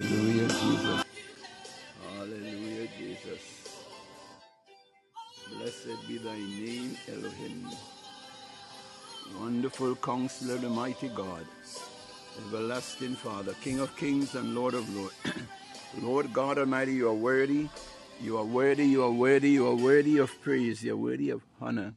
[0.00, 1.04] Hallelujah, Jesus.
[2.16, 3.42] Hallelujah, Jesus.
[5.52, 7.68] Blessed be thy name, Elohim.
[9.40, 11.46] Wonderful counselor, the mighty God.
[12.48, 15.14] Everlasting Father, King of kings and Lord of lords.
[16.02, 17.68] Lord God Almighty, you are worthy.
[18.22, 20.82] You are worthy, you are worthy, you are worthy of praise.
[20.84, 21.94] You are worthy of honor.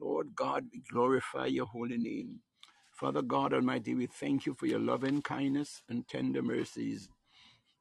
[0.00, 2.40] Lord God, we glorify your holy name.
[2.96, 7.10] Father God Almighty, we thank you for your loving kindness and tender mercies.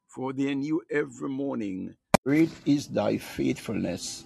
[0.08, 1.96] For they are new every morning.
[2.26, 4.26] Great is thy faithfulness.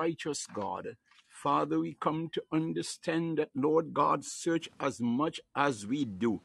[0.00, 0.96] Righteous God.
[1.28, 6.40] Father, we come to understand that, Lord God, search as much as we do.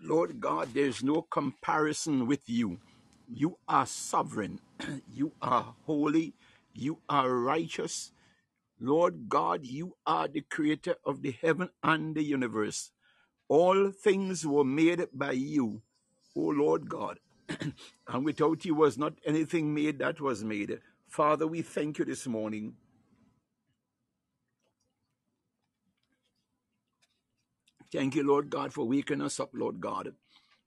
[0.00, 2.80] Lord God, there's no comparison with you.
[3.28, 4.60] You are sovereign.
[5.12, 6.32] you are holy.
[6.72, 8.12] You are righteous.
[8.80, 12.92] Lord God, you are the creator of the heaven and the universe.
[13.48, 15.82] All things were made by you,
[16.36, 17.20] O Lord God.
[18.08, 20.80] and without you was not anything made that was made.
[21.08, 22.74] Father, we thank you this morning.
[27.92, 30.14] Thank you, Lord God, for waking us up, Lord God.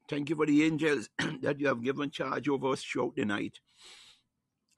[0.10, 1.10] Thank you for the angels
[1.42, 3.60] that you have given charge over us throughout the night.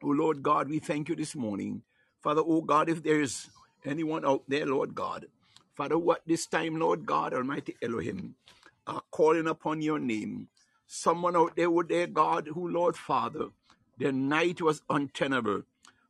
[0.03, 1.83] Oh, Lord God, we thank you this morning.
[2.23, 3.49] Father, oh God, if there is
[3.85, 5.27] anyone out there, Lord God,
[5.80, 8.35] Father, what this time, Lord God, Almighty Elohim,
[8.85, 10.49] are calling upon your name.
[10.88, 13.45] Someone out there with their God, who, Lord Father,
[13.97, 15.61] the night was untenable.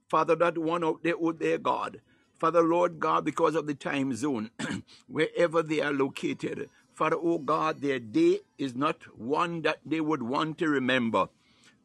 [0.08, 2.02] Father, that one out there with their God.
[2.40, 4.50] Father, Lord God, because of the time zone,
[5.08, 10.24] wherever they are located, Father, oh God, their day is not one that they would
[10.24, 11.30] want to remember.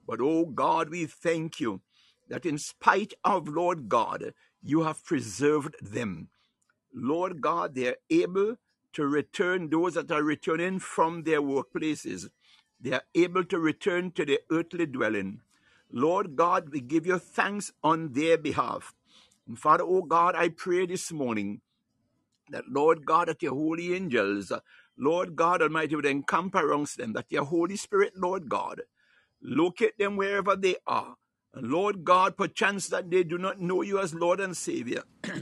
[0.07, 1.83] But oh God, we thank you
[2.31, 4.33] that in spite of, Lord God,
[4.63, 6.31] you have preserved them.
[6.95, 8.57] Lord God, they are able
[8.95, 12.31] to return those that are returning from their workplaces.
[12.81, 15.41] They are able to return to their earthly dwelling.
[15.93, 18.95] Lord God, we give you thanks on their behalf.
[19.49, 21.61] And Father, oh God, I pray this morning
[22.51, 24.53] that, Lord God, that your holy angels,
[24.97, 28.83] Lord God Almighty, would encamp around them, that your Holy Spirit, Lord God,
[29.43, 31.17] locate them wherever they are.
[31.55, 35.03] And Lord God, perchance that they do not know you as Lord and Savior.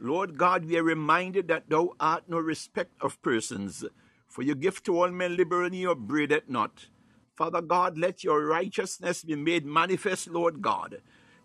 [0.00, 3.84] Lord God, we are reminded that thou art no respect of persons,
[4.28, 6.86] for you give to all men liberally, you upbraided not.
[7.34, 11.00] Father God, let your righteousness be made manifest, Lord God,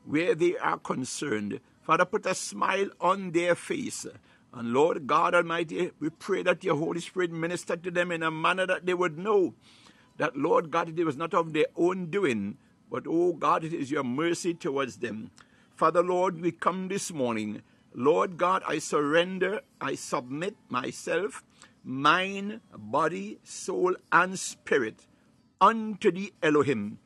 [0.06, 1.60] where they are concerned.
[1.82, 4.06] Father, put a smile on their face.
[4.54, 8.32] And Lord God Almighty, we pray that your Holy Spirit minister to them in a
[8.32, 9.54] manner that they would know
[10.18, 12.58] that, Lord God, it was not of their own doing,
[12.92, 15.32] but, oh God, it is your mercy towards them.
[15.76, 17.62] Father, Lord, we come this morning.
[17.94, 21.44] Lord God, I surrender, I submit myself,
[21.84, 25.08] mind, body, soul, and spirit
[25.60, 27.00] unto thee, Elohim.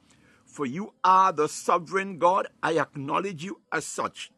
[0.45, 2.47] For you are the sovereign God.
[2.61, 4.31] I acknowledge you as such.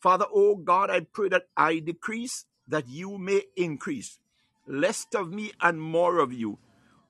[0.00, 4.18] Father, oh God, I pray that I decrease, that you may increase.
[4.66, 6.58] Less of me and more of you.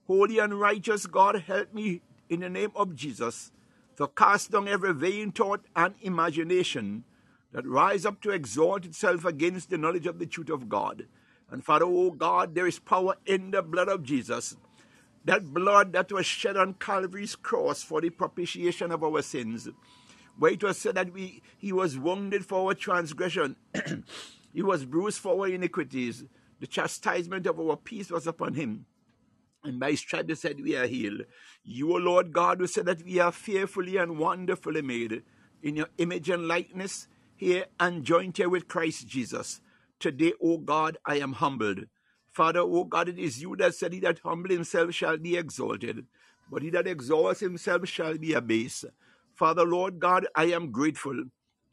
[0.07, 3.53] Holy and righteous God, help me in the name of Jesus
[3.97, 7.05] to cast down every vain thought and imagination
[7.53, 11.07] that rise up to exalt itself against the knowledge of the truth of God.
[11.51, 14.57] And Father, oh God, there is power in the blood of Jesus.
[15.25, 19.69] That blood that was shed on Calvary's cross for the propitiation of our sins.
[20.39, 23.57] Where it was said that we he was wounded for our transgression,
[24.53, 26.25] he was bruised for our iniquities.
[26.59, 28.87] The chastisement of our peace was upon him.
[29.65, 31.23] And by His stripes said we are healed.
[31.65, 35.23] You, O Lord God, who said that we are fearfully and wonderfully made
[35.63, 37.07] in your image and likeness,
[37.43, 39.61] here and joined here with Christ Jesus.
[39.99, 41.87] Today, O God, I am humbled.
[42.31, 46.07] Father, O God, it is you that said, He that humble himself shall be exalted,
[46.51, 48.85] but he that exalts himself shall be abased.
[49.35, 51.25] Father, Lord God, I am grateful.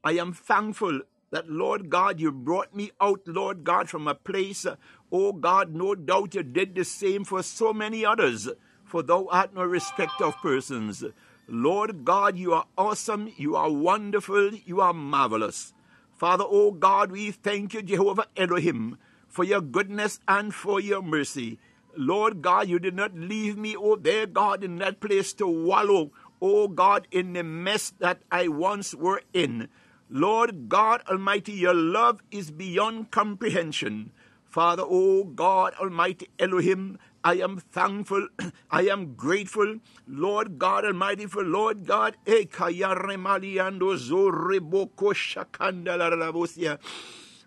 [0.03, 4.65] I am thankful that, Lord God, you brought me out, Lord God, from a place,
[5.11, 8.49] oh God, no doubt you did the same for so many others,
[8.85, 11.03] for thou art no respect of persons.
[11.51, 15.73] Lord God, you are awesome, you are wonderful, you are marvelous.
[16.13, 21.57] Father, oh God, we thank you, Jehovah Elohim, for your goodness and for your mercy.
[21.97, 26.11] Lord God, you did not leave me, oh there, God, in that place to wallow,
[26.39, 29.69] oh God, in the mess that I once were in.
[30.07, 34.11] Lord God Almighty, your love is beyond comprehension.
[34.45, 38.27] Father, oh God Almighty Elohim, I am thankful,
[38.71, 42.45] I am grateful, Lord God Almighty, for Lord God, eh,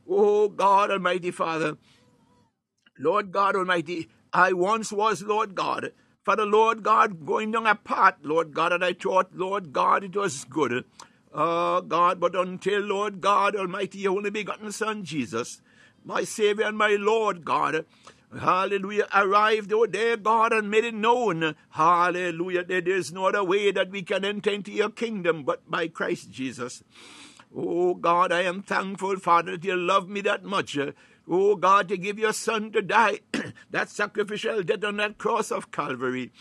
[0.09, 1.77] oh God Almighty Father,
[2.99, 5.93] Lord God Almighty, I once was, Lord God.
[6.25, 10.15] Father, Lord God, going down a path, Lord God, and I thought, Lord God, it
[10.15, 10.85] was good.
[11.35, 15.61] Oh, God, but until, Lord God Almighty, your only begotten Son, Jesus,
[16.05, 17.87] my Savior and my Lord God,
[18.39, 23.71] hallelujah, arrived, oh dear God, and made it known, hallelujah, there is no other way
[23.73, 26.83] that we can enter into your kingdom but by Christ Jesus.
[27.55, 30.79] Oh God, I am thankful, Father, that you love me that much.
[31.29, 33.21] Oh God, to give your Son to die,
[33.71, 36.33] that sacrificial death on that cross of Calvary.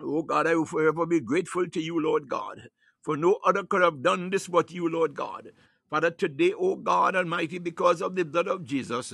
[0.00, 2.68] Oh God, I will forever be grateful to you, Lord God,
[3.02, 5.50] for no other could have done this but you, Lord God.
[5.90, 9.12] Father, today, O God Almighty, because of the blood of Jesus,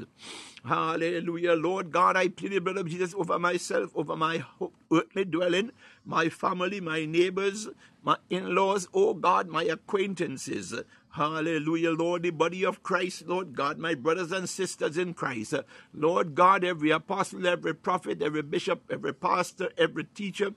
[0.63, 4.45] hallelujah, Lord God, I plead the blood of Jesus over myself, over my
[4.93, 5.73] earthly dwelling,
[6.05, 7.69] my family, my neighbors,
[8.03, 10.75] my in laws, O God, my acquaintances.
[11.13, 15.55] Hallelujah, Lord, the body of Christ, Lord God, my brothers and sisters in Christ.
[15.95, 20.53] Lord God, every apostle, every prophet, every bishop, every pastor, every teacher,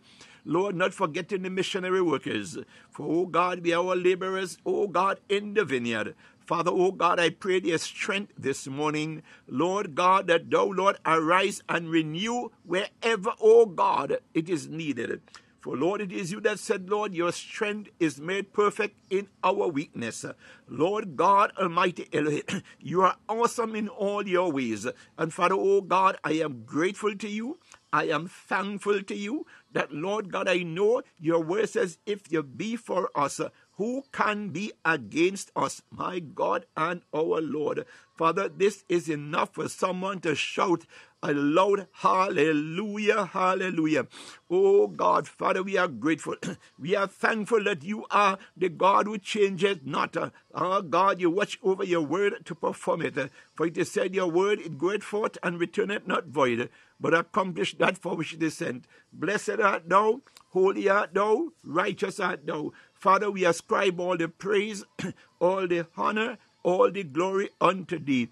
[0.46, 2.58] Lord, not forgetting the missionary workers.
[2.90, 6.16] For, oh God, are our laborers, oh God, in the vineyard.
[6.50, 9.22] Father, oh God, I pray their strength this morning.
[9.48, 15.22] Lord God, that thou, Lord, arise and renew wherever, oh God, it is needed.
[15.62, 19.68] For Lord, it is you that said, Lord, your strength is made perfect in our
[19.68, 20.26] weakness.
[20.70, 22.44] Lord God Almighty Elohim,
[22.80, 24.88] you are awesome in all your ways.
[25.18, 27.60] And Father, oh God, I am grateful to you.
[27.92, 32.44] I am thankful to you that, Lord God, I know your word says, if you
[32.44, 33.40] be for us,
[33.80, 37.86] who can be against us, my God and our Lord?
[38.14, 40.86] Father, this is enough for someone to shout
[41.24, 44.08] a loud hallelujah, hallelujah.
[44.50, 46.36] Oh God, Father, we are grateful.
[46.80, 50.18] we are thankful that you are the God who changes not.
[50.54, 53.32] Oh God, you watch over your word to perform it.
[53.56, 57.78] For it is said, Your word it goeth forth and returneth not void, but accomplish
[57.78, 58.86] that for which it is sent.
[59.14, 62.72] Blessed art thou, holy art thou, righteous art thou.
[63.00, 64.84] Father, we ascribe all the praise,
[65.40, 68.28] all the honor, all the glory unto thee.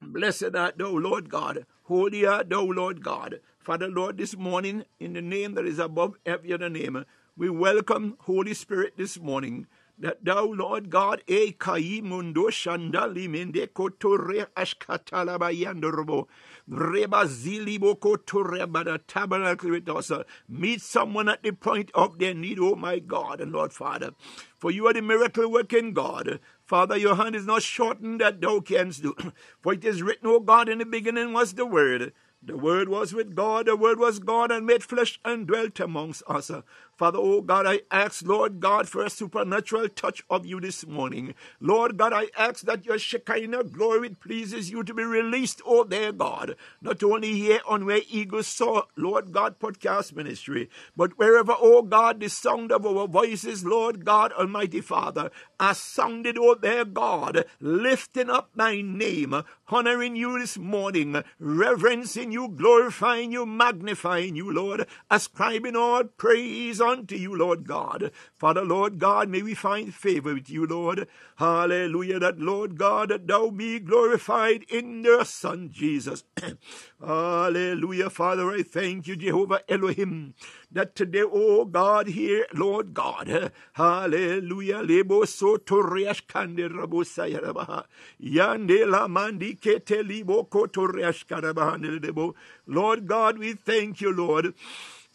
[0.00, 1.66] Blessed art thou, Lord God.
[1.84, 3.40] Holy art thou, Lord God.
[3.58, 7.04] Father, Lord, this morning, in the name that is above every other name,
[7.36, 9.66] we welcome Holy Spirit this morning.
[10.00, 16.28] That thou, Lord God, e kai mundo shandali mende kotore ashkatalabayandorobo.
[16.68, 20.12] Reba zilibo kotore tabernacle with us.
[20.48, 24.10] Meet someone at the point of their need, oh my God and Lord Father.
[24.56, 26.38] For you are the miracle working God.
[26.64, 29.16] Father, your hand is not shortened that thou canst do.
[29.60, 32.12] For it is written, O God, in the beginning was the Word.
[32.42, 36.22] The Word was with God, the Word was God, and made flesh and dwelt amongst
[36.28, 36.50] us.
[36.98, 41.32] Father, oh God, I ask, Lord God, for a supernatural touch of you this morning.
[41.60, 46.10] Lord God, I ask that your Shekinah glory pleases you to be released, oh dear
[46.10, 51.82] God, not only here on Where Eagles Soar, Lord God, podcast ministry, but wherever, oh
[51.82, 55.30] God, the sound of our voices, Lord God, Almighty Father,
[55.60, 62.48] are sounded, oh dear God, lifting up thy name, honoring you this morning, reverencing you,
[62.48, 68.10] glorifying you, magnifying you, Lord, ascribing all praise unto you, Lord God.
[68.38, 71.08] Father, Lord God, may we find favor with you, Lord.
[71.36, 76.24] Hallelujah, that, Lord God, that thou be glorified in your Son, Jesus.
[77.04, 80.34] Hallelujah, Father, I thank you, Jehovah Elohim,
[80.72, 87.84] that today, oh God, here, Lord God, hallelujah, lebo so toriash kande rabo sayarabaha,
[88.22, 92.34] yande la mandi kete libo karabaha
[92.66, 94.54] Lord God, we thank you, Lord.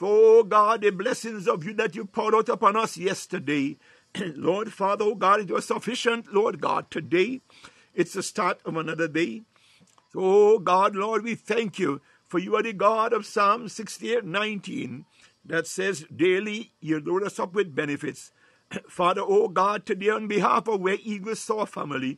[0.01, 3.77] Oh God, the blessings of you that you poured out upon us yesterday.
[4.17, 6.89] Lord Father, oh God, it was sufficient, Lord God.
[6.91, 7.41] Today,
[7.93, 9.43] it's the start of another day.
[10.11, 14.25] So, Oh God, Lord, we thank you for you are the God of Psalm 68
[14.25, 15.05] 19
[15.45, 18.31] that says, Daily you load us up with benefits.
[18.89, 22.17] Father, oh God, today on behalf of Where Eagles Soar family,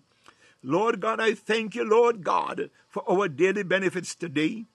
[0.64, 4.66] Lord God, I thank you, Lord God, for our daily benefits today.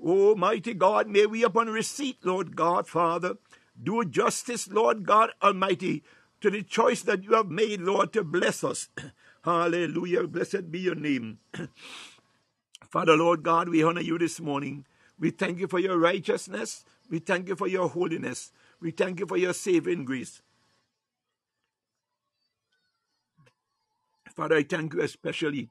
[0.00, 3.36] Almighty God, may we upon receipt, Lord God, Father,
[3.82, 6.02] do justice, Lord God Almighty,
[6.40, 8.88] to the choice that you have made, Lord, to bless us.
[9.42, 10.26] Hallelujah.
[10.26, 11.38] Blessed be your name.
[12.90, 14.84] Father, Lord God, we honor you this morning.
[15.18, 16.84] We thank you for your righteousness.
[17.10, 18.52] We thank you for your holiness.
[18.80, 20.42] We thank you for your saving grace.
[24.34, 25.70] Father, I thank you especially,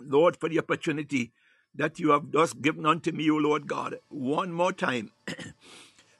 [0.00, 1.32] Lord, for the opportunity
[1.74, 5.12] that you have thus given unto me, O Lord God, one more time.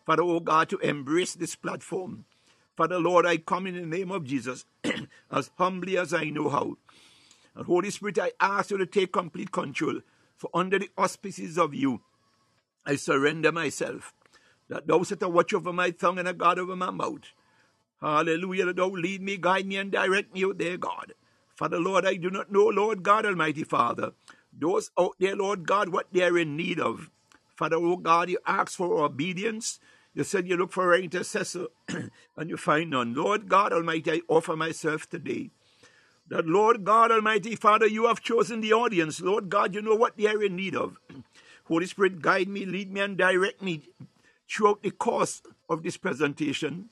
[0.07, 2.25] Father, O God, to embrace this platform.
[2.77, 4.65] Father, Lord, I come in the name of Jesus
[5.31, 6.77] as humbly as I know how.
[7.55, 10.01] And Holy Spirit, I ask you to take complete control.
[10.37, 12.01] For under the auspices of you,
[12.87, 14.15] I surrender myself.
[14.69, 17.33] That thou set a watch over my tongue and a guard over my mouth.
[18.01, 18.67] Hallelujah.
[18.67, 21.13] That thou lead me, guide me, and direct me O dear God.
[21.55, 24.13] Father, Lord, I do not know, Lord God, Almighty Father,
[24.53, 27.11] those out there, Lord God, what they are in need of.
[27.57, 29.81] Father, oh God, you ask for obedience.
[30.15, 31.67] You said you look for an intercessor
[32.37, 33.15] and you find none.
[33.15, 35.51] Lord God Almighty, I offer myself today.
[36.29, 39.21] That Lord God Almighty, Father, you have chosen the audience.
[39.21, 40.99] Lord God, you know what they are in need of.
[41.69, 43.83] Holy Spirit, guide me, lead me, and direct me
[44.49, 46.89] throughout the course of this presentation.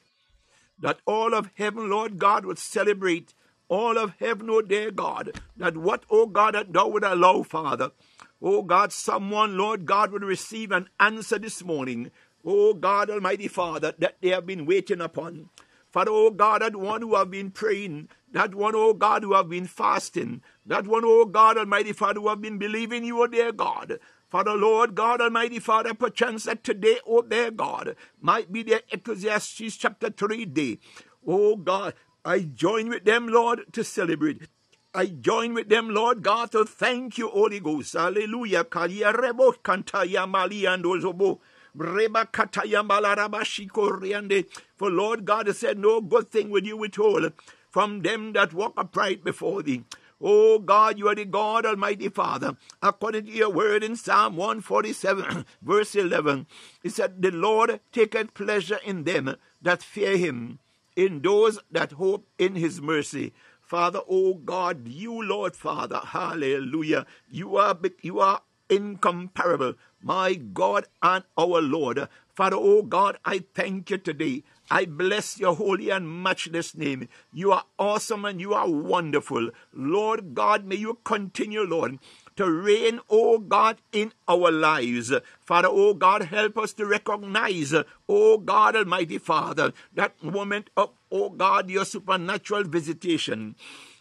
[0.78, 3.34] That all of heaven, Lord God, would celebrate.
[3.68, 7.90] All of heaven, oh dear God, that what, oh God, that thou would allow, Father.
[8.40, 12.10] Oh God, someone, Lord God, would receive an answer this morning
[12.44, 15.50] oh God Almighty Father, that they have been waiting upon.
[15.90, 19.48] Father, oh God, that one who have been praying, that one, oh God, who have
[19.48, 23.52] been fasting, that one, oh God Almighty Father, who have been believing you, oh dear
[23.52, 23.98] God.
[24.28, 29.76] Father, Lord God Almighty Father, perchance that today, oh dear God, might be the Ecclesiastes
[29.76, 30.78] chapter 3 day.
[31.26, 31.94] Oh God,
[32.28, 34.42] I join with them, Lord, to celebrate.
[34.94, 37.94] I join with them, Lord God, to thank you, Holy Ghost.
[37.94, 38.64] Hallelujah.
[38.64, 41.38] Karirebo kanta ya mali andozobo.
[41.74, 44.44] Brebakata yambala rabashikoriende.
[44.76, 47.32] For Lord God has said, No good thing will you withhold
[47.70, 49.84] from them that walk upright before thee.
[50.20, 52.58] Oh God, you are the God Almighty Father.
[52.82, 56.46] According to your word in Psalm 147, verse 11,
[56.84, 60.58] it said, The Lord taketh pleasure in them that fear him,
[60.98, 63.32] in those that hope in his mercy.
[63.62, 67.06] Father, oh God, you, Lord Father, hallelujah.
[67.30, 72.08] You are, you are incomparable my God and our Lord.
[72.34, 74.44] Father, oh God, I thank you today.
[74.70, 77.08] I bless your holy and matchless name.
[77.32, 79.50] You are awesome and you are wonderful.
[79.72, 81.98] Lord God, may you continue, Lord,
[82.38, 85.12] to reign, oh God, in our lives.
[85.40, 87.74] Father, oh God, help us to recognize,
[88.08, 93.56] oh God, Almighty Father, that moment of, oh God, your supernatural visitation.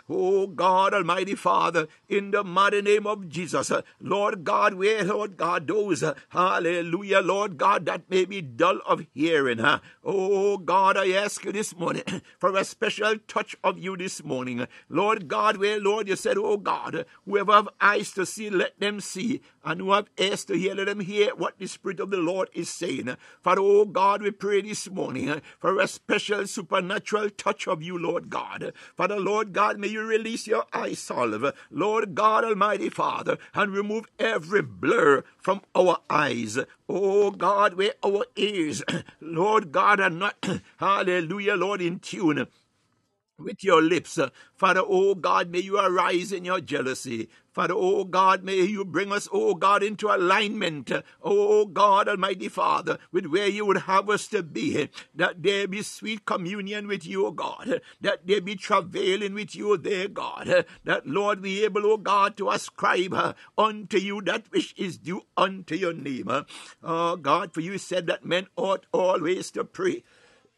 [0.10, 5.68] Oh God, Almighty Father, in the mighty name of Jesus, Lord God, where, Lord God,
[5.68, 9.60] those, hallelujah, Lord God, that may be dull of hearing.
[10.06, 12.04] Oh God, I ask you this morning
[12.40, 14.66] for a special touch of you this morning.
[14.88, 19.02] Lord God, where, Lord, you said, oh God, whoever have eyes to see, let them
[19.02, 22.18] see, and who have ears to hear, let them hear what the Spirit of the
[22.18, 23.18] Lord is saying.
[23.42, 28.30] Father, oh God, we pray this morning for a special supernatural touch of you, Lord
[28.30, 28.72] God.
[28.96, 34.06] Father, Lord God, may you release your eye salve, Lord God Almighty Father, and remove
[34.18, 36.58] every blur from our eyes.
[36.88, 38.82] Oh God, where our ears,
[39.20, 40.48] Lord God, are not,
[40.78, 42.48] hallelujah, Lord, in tune
[43.40, 44.20] with your lips.
[44.56, 47.30] Father, oh God, may you arise in your jealousy.
[47.58, 50.92] Father, oh God, may you bring us, oh God, into alignment,
[51.24, 54.90] oh God, Almighty Father, with where you would have us to be.
[55.16, 57.82] That there be sweet communion with you, oh God.
[58.00, 60.68] That there be travailing with you, there, God.
[60.84, 65.74] That, Lord, be able, oh God, to ascribe unto you that which is due unto
[65.74, 66.30] your name.
[66.84, 70.04] Oh God, for you said that men ought always to pray.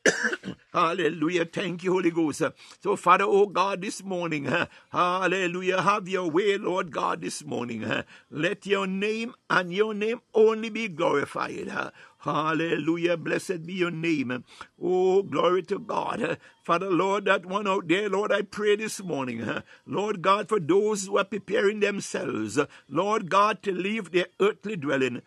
[0.74, 1.46] hallelujah.
[1.46, 2.41] Thank you, Holy Ghost.
[2.82, 4.50] So, Father, oh God, this morning,
[4.91, 7.86] hallelujah, have your way, Lord God, this morning.
[8.32, 11.72] Let your name and your name only be glorified.
[12.20, 13.15] Hallelujah.
[13.15, 14.44] Blessed be your name.
[14.82, 16.38] Oh, glory to God.
[16.63, 19.48] Father, Lord, that one out there, Lord, I pray this morning.
[19.86, 25.22] Lord God, for those who are preparing themselves, Lord God, to leave their earthly dwelling.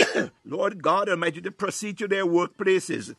[0.44, 3.14] Lord God Almighty, to proceed to their workplaces.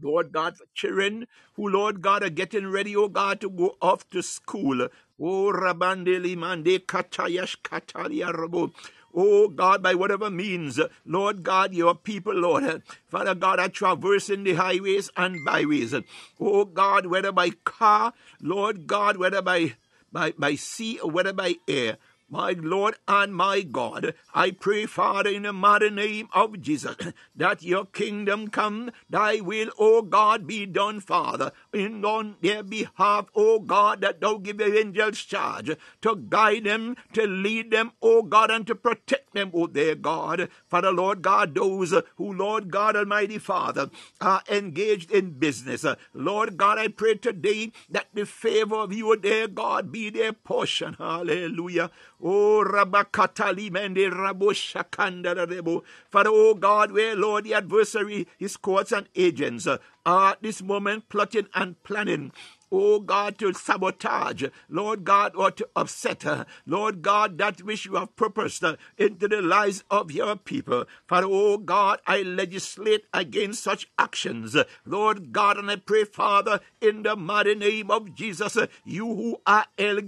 [0.00, 4.08] Lord God, for children who, Lord God, are getting ready, oh God, to go off
[4.10, 4.88] to school.
[5.20, 8.72] Oh, Rabandeli Mande Katayash Katalia Rabo.
[9.14, 14.54] Oh God, by whatever means, Lord God, your people, Lord, Father God, are traversing the
[14.54, 15.94] highways and byways.
[16.40, 19.74] Oh God, whether by car, Lord God, whether by
[20.10, 21.98] by, by sea or whether by air.
[22.30, 26.96] My Lord and my God, I pray, Father, in the mighty name of Jesus,
[27.36, 33.26] that your kingdom come, thy will, O God, be done, Father, in on their behalf,
[33.34, 38.22] O God, that thou give your angels charge to guide them, to lead them, O
[38.22, 40.48] God, and to protect them, O their God.
[40.66, 43.90] Father, Lord God, those who, Lord God Almighty Father,
[44.20, 45.84] are engaged in business.
[46.14, 50.32] Lord God, I pray today that the favor of you, O their God, be their
[50.32, 50.94] portion.
[50.94, 51.90] Hallelujah.
[52.24, 55.82] Oh, Rabakatali Mende Raboshakanda Rebo.
[56.10, 59.76] Father, oh God, where, Lord, the adversary, his courts and agents uh,
[60.06, 62.32] are at this moment plotting and planning
[62.74, 67.96] oh God, to sabotage, Lord God, or to upset, her, Lord God, that which you
[67.96, 70.84] have purposed uh, into the lives of your people.
[71.06, 77.02] Father, oh God, I legislate against such actions, Lord God, and I pray, Father, in
[77.02, 80.00] the mighty name of Jesus, uh, you who are El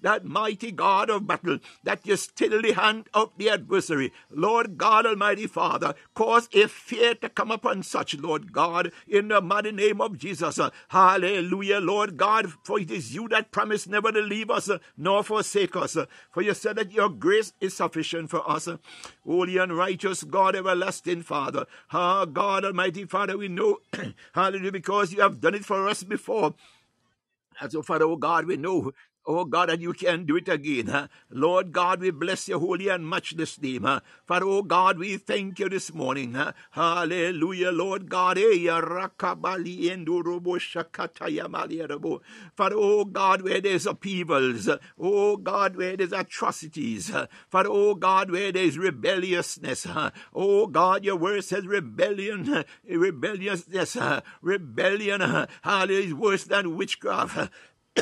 [0.00, 4.12] that mighty God of battle, that you still the hand of the adversary.
[4.30, 9.40] Lord God Almighty Father, cause a fear to come upon such, Lord God, in the
[9.40, 10.58] mighty name of Jesus.
[10.88, 15.76] Hallelujah, Lord God, for it is you that promised never to leave us nor forsake
[15.76, 15.96] us.
[16.30, 18.68] For you said that your grace is sufficient for us.
[19.24, 21.66] Holy and righteous God, everlasting Father.
[21.92, 23.78] Ah, God Almighty Father, we know,
[24.34, 26.54] hallelujah, because you have done it for us before.
[27.60, 28.92] And so, Father, oh God, we know
[29.26, 30.86] Oh God, and you can do it again.
[30.86, 31.08] Huh?
[31.30, 33.84] Lord God, we bless your holy and matchless name.
[33.84, 34.00] Huh?
[34.24, 36.32] For, oh God, we thank you this morning.
[36.32, 36.52] Huh?
[36.70, 38.38] Hallelujah, Lord God.
[38.38, 38.66] Eh,
[42.56, 44.68] Father, oh God, where there's upheavals.
[44.98, 47.10] Oh God, where there's atrocities.
[47.48, 49.86] For, oh God, where there's rebelliousness.
[50.34, 53.96] Oh God, your word says rebellion, rebelliousness,
[54.40, 55.20] rebellion,
[55.62, 57.50] hallelujah, is worse than witchcraft.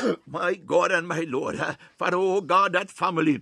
[0.27, 1.59] my God and my Lord,
[1.97, 3.41] Father, oh God, that family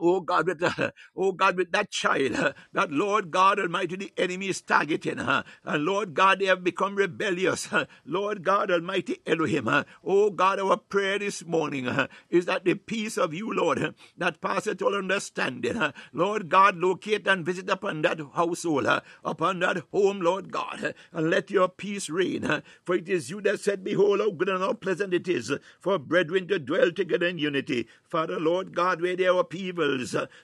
[0.00, 4.48] Oh God, with the, oh God, with that child, that Lord God Almighty, the enemy
[4.48, 5.44] is targeting, her.
[5.64, 7.68] and Lord God, they have become rebellious.
[8.06, 9.68] Lord God Almighty Elohim,
[10.04, 11.88] oh God, our prayer this morning
[12.30, 15.80] is that the peace of you, Lord, that passeth all understanding,
[16.12, 18.88] Lord God, locate and visit upon that household,
[19.24, 22.62] upon that home, Lord God, and let your peace reign.
[22.84, 25.98] For it is you that said, Behold, how good and how pleasant it is for
[25.98, 27.88] brethren to dwell together in unity.
[28.04, 29.89] Father, Lord God, where there are people,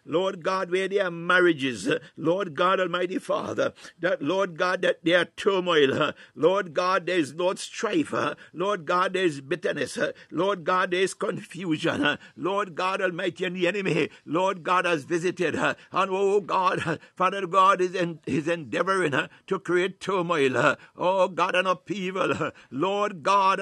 [0.04, 5.20] Lord God, where there are marriages, Lord God Almighty Father, that Lord God, that there
[5.20, 8.14] are turmoil, Lord God, there is Lord strife,
[8.52, 9.98] Lord God, there is bitterness,
[10.30, 15.54] Lord God, there is confusion, Lord God Almighty, and the enemy, Lord God has visited,
[15.54, 19.14] and oh God, Father God is, in, is endeavoring
[19.46, 23.60] to create turmoil, oh God, and upheaval, Lord God,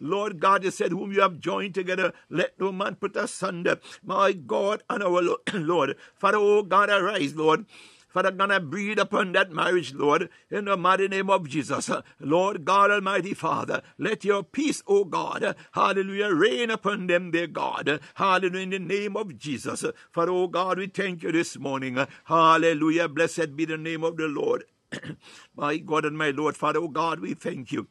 [0.00, 3.78] Lord God, you said, whom you have joined together, let no no man put asunder.
[4.04, 5.22] My God and our
[5.54, 5.96] Lord.
[6.14, 7.66] Father, oh God, arise, Lord.
[8.08, 11.90] Father, gonna breathe upon that marriage, Lord, in the mighty name of Jesus.
[12.18, 18.00] Lord God Almighty Father, let your peace, O God, hallelujah, reign upon them, dear God.
[18.14, 19.84] Hallelujah, in the name of Jesus.
[20.10, 21.98] For, oh God, we thank you this morning.
[22.24, 24.64] Hallelujah, blessed be the name of the Lord.
[25.56, 27.86] my God and my Lord, Father, oh God, we thank you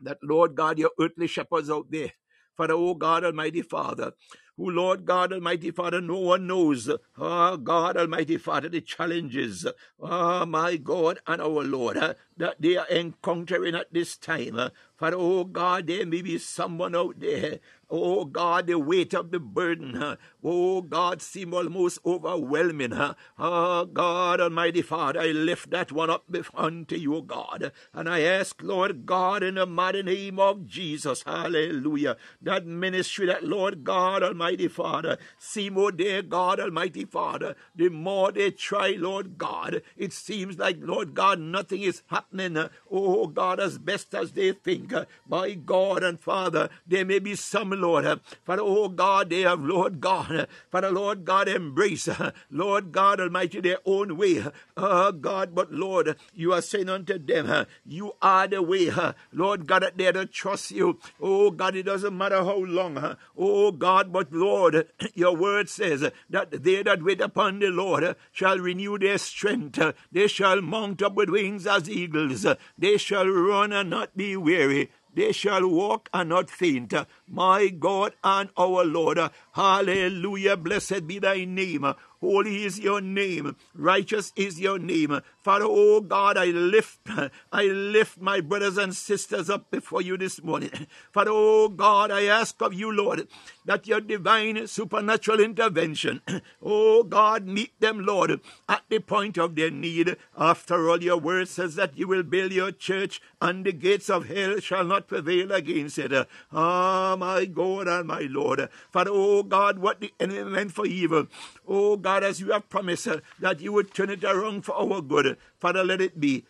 [0.00, 2.12] that, Lord God, your earthly shepherds out there,
[2.56, 4.12] Father, oh God, Almighty Father,
[4.56, 9.66] who, Lord God Almighty Father, no one knows, ah, oh, God Almighty Father, the challenges,
[10.02, 14.58] ah, oh, my God and our Lord, uh, that they are encountering at this time.
[14.96, 17.60] Father, oh God, there may be someone out there
[17.94, 22.94] Oh God, the weight of the burden, oh God, seem almost overwhelming.
[23.38, 26.24] Oh God, Almighty Father, I lift that one up
[26.54, 32.16] unto you, God, and I ask, Lord God, in the mighty name of Jesus, hallelujah,
[32.40, 38.32] that ministry that, Lord God, Almighty Father, seem, oh dear God, Almighty Father, the more
[38.32, 42.56] they try, Lord God, it seems like, Lord God, nothing is happening,
[42.90, 44.94] oh God, as best as they think.
[45.28, 48.20] My God and Father, there may be some Lord.
[48.44, 52.08] Father, oh God, they have, Lord God, Father, Lord God, embrace,
[52.50, 54.44] Lord God Almighty, their own way.
[54.76, 58.90] Oh God, but Lord, you are saying unto them, you are the way,
[59.32, 60.98] Lord God, that they to trust you.
[61.20, 66.50] Oh God, it doesn't matter how long, oh God, but Lord, your word says that
[66.50, 69.80] they that wait upon the Lord shall renew their strength.
[70.10, 72.46] They shall mount up with wings as eagles.
[72.78, 74.90] They shall run and not be weary.
[75.14, 76.94] They shall walk and not faint.
[77.28, 79.18] My God and our Lord.
[79.52, 80.56] Hallelujah.
[80.56, 81.86] Blessed be thy name.
[82.20, 83.56] Holy is your name.
[83.74, 85.20] Righteous is your name.
[85.42, 87.00] Father, oh God, I lift,
[87.52, 90.70] I lift my brothers and sisters up before you this morning.
[91.12, 93.26] Father, oh God, I ask of you, Lord,
[93.64, 96.20] that your divine supernatural intervention,
[96.62, 100.16] oh God, meet them, Lord, at the point of their need.
[100.38, 104.28] After all, your word says that you will build your church and the gates of
[104.28, 106.12] hell shall not prevail against it.
[106.52, 108.68] Ah, my God and my Lord.
[108.92, 111.26] Father, oh God, what the enemy meant for evil,
[111.66, 114.74] oh God, God, as you have promised uh, that you would turn it around for
[114.74, 115.31] our good.
[115.60, 116.44] Father, let it be.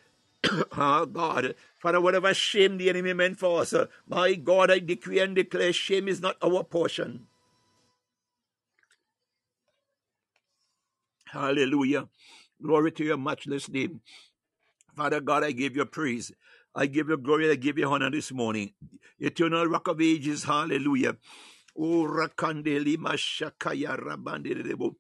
[0.79, 1.55] oh, God.
[1.79, 5.73] Father, whatever shame the enemy meant for us, uh, my God, I decree and declare
[5.73, 7.27] shame is not our portion.
[11.27, 12.09] Hallelujah.
[12.63, 14.01] Glory to your matchless name.
[14.97, 16.33] Father God, I give you praise.
[16.75, 18.73] I give you glory, I give you honor this morning.
[19.21, 21.17] Eternal rock of ages, hallelujah.
[21.79, 24.95] Oh, Rakandeli Mashakaya Rabandebo.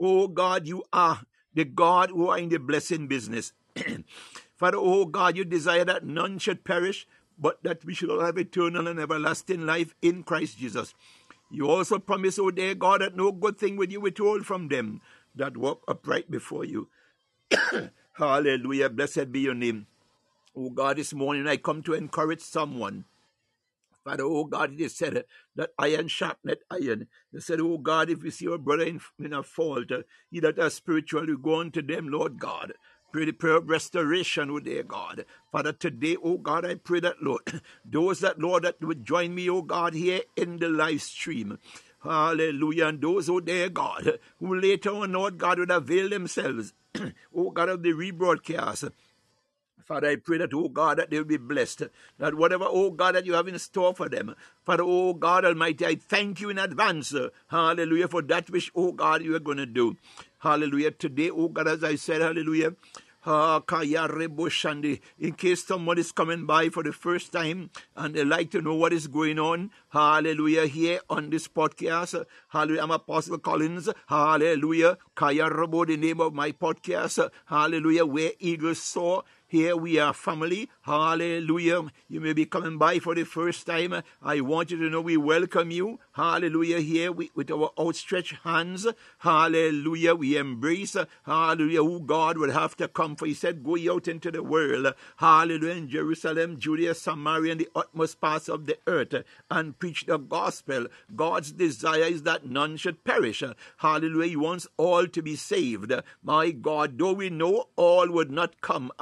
[0.00, 1.20] Oh God, you are
[1.58, 3.52] the God who are in the blessing business.
[4.56, 7.04] Father, oh God, you desire that none should perish,
[7.36, 10.94] but that we should all have eternal and everlasting life in Christ Jesus.
[11.50, 15.00] You also promise, oh dear God, that no good thing will you withhold from them
[15.34, 16.90] that walk upright before you.
[18.12, 18.88] Hallelujah.
[18.88, 19.88] Blessed be your name.
[20.56, 23.04] Oh God, this morning I come to encourage someone.
[24.08, 27.08] Father, oh God, they said that iron sharpened iron.
[27.30, 29.92] They said, oh God, if you see your brother in, in a fault,
[30.30, 32.72] he that are spiritual, go unto them, Lord God.
[33.12, 35.26] Pray the prayer of restoration, oh dear God.
[35.52, 37.42] Father, today, oh God, I pray that, Lord,
[37.84, 41.58] those that, Lord, that would join me, oh God, here in the live stream.
[42.02, 42.86] Hallelujah.
[42.86, 46.72] And those, oh dear God, who later on, Lord God, would avail themselves,
[47.36, 48.90] oh God, of the rebroadcast.
[49.88, 51.84] Father, I pray that, oh God, that they will be blessed.
[52.18, 54.34] That whatever, oh God, that you have in store for them.
[54.66, 57.14] Father, oh God Almighty, I thank you in advance.
[57.14, 59.96] Uh, hallelujah, for that which, oh God, you are going to do.
[60.40, 60.90] Hallelujah.
[60.90, 62.74] Today, oh God, as I said, hallelujah.
[63.26, 63.62] In
[65.36, 68.92] case someone is coming by for the first time and they like to know what
[68.92, 75.86] is going on, hallelujah, here on this podcast, hallelujah, I'm Apostle Collins, hallelujah, Kaya Rabo,
[75.86, 80.68] the name of my podcast, hallelujah, where eagles soar, here we are family.
[80.82, 81.84] Hallelujah.
[82.06, 84.02] You may be coming by for the first time.
[84.22, 86.00] I want you to know we welcome you.
[86.12, 86.80] Hallelujah.
[86.80, 88.86] Here we, with our outstretched hands.
[89.20, 90.14] Hallelujah.
[90.14, 90.98] We embrace.
[91.24, 91.82] Hallelujah.
[91.82, 93.24] Who God would have to come for.
[93.24, 94.92] He said, Go out into the world.
[95.16, 95.76] Hallelujah.
[95.76, 99.14] In Jerusalem, Judea, Samaria, and the utmost parts of the earth
[99.50, 100.88] and preach the gospel.
[101.16, 103.42] God's desire is that none should perish.
[103.78, 104.28] Hallelujah.
[104.28, 105.90] He wants all to be saved.
[106.22, 108.92] My God, though we know all would not come.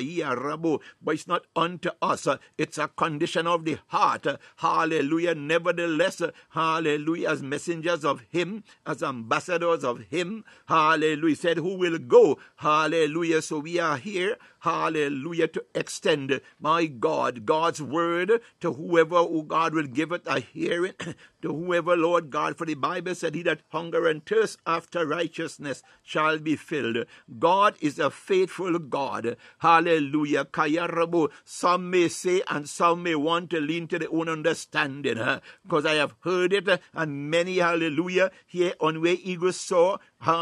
[0.00, 2.26] But it's not unto us.
[2.58, 4.26] It's a condition of the heart.
[4.56, 5.34] Hallelujah.
[5.34, 12.38] Nevertheless, hallelujah, as messengers of Him, as ambassadors of Him, hallelujah, said, Who will go?
[12.56, 13.42] Hallelujah.
[13.42, 19.74] So we are here hallelujah, to extend, my God, God's word to whoever, who God
[19.74, 20.94] will give it a hearing,
[21.42, 25.82] to whoever, Lord God, for the Bible said, He that hunger and thirst after righteousness
[26.02, 27.04] shall be filled.
[27.38, 29.36] God is a faithful God.
[29.58, 30.46] Hallelujah.
[30.46, 31.30] Kayarabu.
[31.44, 35.18] Some may say and some may want to lean to their own understanding,
[35.62, 40.32] because I have heard it, and many, hallelujah, here on where eagles soar, we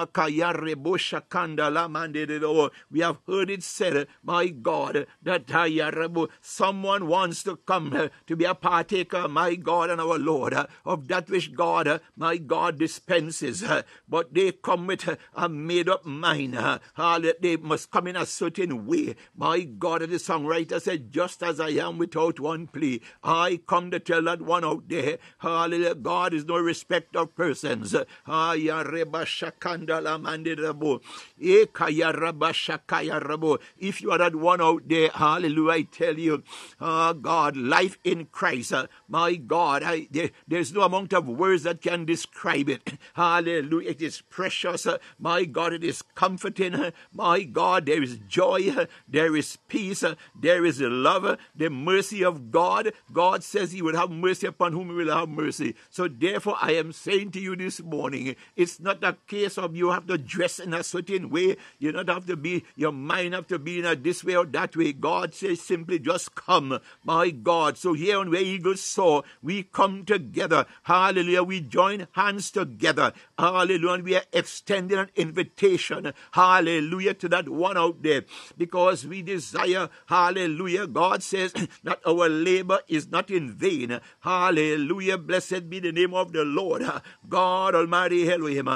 [3.01, 9.27] have heard it said, my God, that someone wants to come to be a partaker,
[9.29, 13.65] my God and our Lord, of that which God, my God, dispenses.
[14.09, 16.55] But they come with a made up mind.
[17.41, 19.17] They must come in a certain way.
[19.37, 23.99] My God, the songwriter said, just as I am without one plea, I come to
[23.99, 27.97] tell that one out there, God is no respect of persons.
[33.79, 36.43] If you are that one out there, hallelujah, I tell you,
[36.81, 41.63] oh God, life in Christ, uh, my God, I, there, there's no amount of words
[41.65, 42.93] that can describe it.
[43.15, 44.87] Hallelujah, it is precious.
[44.87, 46.75] Uh, my God, it is comforting.
[46.75, 48.75] Uh, my God, there is joy,
[49.09, 50.05] there is peace,
[50.41, 52.93] there is love, the mercy of God.
[53.13, 55.75] God says He will have mercy upon whom He will have mercy.
[55.91, 59.91] So therefore, I am saying to you this morning, it's not a case of you
[59.91, 61.57] have to dress in a certain way.
[61.79, 64.47] You don't have to be, your mind have to be in a this way or
[64.47, 64.93] that way.
[64.93, 67.79] God says simply just come, my God.
[67.79, 70.67] So here on where eagles soar, we come together.
[70.85, 71.43] Hallelujah.
[71.43, 73.13] We join hands together.
[73.39, 73.95] Hallelujah.
[73.95, 76.13] And we are extending an invitation.
[76.33, 78.23] Hallelujah to that one out there
[78.57, 80.87] because we desire, hallelujah.
[80.87, 81.53] God says
[81.85, 84.01] that our labor is not in vain.
[84.21, 85.19] Hallelujah.
[85.19, 86.83] Blessed be the name of the Lord.
[87.29, 88.69] God Almighty Elohim.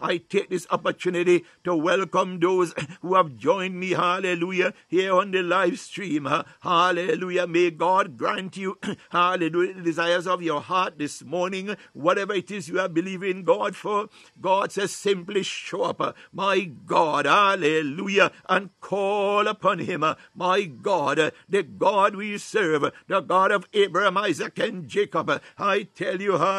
[0.00, 5.42] I take this opportunity to welcome those who have joined me, hallelujah, here on the
[5.42, 6.28] live stream.
[6.60, 7.46] Hallelujah.
[7.46, 8.78] May God grant you,
[9.10, 13.76] hallelujah, the desires of your heart this morning, whatever it is you are believing God
[13.76, 14.08] for.
[14.40, 21.62] God says, simply show up, my God, hallelujah, and call upon Him, my God, the
[21.62, 25.42] God we serve, the God of Abraham, Isaac, and Jacob.
[25.58, 26.53] I tell you, hallelujah.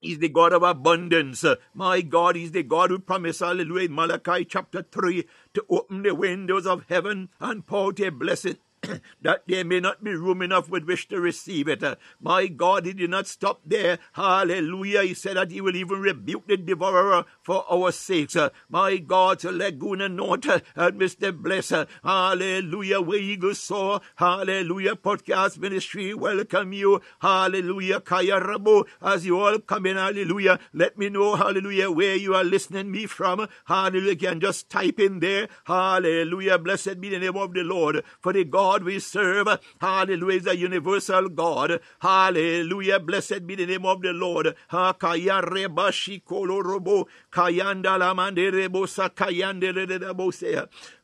[0.00, 1.44] He's the God of abundance.
[1.74, 6.66] My God, He's the God who promised, hallelujah, Malachi chapter 3, to open the windows
[6.66, 8.58] of heaven and pour out a blessing
[9.22, 11.82] that there may not be room enough with which to receive it.
[12.20, 13.98] My God, he did not stop there.
[14.12, 15.02] Hallelujah.
[15.02, 18.36] He said that he will even rebuke the devourer for our sakes.
[18.68, 21.36] My God, to Laguna North uh, and Mr.
[21.36, 21.72] Bless.
[21.72, 23.00] Uh, hallelujah.
[23.00, 24.00] Where Eagle Soar.
[24.16, 24.94] Hallelujah.
[24.94, 26.14] Podcast ministry.
[26.14, 27.00] Welcome you.
[27.20, 28.00] Hallelujah.
[28.00, 28.86] Kaya Rabo.
[29.02, 29.96] As you all come in.
[29.96, 30.58] Hallelujah.
[30.72, 31.36] Let me know.
[31.36, 31.90] Hallelujah.
[31.90, 33.48] Where you are listening me from.
[33.64, 34.10] Hallelujah.
[34.10, 35.48] You can just type in there.
[35.64, 36.58] Hallelujah.
[36.58, 38.02] Blessed be the name of the Lord.
[38.20, 39.48] For the God we serve.
[39.80, 40.40] Hallelujah.
[40.40, 41.80] the universal God.
[42.00, 43.00] Hallelujah.
[43.00, 44.54] Blessed be the name of the Lord.
[44.70, 45.48] Kayanda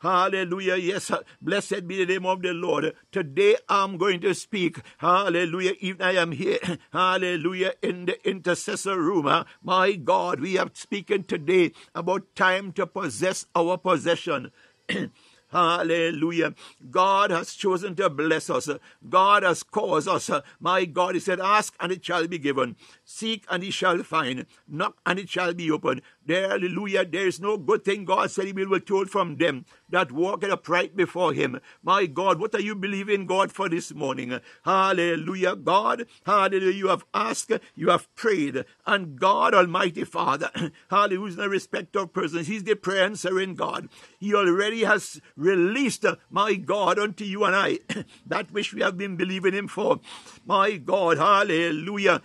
[0.01, 0.77] Hallelujah.
[0.77, 1.11] Yes.
[1.41, 2.95] Blessed be the name of the Lord.
[3.11, 4.79] Today I'm going to speak.
[4.99, 5.73] Hallelujah.
[5.81, 6.59] Even I am here.
[6.93, 7.73] Hallelujah.
[7.83, 9.45] In the intercessor room.
[9.63, 14.53] My God, we are speaking today about time to possess our possession.
[15.55, 16.53] Hallelujah.
[16.91, 18.69] God has chosen to bless us.
[19.09, 20.29] God has caused us.
[20.59, 22.75] My God, He said, Ask and it shall be given.
[23.05, 24.47] Seek and He shall find.
[24.67, 26.03] Knock and it shall be opened.
[26.27, 30.11] There, hallelujah, there is no good thing God said He will withhold from them that
[30.11, 31.61] walk upright before Him.
[31.83, 34.41] My God, what are you believing God for this morning?
[34.65, 36.07] Hallelujah, God.
[36.25, 36.73] Hallelujah.
[36.73, 40.51] You have asked, you have prayed, and God Almighty Father,
[40.91, 43.89] hallelujah, who's respect of persons, He's the prayer answering God.
[44.19, 47.79] He already has released, my God, unto you and I
[48.27, 50.01] that which we have been believing Him for.
[50.47, 52.23] My God, hallelujah.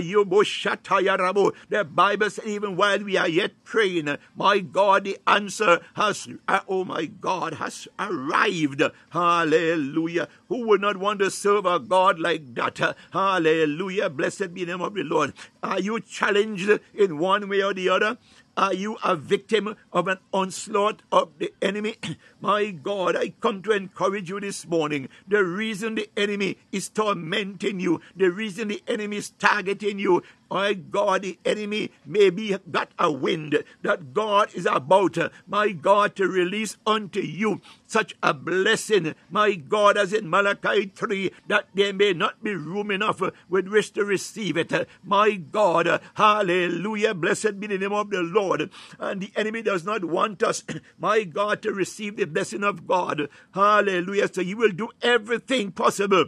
[0.00, 6.60] The Bible says, even while we are yet praying, my God, the answer has, uh,
[6.68, 8.82] oh my God, has arrived.
[9.10, 10.28] Hallelujah.
[10.48, 12.96] Who would not want to serve a God like that?
[13.12, 14.10] Hallelujah.
[14.10, 15.32] Blessed be the name of the Lord.
[15.62, 18.18] Are you challenged in one way or the other?
[18.60, 21.96] Are you a victim of an onslaught of the enemy?
[22.42, 25.08] My God, I come to encourage you this morning.
[25.26, 30.74] The reason the enemy is tormenting you, the reason the enemy is targeting you, my
[30.74, 36.26] God, the enemy maybe got a wind that God is about, uh, my God, to
[36.26, 42.12] release unto you such a blessing, my God, as in Malachi 3, that there may
[42.12, 44.72] not be room enough uh, with which to receive it.
[45.04, 48.70] My God, uh, hallelujah, blessed be the name of the Lord.
[48.98, 50.64] And the enemy does not want us,
[50.98, 53.28] my God, to receive the blessing of God.
[53.54, 54.28] Hallelujah.
[54.32, 56.26] So you will do everything possible.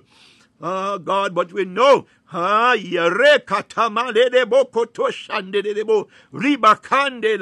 [0.63, 6.09] Ah, oh God, but we know Ah, yere katamale de boko to shande de bo
[6.33, 7.39] ribakande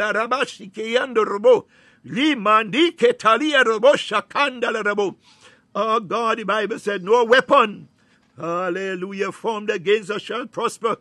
[2.04, 2.92] limandi
[3.96, 5.14] shakanda.
[5.74, 7.88] Oh God, the Bible said, no weapon,
[8.36, 10.96] hallelujah, formed against us shall prosper,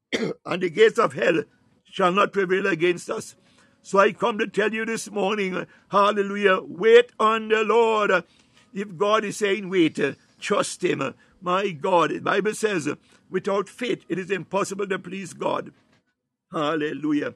[0.46, 1.42] and the gates of hell
[1.84, 3.36] shall not prevail against us.
[3.82, 8.24] So I come to tell you this morning, hallelujah, wait on the Lord.
[8.72, 10.00] If God is saying wait,
[10.40, 11.14] trust Him.
[11.40, 12.88] My God, the Bible says,
[13.30, 15.72] without faith, it is impossible to please God.
[16.52, 17.34] Hallelujah.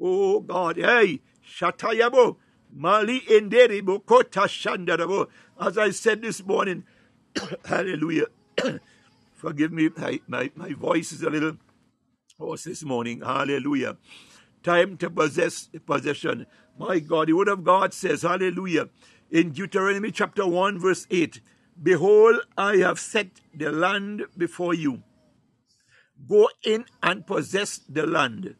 [0.00, 2.36] Oh God, hey, Shatayabo,
[2.72, 5.28] Mali Enderibo, Kota Shandarabo.
[5.60, 6.84] As I said this morning,
[7.64, 8.26] hallelujah.
[9.34, 11.56] Forgive me, my, my, my voice is a little
[12.38, 13.20] hoarse this morning.
[13.20, 13.96] Hallelujah.
[14.62, 16.46] Time to possess possession.
[16.78, 18.88] My God, the word of God says, hallelujah,
[19.30, 21.40] in Deuteronomy chapter 1, verse 8.
[21.82, 25.02] Behold, I have set the land before you.
[26.28, 28.56] Go in and possess the land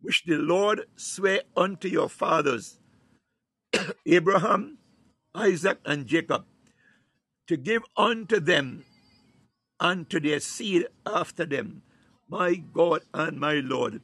[0.00, 2.78] which the Lord sware unto your fathers,
[4.06, 4.78] Abraham,
[5.34, 6.44] Isaac, and Jacob,
[7.46, 8.84] to give unto them
[9.80, 11.82] and to their seed after them,
[12.28, 14.00] my God and my Lord.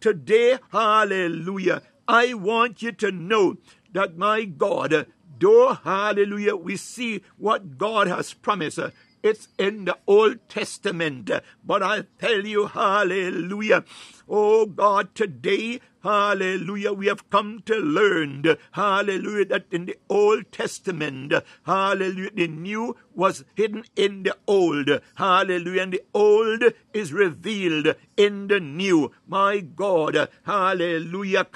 [0.00, 3.56] Today, hallelujah, I want you to know
[3.92, 5.06] that my God
[5.38, 8.78] Though, hallelujah, we see what God has promised.
[8.78, 8.90] Uh,
[9.22, 11.30] it's in the Old Testament.
[11.64, 13.84] But I tell you, hallelujah.
[14.28, 21.32] Oh God, today, hallelujah, we have come to learn, hallelujah, that in the Old Testament,
[21.64, 28.48] hallelujah, the new was hidden in the old, hallelujah, and the old is revealed in
[28.48, 29.12] the new.
[29.26, 31.46] My God, hallelujah.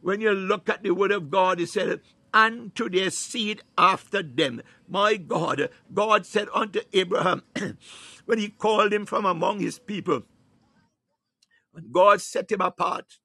[0.00, 2.00] When you look at the word of God, he said,
[2.32, 4.62] and to their seed after them.
[4.88, 7.42] My God, God said unto Abraham,
[8.26, 10.22] when he called him from among his people,
[11.72, 13.18] when God set him apart.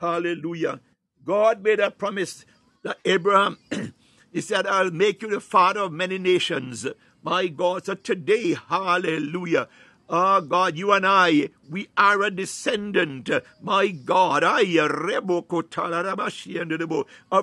[0.00, 0.80] Hallelujah.
[1.24, 2.44] God made a promise
[2.82, 3.58] that Abraham,
[4.32, 6.86] he said, I'll make you the father of many nations.
[7.22, 9.68] My God, so today, hallelujah.
[10.14, 13.30] Ah, oh God, you and I, we are a descendant,
[13.62, 15.46] my God, I of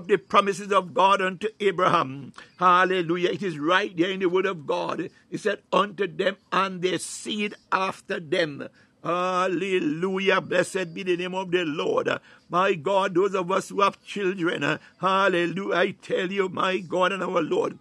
[0.08, 2.32] the promises of God unto Abraham.
[2.60, 3.32] Hallelujah.
[3.32, 5.10] It is right there in the word of God.
[5.32, 8.68] He said, unto them and their seed after them.
[9.04, 10.40] Hallelujah.
[10.40, 12.08] Blessed be the name of the Lord.
[12.50, 15.76] My God, those of us who have children, hallelujah.
[15.76, 17.80] I tell you, my God and our Lord,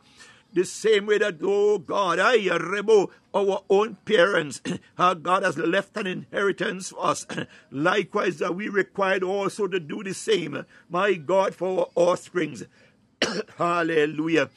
[0.53, 4.61] the same way that, oh God, I, uh, Rebo, our own parents,
[4.99, 7.27] our God has left an inheritance for us.
[7.71, 12.65] Likewise, that we required also to do the same, my God, for our offsprings.
[13.59, 14.51] Hallelujah.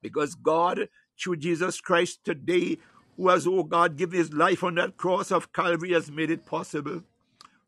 [0.00, 0.88] Because God,
[1.20, 2.78] through Jesus Christ today,
[3.16, 6.46] who has, oh God, given his life on that cross of Calvary, has made it
[6.46, 7.02] possible.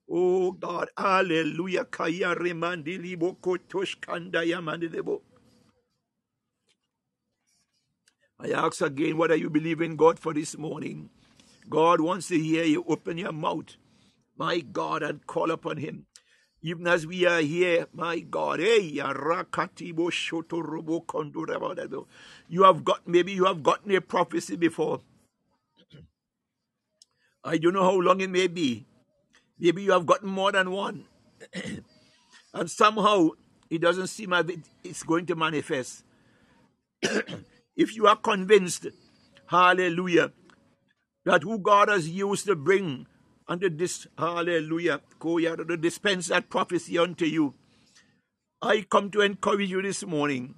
[0.09, 1.85] Oh God, hallelujah.
[1.85, 5.23] Kaya remandilibo kotosh kandaya mandilibo.
[8.39, 11.09] I ask again, what are you believing God for this morning?
[11.71, 13.77] God wants to hear you open your mouth,
[14.37, 16.07] my God, and call upon Him.
[16.61, 19.03] Even as we are here, my God, eh, you
[22.63, 25.01] have got maybe you have gotten a prophecy before.
[27.43, 28.85] I don't know how long it may be.
[29.59, 31.05] Maybe you have gotten more than one.
[32.55, 33.31] and somehow
[33.71, 34.47] it doesn't seem as
[34.85, 36.05] it's going to manifest.
[37.77, 38.87] if you are convinced,
[39.47, 40.33] hallelujah,
[41.25, 43.07] that who God has used to bring
[43.47, 47.55] under this, hallelujah, to dispense that prophecy unto you,
[48.63, 50.55] I come to encourage you this morning.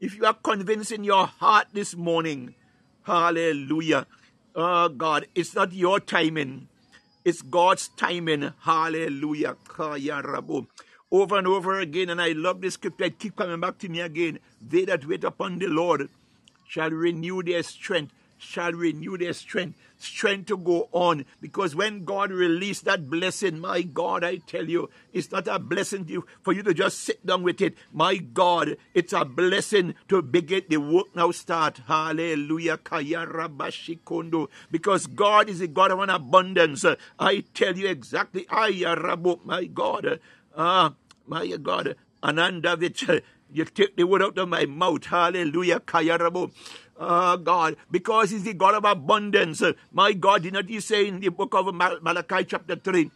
[0.00, 2.54] If you are convinced in your heart this morning,
[3.02, 4.06] hallelujah,
[4.54, 6.68] oh God, it's not your timing,
[7.24, 9.56] it's God's timing, hallelujah,
[11.10, 14.00] over and over again, and I love this scripture, it keep coming back to me
[14.00, 14.38] again.
[14.60, 16.08] They that wait upon the Lord
[16.66, 21.24] shall renew their strength, shall renew their strength, strength to go on.
[21.40, 26.04] Because when God released that blessing, my God, I tell you, it's not a blessing
[26.06, 27.76] to, for you to just sit down with it.
[27.92, 31.80] My God, it's a blessing to begin the work now start.
[31.86, 32.78] Hallelujah.
[34.70, 36.84] Because God is a God of an abundance.
[37.18, 38.46] I tell you exactly.
[38.50, 40.20] My God.
[40.56, 40.94] Ah,
[41.26, 41.96] my God.
[42.22, 43.22] Anandavich.
[43.54, 45.06] You take the word out of my mouth.
[45.06, 45.78] Hallelujah.
[45.78, 46.50] Kayarabo.
[46.98, 49.62] Oh God, because He's the God of abundance.
[49.92, 53.12] My God, did not He say in the book of Malachi, chapter 3,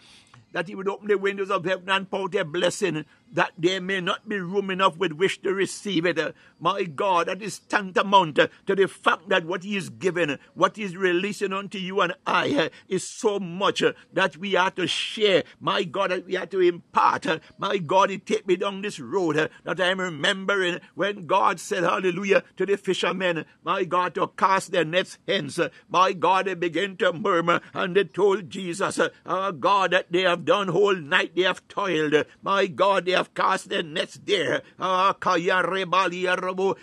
[0.53, 4.01] that He would open the windows of heaven and pour their blessing that there may
[4.01, 6.19] not be room enough with which to receive it.
[6.19, 10.38] Uh, my God, that is tantamount uh, to the fact that what He is given,
[10.55, 14.71] what He is releasing unto you and I, uh, is so much that we are
[14.73, 15.45] to share.
[15.61, 17.27] My God, that we are to impart.
[17.59, 21.85] My God, He take me down this road that I am remembering when God said,
[21.85, 25.59] Hallelujah, to the fishermen, my God, to cast their nets hence.
[25.88, 30.45] My God, they began to murmur and they told Jesus, Oh God, that they have
[30.45, 32.14] done whole night, they have toiled.
[32.43, 34.62] My God, they have cast their nets there.
[34.78, 35.14] Ah,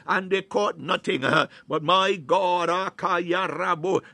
[0.08, 1.24] and they caught nothing.
[1.24, 1.48] Ah.
[1.68, 2.92] But my God, ah,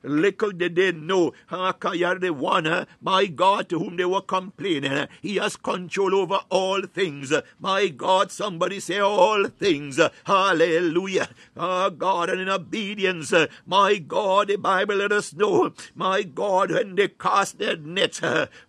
[0.04, 5.36] little did they know, ah, the one, my God, to whom they were complaining, he
[5.38, 7.34] has control over all things.
[7.60, 10.00] My God, somebody say all things.
[10.26, 11.30] Hallelujah.
[11.58, 13.34] Ah, God, and in obedience,
[13.66, 18.22] my God, the Bible let us know, my God, when they cast their nets,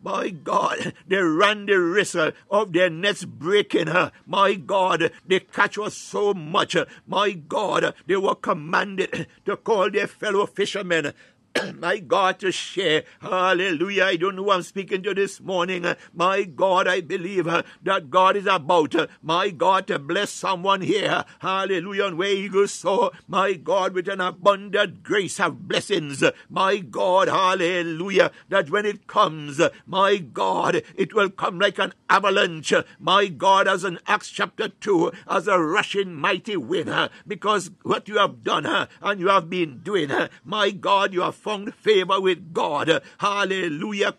[0.02, 2.16] my God, they ran the risk
[2.50, 3.88] of their nets breaking.
[3.88, 6.76] Her, my God, they catch us so much.
[7.06, 11.12] My God, they were commanded to call their fellow fishermen
[11.78, 13.04] my God, to share.
[13.20, 14.04] Hallelujah.
[14.04, 15.84] I don't know who I'm speaking to this morning.
[15.84, 20.30] Uh, my God, I believe uh, that God is about, uh, my God, to bless
[20.30, 21.24] someone here.
[21.40, 22.06] Hallelujah.
[22.06, 26.24] And where eagles soar, my God, with an abundant grace of blessings.
[26.48, 28.30] My God, hallelujah.
[28.48, 32.72] That when it comes, uh, my God, it will come like an avalanche.
[32.98, 36.88] My God, as in Acts chapter 2, as a rushing mighty wind.
[36.88, 38.66] Uh, because what you have done
[39.02, 40.10] and you have been doing,
[40.44, 43.02] my God, you have found favor with God.
[43.18, 44.14] Hallelujah.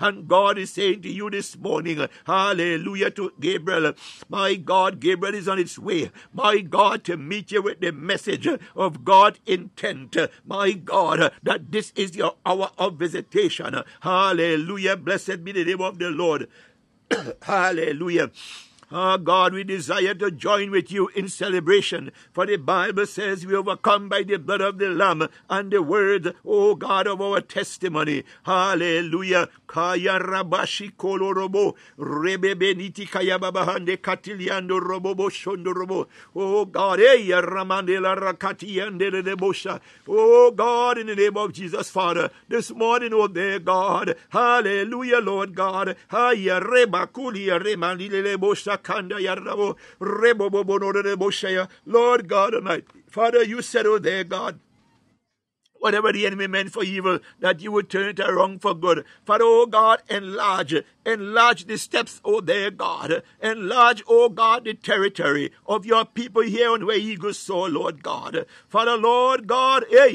[0.00, 3.92] And God is saying to you this morning, Hallelujah to Gabriel.
[4.28, 6.10] My God, Gabriel is on its way.
[6.32, 8.46] My God, to meet you with the message
[8.76, 10.16] of God intent.
[10.46, 13.82] My God, that this is your hour of visitation.
[14.00, 14.96] Hallelujah.
[14.96, 16.48] Blessed be the name of the Lord.
[17.42, 18.30] Hallelujah.
[18.90, 22.12] Ah, oh God, we desire to join with you in celebration.
[22.32, 26.34] For the Bible says we overcome by the blood of the Lamb and the word,
[26.44, 28.24] oh God, of our testimony.
[28.44, 29.48] Hallelujah.
[29.74, 31.74] Kaya rabashi kolorobo.
[31.98, 36.06] Rebebe niti kaya babahande katiliando robobo shondo robo.
[36.36, 39.80] Oh God, eh, ramandela rakati yande de bosha.
[40.06, 44.14] Oh God, in the name of Jesus, Father, this morning, oh there, God.
[44.28, 45.96] Hallelujah, Lord God.
[46.06, 49.74] Haya reba kulia remandile bosha kanda yarabo.
[50.00, 51.66] Rebo bobo no de bosha.
[51.84, 52.84] Lord God Almighty.
[53.10, 54.60] Father, you said, oh there, God
[55.84, 59.04] whatever the enemy meant for evil, that you would turn it around for good.
[59.26, 60.74] Father, oh God, enlarge,
[61.04, 63.22] enlarge the steps, oh there, God.
[63.42, 68.46] Enlarge, oh God, the territory of your people here on where eagles soar, Lord God.
[68.66, 70.06] Father, Lord God, eh,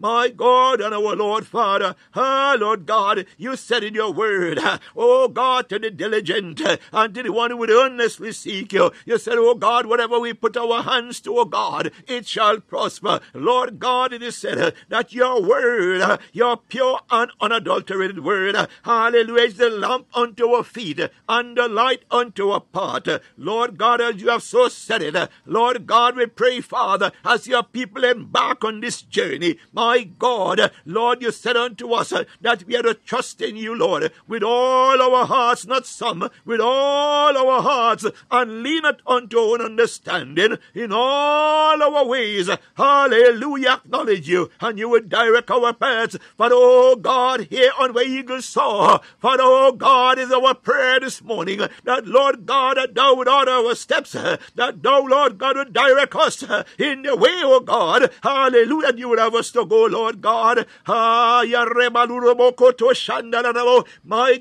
[0.00, 4.58] my God and our Lord Father, ah, Lord God, you said in your word,
[4.96, 6.60] oh God, to the diligent
[6.92, 10.32] and to the one who would earnestly seek you, you said, oh God, whatever we
[10.32, 13.20] put our hands to, oh God, it shall prosper.
[13.34, 19.56] Lord God, it is said that your word, your pure and unadulterated word, hallelujah, is
[19.58, 23.20] the lamp unto our feet and the light unto our path.
[23.36, 27.62] Lord God, as you have so said it, Lord God, we pray, Father, as your
[27.62, 32.76] people embark on this journey, my my God, Lord, you said unto us that we
[32.76, 37.60] are to trust in you, Lord, with all our hearts, not some, with all our
[37.60, 42.48] hearts, and lean not unto our understanding in all our ways.
[42.76, 46.16] Hallelujah, acknowledge you, and you would direct our paths.
[46.36, 51.20] For oh God, here on where eagles soar, for oh God is our prayer this
[51.20, 55.72] morning, that Lord God, that thou would order our steps, that thou, Lord God, would
[55.72, 56.44] direct us
[56.78, 60.66] in the way, oh God, hallelujah, you would have us to go Lord God.
[60.86, 61.46] My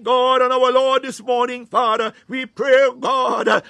[0.03, 3.63] God and our Lord this morning, Father, we pray, God.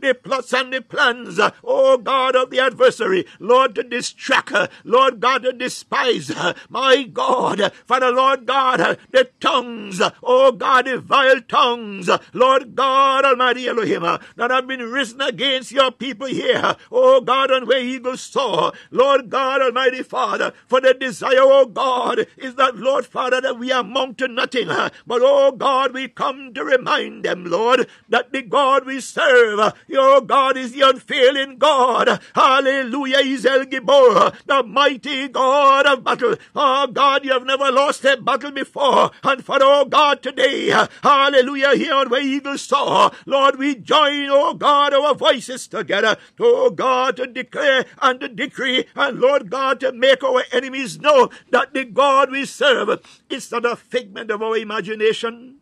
[0.00, 5.20] The plots and the plans, oh God of the adversary, Lord, to distract, her, Lord
[5.20, 6.32] God, to despise,
[6.68, 13.68] my God, Father, Lord God, the tongues, oh God, the vile tongues, Lord God Almighty
[13.68, 18.72] Elohim, that have been risen against your people here, oh God, and where eagles soar,
[18.90, 23.70] Lord God Almighty Father, for the desire, oh God, is that, Lord Father, that we
[23.72, 24.68] amount to nothing.
[24.68, 30.20] But, oh God, we come to remind them, Lord, that the God we serve, your
[30.20, 32.20] God is the unfailing God.
[32.34, 36.36] Hallelujah, is El Gibor, the mighty God of battle.
[36.54, 39.10] Oh God, you have never lost a battle before.
[39.22, 40.68] And for, oh God, today,
[41.02, 46.70] hallelujah, here on where eagles soar, Lord, we join, oh God, our voices together, oh
[46.70, 51.72] God, to declare and the decree, and Lord God, to make our enemies know that
[51.72, 53.00] the God we serve
[53.30, 55.60] is not a figment of our imagination.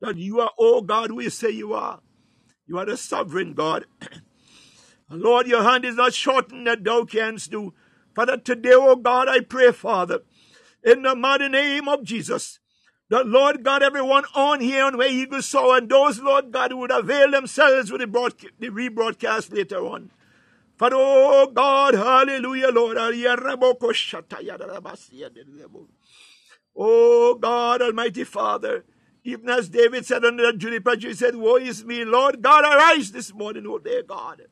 [0.00, 2.00] That you are, oh God, we say you are.
[2.66, 3.84] You are the sovereign God.
[5.10, 7.74] and Lord, your hand is not shortened that thou canst do.
[8.14, 10.20] Father, today, oh God, I pray, Father,
[10.82, 12.60] in the mighty name of Jesus,
[13.10, 16.78] that Lord God, everyone on here on where Eagle Soar, and those, Lord God, who
[16.78, 20.10] would avail themselves with the, broadca- the rebroadcast later on.
[20.84, 22.98] For oh God, hallelujah, Lord.
[26.76, 28.84] Oh God, Almighty Father.
[29.24, 32.64] Even as David said under the juniper tree, he said, Woe is me, Lord God,
[32.64, 34.42] arise this morning, oh dear God.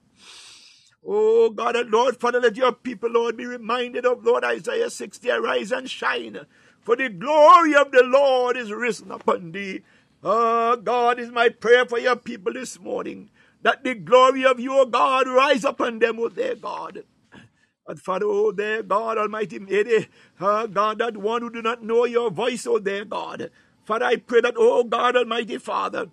[1.07, 5.31] Oh God and Lord, Father, let your people, Lord, be reminded of Lord Isaiah 60,
[5.31, 6.47] arise and shine.
[6.81, 9.83] For the glory of the Lord is risen upon thee.
[10.25, 13.29] Oh God, is my prayer for your people this morning
[13.63, 17.05] that the glory of your God rise upon them, O their God.
[17.87, 20.09] And Father, O their God Almighty, may they,
[20.41, 23.51] uh, God, that one who do not know your voice, O their God.
[23.85, 26.07] Father, I pray that, O God Almighty Father,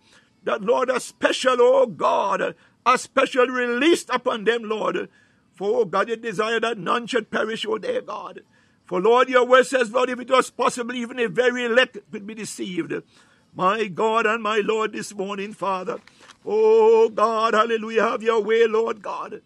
[0.43, 5.09] that Lord, a special, O God, a special release upon them, Lord.
[5.53, 8.41] For, oh God, you desire that none should perish, O their God.
[8.85, 12.25] For, Lord, your word says, Lord, if it was possible, even a very elect could
[12.25, 12.93] be deceived.
[13.53, 15.99] My God and my Lord, this morning, Father,
[16.45, 19.41] Oh God, hallelujah, have your way, Lord God.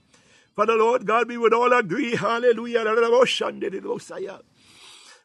[0.56, 2.84] Father, Lord God, we would all agree, hallelujah,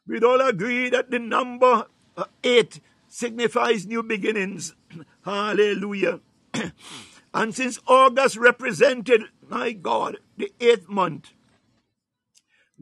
[0.06, 4.74] we'd all agree that the number uh, eight signifies new beginnings.
[5.24, 6.20] hallelujah.
[7.34, 11.32] and since August represented, my God, the eighth month,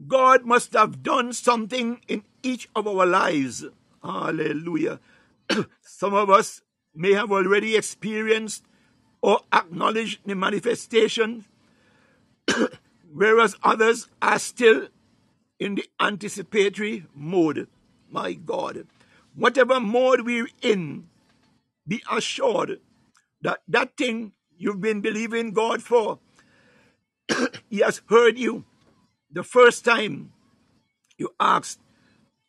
[0.05, 3.65] God must have done something in each of our lives.
[4.03, 4.99] Hallelujah.
[5.81, 6.61] Some of us
[6.93, 8.63] may have already experienced
[9.21, 11.45] or acknowledge the manifestation,
[13.13, 14.87] whereas others are still
[15.59, 17.67] in the anticipatory mode.
[18.09, 18.87] My God.
[19.35, 21.07] Whatever mode we're in,
[21.87, 22.79] be assured
[23.41, 26.19] that that thing you've been believing God for,
[27.69, 28.65] He has heard you
[29.31, 30.31] the first time
[31.17, 31.79] You asked,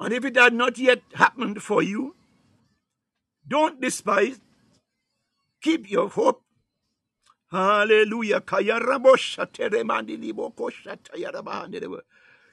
[0.00, 2.14] and if it had not yet happened for you,
[3.46, 4.40] don't despise.
[5.62, 6.42] Keep your hope.
[7.50, 8.40] Hallelujah.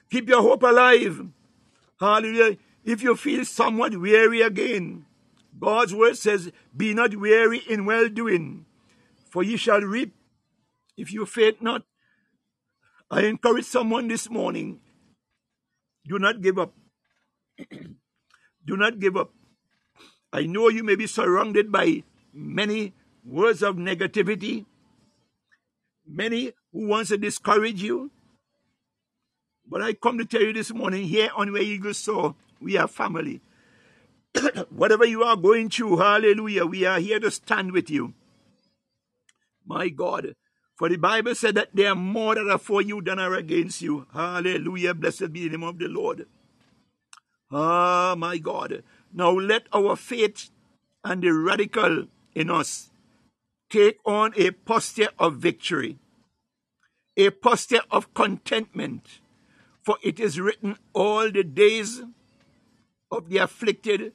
[0.10, 1.28] Keep your hope alive.
[2.00, 2.58] Hallelujah.
[2.86, 5.06] If you feel somewhat weary again,
[5.60, 8.66] God's word says, Be not weary in well doing,
[9.30, 10.14] for ye shall reap
[10.98, 11.84] if you faint not.
[13.10, 14.80] I encourage someone this morning
[16.08, 16.74] do not give up.
[18.66, 19.32] do not give up.
[20.32, 22.94] I know you may be surrounded by many
[23.24, 24.66] words of negativity,
[26.08, 28.12] many who wants to discourage you.
[29.68, 32.88] But I come to tell you this morning here on Where Eagles Soar, we are
[32.88, 33.42] family.
[34.70, 38.14] Whatever you are going through, hallelujah, we are here to stand with you.
[39.66, 40.36] My God,
[40.76, 43.82] for the Bible said that there are more that are for you than are against
[43.82, 44.06] you.
[44.14, 46.28] Hallelujah, blessed be the name of the Lord.
[47.52, 48.84] Ah, my God.
[49.14, 50.50] Now let our faith
[51.04, 52.92] and the radical in us
[53.76, 55.98] take on a posture of victory,
[57.18, 59.20] a posture of contentment.
[59.84, 62.02] For it is written, All the days
[63.12, 64.14] of the afflicted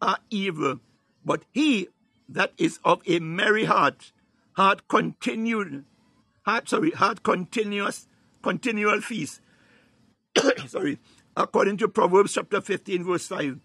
[0.00, 0.78] are evil,
[1.24, 1.88] but he
[2.28, 4.12] that is of a merry heart,
[4.52, 5.84] heart continued,
[6.42, 8.06] heart, sorry, heart continuous,
[8.42, 9.40] continual feast.
[10.68, 11.00] sorry,
[11.36, 13.58] according to Proverbs chapter 15, verse 5.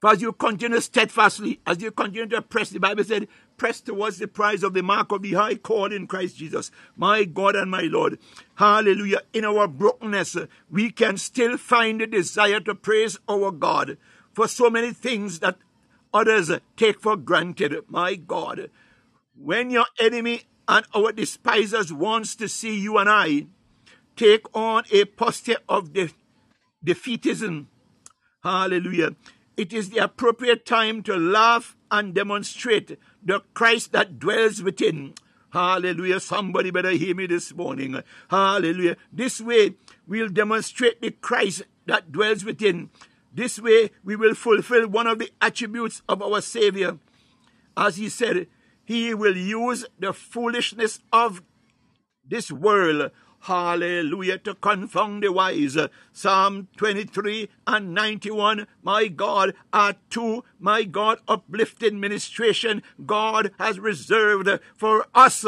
[0.00, 4.18] For as you continue steadfastly, as you continue to press, the Bible said, press towards
[4.18, 6.70] the prize of the mark of the high call in Christ Jesus.
[6.96, 8.18] My God and my Lord.
[8.56, 9.22] Hallelujah.
[9.32, 13.98] In our brokenness, uh, we can still find the desire to praise our God
[14.32, 15.56] for so many things that
[16.12, 17.74] others uh, take for granted.
[17.88, 18.70] My God.
[19.34, 23.46] When your enemy and our despisers wants to see you and I
[24.16, 26.10] take on a posture of de-
[26.84, 27.66] defeatism,
[28.42, 29.14] hallelujah,
[29.56, 35.14] it is the appropriate time to laugh and demonstrate the Christ that dwells within.
[35.50, 36.20] Hallelujah.
[36.20, 38.02] Somebody better hear me this morning.
[38.30, 38.96] Hallelujah.
[39.12, 39.74] This way
[40.06, 42.90] we'll demonstrate the Christ that dwells within.
[43.32, 46.98] This way we will fulfill one of the attributes of our Savior.
[47.76, 48.46] As he said,
[48.84, 51.42] he will use the foolishness of
[52.24, 53.10] this world
[53.46, 55.78] Hallelujah to confound the wise.
[56.12, 58.66] Psalm 23 and 91.
[58.82, 65.44] My God, are two, my God, uplifting ministration God has reserved for us.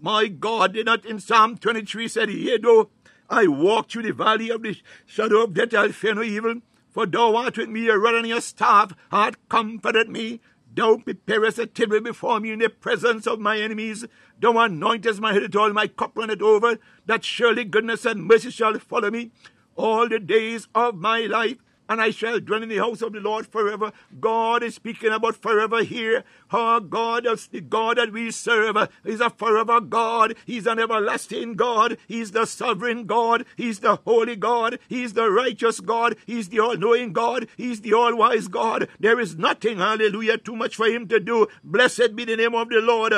[0.00, 2.88] My God, did not in Psalm 23 said, Yea, though
[3.28, 6.62] I walk through the valley of the shadow of death, I'll fear no evil.
[6.90, 10.40] For thou art with me, your rod and your staff hath comforted me.
[10.74, 14.06] Thou preparest a table before me in the presence of my enemies.
[14.40, 16.78] Thou anointest my head at all, my cup runneth over.
[17.04, 19.32] That surely goodness and mercy shall follow me
[19.76, 21.58] all the days of my life
[21.92, 23.92] and I shall dwell in the house of the Lord forever.
[24.18, 26.24] God is speaking about forever here.
[26.50, 30.34] Our God, the God that we serve, is a forever God.
[30.46, 31.98] He's an everlasting God.
[32.08, 33.44] He's the sovereign God.
[33.56, 34.78] He's the holy God.
[34.88, 36.16] He's the righteous God.
[36.24, 37.46] He's the all knowing God.
[37.58, 38.88] He's the all wise God.
[38.98, 41.46] There is nothing, hallelujah, too much for him to do.
[41.62, 43.12] Blessed be the name of the Lord.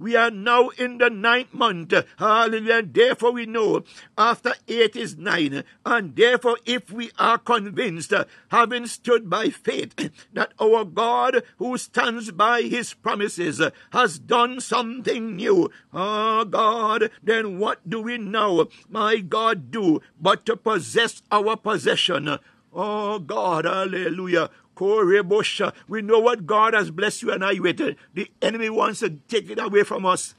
[0.00, 1.94] We are now in the ninth month.
[2.18, 2.82] Hallelujah.
[2.82, 3.84] Therefore, we know
[4.18, 5.62] after eight is nine.
[5.84, 9.94] And therefore, if we are convinced, uh, having stood by faith,
[10.32, 17.10] that our God, who stands by his promises, uh, has done something new, oh God,
[17.22, 22.38] then what do we now, my God, do but to possess our possession?
[22.72, 24.50] Oh God, hallelujah.
[24.80, 27.76] We know what God has blessed you and I with.
[28.14, 30.34] The enemy wants to take it away from us.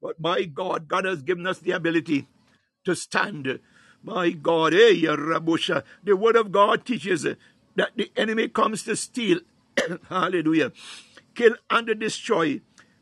[0.00, 2.26] But my God, God has given us the ability
[2.84, 3.60] to stand
[4.02, 5.82] my God, eh, Rabusha.
[6.02, 9.40] The word of God teaches that the enemy comes to steal,
[10.08, 10.72] hallelujah,
[11.34, 12.60] kill and destroy.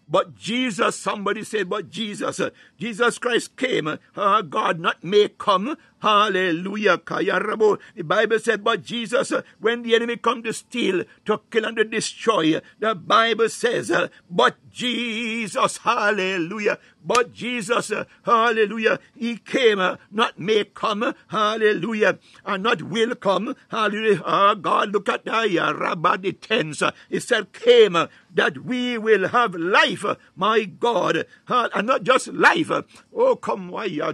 [0.08, 2.40] But Jesus, somebody said, but Jesus,
[2.78, 5.76] Jesus Christ came, uh, God not may come,
[6.06, 7.00] Hallelujah.
[7.04, 11.82] The Bible said, but Jesus, when the enemy come to steal, to kill and to
[11.82, 13.90] destroy, the Bible says,
[14.30, 17.90] but Jesus, hallelujah, but Jesus,
[18.24, 19.78] hallelujah, he came,
[20.12, 24.22] not may come, hallelujah, and not will come, hallelujah.
[24.24, 26.82] Oh God, look at Rabbi the tense.
[27.08, 27.96] He said, came
[28.34, 30.04] that we will have life,
[30.36, 32.70] my God, ah, and not just life.
[33.12, 34.04] Oh, come, why you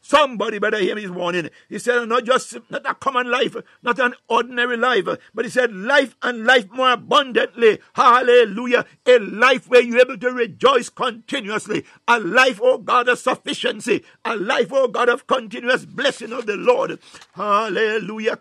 [0.00, 1.50] somebody Somebody better hear me this morning.
[1.68, 5.04] He said, not just not a common life, not an ordinary life,
[5.34, 7.78] but he said, life and life more abundantly.
[7.94, 8.86] Hallelujah.
[9.06, 11.84] A life where you're able to rejoice continuously.
[12.08, 14.02] A life, oh God, of sufficiency.
[14.24, 16.98] A life, oh God, of continuous blessing of the Lord.
[17.34, 18.38] Hallelujah.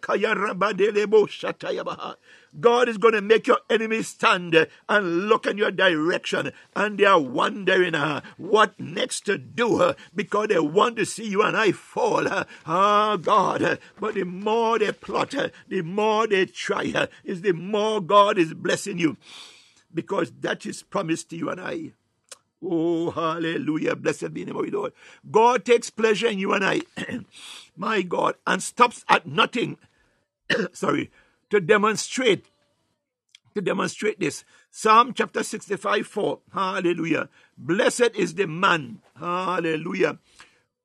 [2.60, 7.06] God is going to make your enemies stand and look in your direction and they
[7.06, 11.58] are wondering uh, what next to do uh, because they want to see you and
[11.58, 12.28] I fall.
[12.28, 13.80] Uh, oh God.
[14.00, 15.36] But the more they plot,
[15.68, 19.18] the more they try, is the more God is blessing you
[19.94, 21.92] because that is promised to you and I.
[22.64, 23.96] Oh, hallelujah.
[23.96, 24.94] Blessed be the name of the Lord.
[25.30, 26.82] God takes pleasure in you and I,
[27.78, 29.78] my God, and stops at nothing.
[30.74, 31.12] Sorry,
[31.50, 32.46] to demonstrate
[33.56, 34.44] to demonstrate this.
[34.70, 36.40] Psalm chapter 65, 4.
[36.54, 37.30] Hallelujah.
[37.58, 39.00] Blessed is the man.
[39.18, 40.20] Hallelujah.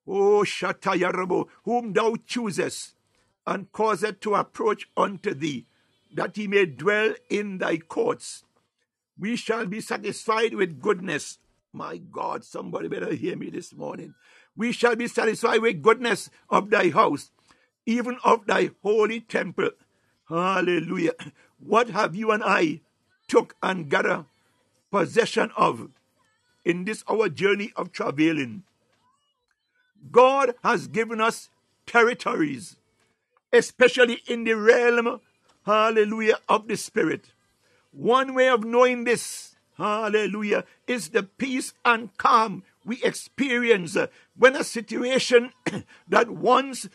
[0.06, 2.94] Oh, Shatayarabo, whom thou choosest
[3.46, 5.66] and causest to approach unto thee,
[6.14, 8.44] that he may dwell in thy courts.
[9.18, 11.38] We shall be satisfied with goodness.
[11.72, 14.14] My God, somebody better hear me this morning.
[14.56, 17.30] We shall be satisfied with goodness of thy house,
[17.86, 19.70] even of thy holy temple.
[20.30, 21.14] Hallelujah.
[21.58, 22.80] What have you and I
[23.26, 24.26] took and gather
[24.92, 25.90] possession of
[26.64, 28.62] in this our journey of traveling?
[30.12, 31.50] God has given us
[31.84, 32.76] territories,
[33.52, 35.20] especially in the realm,
[35.66, 37.32] hallelujah, of the Spirit.
[37.90, 43.96] One way of knowing this, hallelujah, is the peace and calm we experience
[44.36, 45.52] when a situation
[46.08, 46.88] that once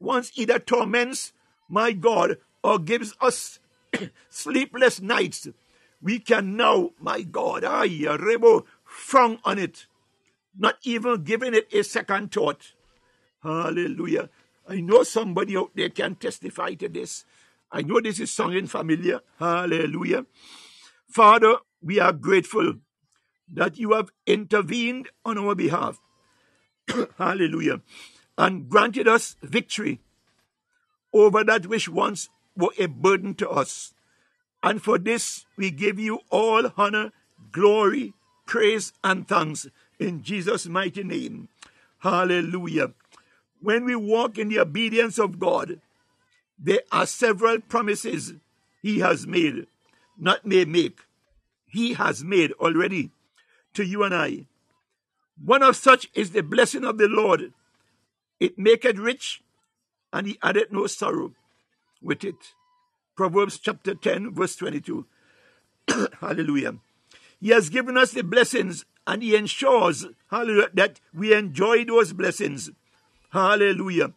[0.00, 1.32] once either torments
[1.68, 3.58] my God or gives us
[4.28, 5.48] sleepless nights,
[6.00, 9.86] we can now, my God, ay, rebo, frown on it,
[10.56, 12.72] not even giving it a second thought.
[13.42, 14.30] Hallelujah.
[14.68, 17.24] I know somebody out there can testify to this.
[17.70, 19.20] I know this is sounding familiar.
[19.38, 20.26] Hallelujah.
[21.08, 22.74] Father, we are grateful
[23.52, 25.98] that you have intervened on our behalf.
[27.18, 27.80] Hallelujah.
[28.38, 30.00] And granted us victory
[31.12, 33.92] over that which once were a burden to us.
[34.62, 37.12] And for this we give you all honor,
[37.52, 38.14] glory,
[38.46, 39.66] praise, and thanks
[39.98, 41.48] in Jesus' mighty name.
[41.98, 42.92] Hallelujah.
[43.60, 45.80] When we walk in the obedience of God,
[46.58, 48.34] there are several promises
[48.80, 49.66] He has made,
[50.16, 51.00] not may make.
[51.66, 53.10] He has made already
[53.74, 54.46] to you and I.
[55.44, 57.52] One of such is the blessing of the Lord.
[58.40, 59.42] It maketh rich
[60.12, 61.32] and he added no sorrow
[62.02, 62.54] with it.
[63.16, 65.06] Proverbs chapter 10, verse 22.
[66.20, 66.76] hallelujah.
[67.40, 72.70] He has given us the blessings and he ensures, hallelujah, that we enjoy those blessings.
[73.30, 74.12] Hallelujah.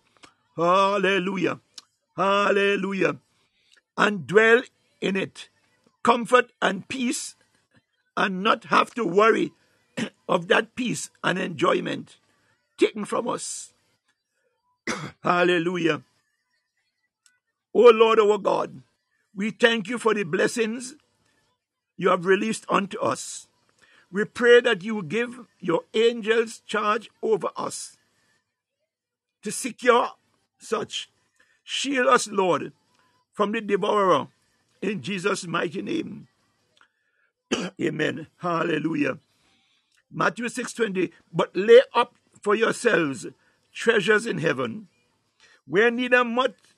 [0.55, 1.59] Hallelujah.
[2.15, 3.17] Hallelujah.
[3.97, 4.63] And dwell
[4.99, 5.49] in it.
[6.03, 7.35] Comfort and peace
[8.17, 9.51] and not have to worry
[10.29, 12.17] of that peace and enjoyment
[12.77, 13.70] taken from us.
[15.23, 16.01] Hallelujah.
[17.73, 18.81] O Lord our God,
[19.35, 20.95] we thank you for the blessings
[21.97, 23.47] you have released unto us.
[24.11, 27.97] We pray that you give your angels charge over us
[29.43, 30.09] to secure
[30.57, 31.09] such.
[31.63, 32.73] Shield us, Lord,
[33.31, 34.27] from the devourer
[34.81, 36.27] in Jesus' mighty name.
[37.81, 38.27] Amen.
[38.37, 39.19] Hallelujah.
[40.11, 43.27] Matthew 6:20 But lay up for yourselves
[43.73, 44.87] treasures in heaven,
[45.67, 46.75] where neither moth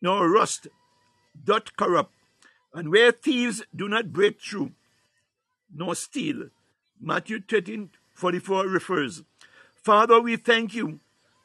[0.00, 0.68] nor rust
[1.44, 2.12] doth corrupt,
[2.74, 4.72] and where thieves do not break through
[5.74, 6.50] nor steal.
[7.00, 9.22] Matthew 13 44 refers.
[9.74, 11.00] Father, we thank you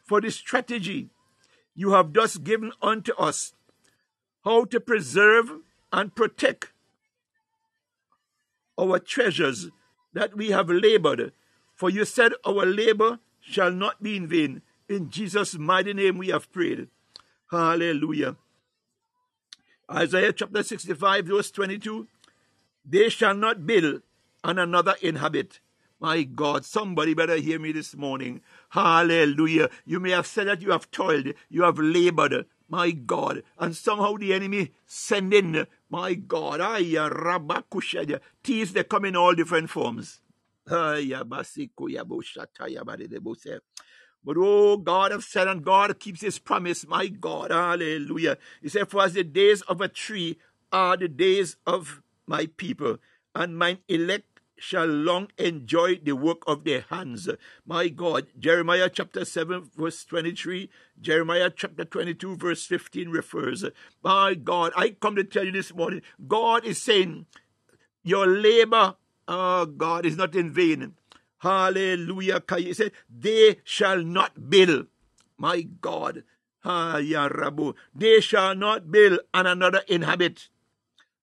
[0.05, 1.09] for the strategy
[1.75, 3.53] you have thus given unto us,
[4.43, 5.51] how to preserve
[5.93, 6.71] and protect
[8.77, 9.69] our treasures
[10.13, 11.31] that we have labored.
[11.73, 14.61] For you said, Our labor shall not be in vain.
[14.89, 16.87] In Jesus' mighty name we have prayed.
[17.51, 18.37] Hallelujah.
[19.91, 22.07] Isaiah chapter 65, verse 22.
[22.85, 24.01] They shall not build
[24.43, 25.59] and another inhabit.
[25.99, 28.41] My God, somebody better hear me this morning.
[28.69, 29.69] Hallelujah.
[29.85, 34.15] You may have said that you have toiled, you have labored, my God, and somehow
[34.15, 36.61] the enemy send in, my God,
[38.43, 40.21] tears they come in all different forms.
[44.27, 46.85] But oh, God of and God keeps his promise.
[46.85, 48.37] My God, hallelujah.
[48.61, 50.37] He said, For as the days of a tree
[50.69, 52.97] are the days of my people,
[53.33, 57.29] and mine elect shall long enjoy the work of their hands.
[57.65, 60.69] My God, Jeremiah chapter 7, verse 23,
[60.99, 63.63] Jeremiah chapter 22, verse 15 refers.
[64.03, 67.27] My God, I come to tell you this morning, God is saying,
[68.03, 70.95] Your labor, oh God, is not in vain.
[71.39, 72.41] Hallelujah.
[72.57, 74.87] He said, They shall not build.
[75.37, 76.23] My God.
[76.63, 80.49] They shall not build and another inhabit.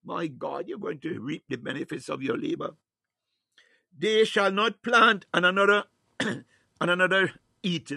[0.05, 2.75] My God, you're going to reap the benefits of your labor.
[3.97, 5.85] They shall not plant and another
[6.21, 6.45] and
[6.81, 7.93] another eat.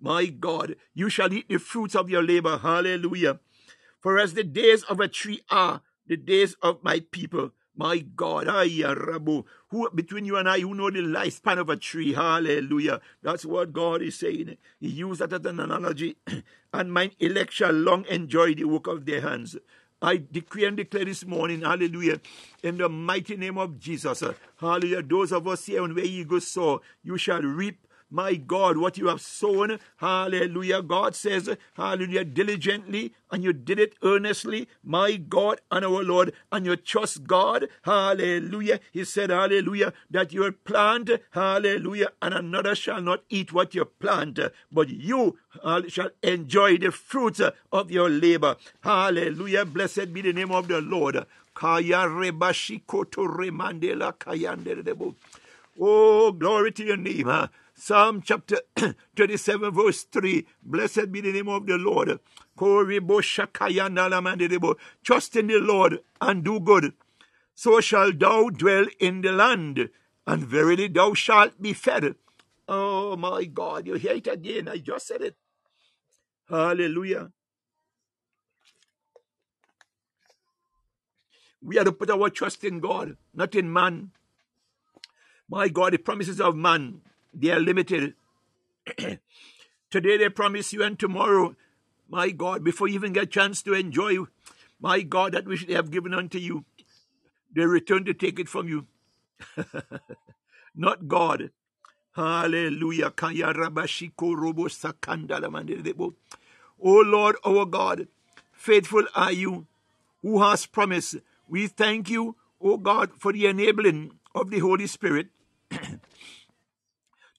[0.00, 2.58] My God, you shall eat the fruits of your labor.
[2.58, 3.38] Hallelujah.
[4.00, 8.46] For as the days of a tree are the days of my people, my God,
[8.46, 13.00] Rabu, who between you and I, who know the lifespan of a tree, hallelujah.
[13.22, 14.56] That's what God is saying.
[14.80, 16.16] He used that as an analogy.
[16.74, 19.56] and mine elect shall long enjoy the work of their hands.
[20.02, 22.20] I decree and declare this morning, hallelujah,
[22.62, 25.02] in the mighty name of Jesus, uh, hallelujah.
[25.02, 27.78] Those of us here on where eagles soar, you shall reap
[28.12, 30.82] my God, what you have sown, hallelujah.
[30.82, 36.66] God says, hallelujah, diligently, and you did it earnestly, my God and our Lord, and
[36.66, 38.80] you trust God, hallelujah.
[38.92, 44.38] He said, hallelujah, that you plant, hallelujah, and another shall not eat what you plant,
[44.70, 45.38] but you
[45.88, 47.40] shall enjoy the fruits
[47.72, 48.56] of your labor.
[48.82, 49.64] Hallelujah.
[49.64, 51.24] Blessed be the name of the Lord.
[55.80, 57.48] Oh, glory to your name.
[57.82, 58.58] Psalm chapter
[59.16, 60.46] 37, verse 3.
[60.62, 62.20] Blessed be the name of the Lord.
[65.02, 66.92] Trust in the Lord and do good.
[67.56, 69.90] So shall thou dwell in the land,
[70.28, 72.14] and verily thou shalt be fed.
[72.68, 74.68] Oh my God, you hear it again.
[74.68, 75.36] I just said it.
[76.48, 77.32] Hallelujah.
[81.60, 84.12] We have to put our trust in God, not in man.
[85.48, 87.02] My God, the promises of man
[87.34, 88.14] they are limited.
[89.90, 91.56] Today they promise you, and tomorrow,
[92.08, 94.16] my God, before you even get a chance to enjoy,
[94.80, 96.64] my God, that which they have given unto you,
[97.54, 98.86] they return to take it from you.
[100.74, 101.50] Not God.
[102.14, 103.12] Hallelujah.
[103.18, 103.32] O
[106.84, 108.08] oh Lord, our God,
[108.52, 109.66] faithful are you
[110.20, 111.16] who has promised.
[111.48, 115.28] We thank you, O God, for the enabling of the Holy Spirit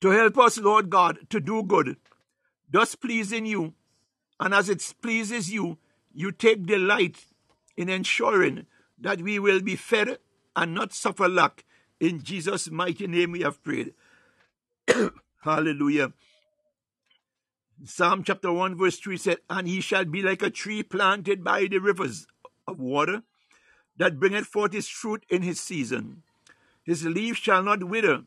[0.04, 1.96] to help us, Lord God, to do good,
[2.70, 3.74] thus pleasing you.
[4.38, 5.78] And as it pleases you,
[6.14, 7.28] you take delight
[7.78, 8.66] in ensuring
[9.00, 10.18] that we will be fed
[10.58, 11.64] and not suffer lack.
[12.02, 13.94] In Jesus' mighty name we have prayed.
[15.42, 16.12] Hallelujah.
[17.86, 21.68] Psalm chapter 1, verse 3 said, And he shall be like a tree planted by
[21.68, 22.28] the rivers
[22.68, 23.24] of water,
[23.96, 26.24] that bringeth forth his fruit in his season.
[26.84, 28.24] His leaf shall not wither,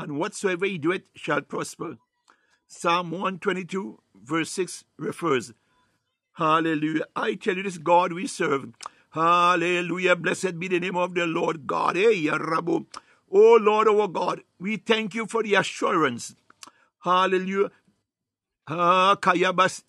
[0.00, 1.98] and whatsoever he doeth shall prosper.
[2.66, 5.52] Psalm 122, verse 6 refers.
[6.34, 7.04] Hallelujah.
[7.14, 8.68] I tell you, this God we serve.
[9.10, 10.16] Hallelujah.
[10.16, 11.96] Blessed be the name of the Lord God.
[11.96, 12.86] Hey, Rabu.
[13.30, 16.34] Oh Lord, our God, we thank you for the assurance.
[17.00, 17.70] Hallelujah.
[18.68, 19.82] Ah, Kayabas.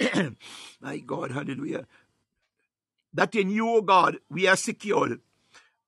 [0.80, 1.86] My God, hallelujah.
[3.14, 5.20] That in you, O God, we are secured,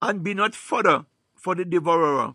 [0.03, 2.35] and be not fodder for the devourer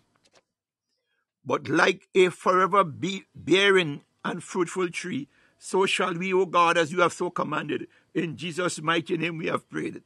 [1.46, 5.28] but like a forever be- bearing and fruitful tree,
[5.58, 7.88] so shall we, O God, as you have so commanded.
[8.14, 10.02] In Jesus' mighty name we have prayed.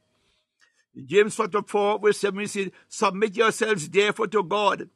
[1.06, 4.88] James chapter 4, verse 7 says, Submit yourselves therefore to God.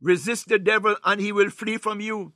[0.00, 2.32] Resist the devil, and he will flee from you.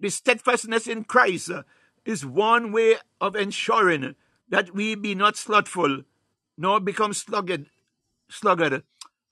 [0.00, 1.62] The steadfastness in Christ uh,
[2.04, 4.16] is one way of ensuring
[4.48, 6.02] that we be not slothful,
[6.58, 7.66] nor become sluggard,
[8.28, 8.82] sluggard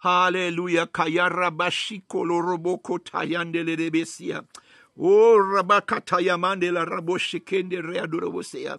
[0.00, 0.86] Hallelujah.
[0.86, 4.44] Kayarabashi koloroboko tayandele rebesia.
[4.98, 8.78] Oh, rabakataya mandela raboshikende readurabosea.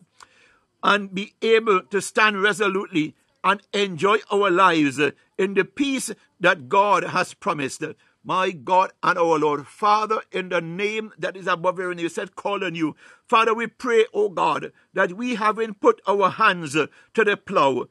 [0.83, 4.99] And be able to stand resolutely and enjoy our lives
[5.37, 7.83] in the peace that God has promised.
[8.23, 12.35] My God and our Lord, Father, in the name that is above every name, said,
[12.35, 12.95] call on you.
[13.27, 16.89] Father, we pray, O God, that we having put our hands to
[17.23, 17.87] the plow,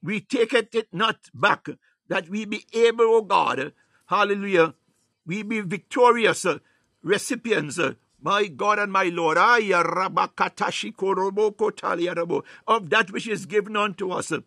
[0.00, 1.68] we take it not back,
[2.08, 3.72] that we be able, oh God,
[4.06, 4.74] hallelujah,
[5.26, 6.58] we be victorious uh,
[7.02, 9.70] recipients, uh, my God and my Lord, of
[12.90, 14.40] that which is given unto us, uh,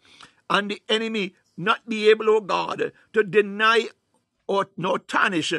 [0.49, 3.87] and the enemy not be able, oh God, to deny
[4.47, 5.53] or nor tarnish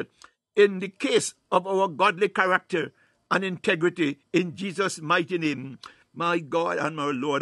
[0.55, 2.91] in the case of our godly character
[3.31, 5.79] and integrity in Jesus' mighty name.
[6.13, 7.41] my God and my Lord.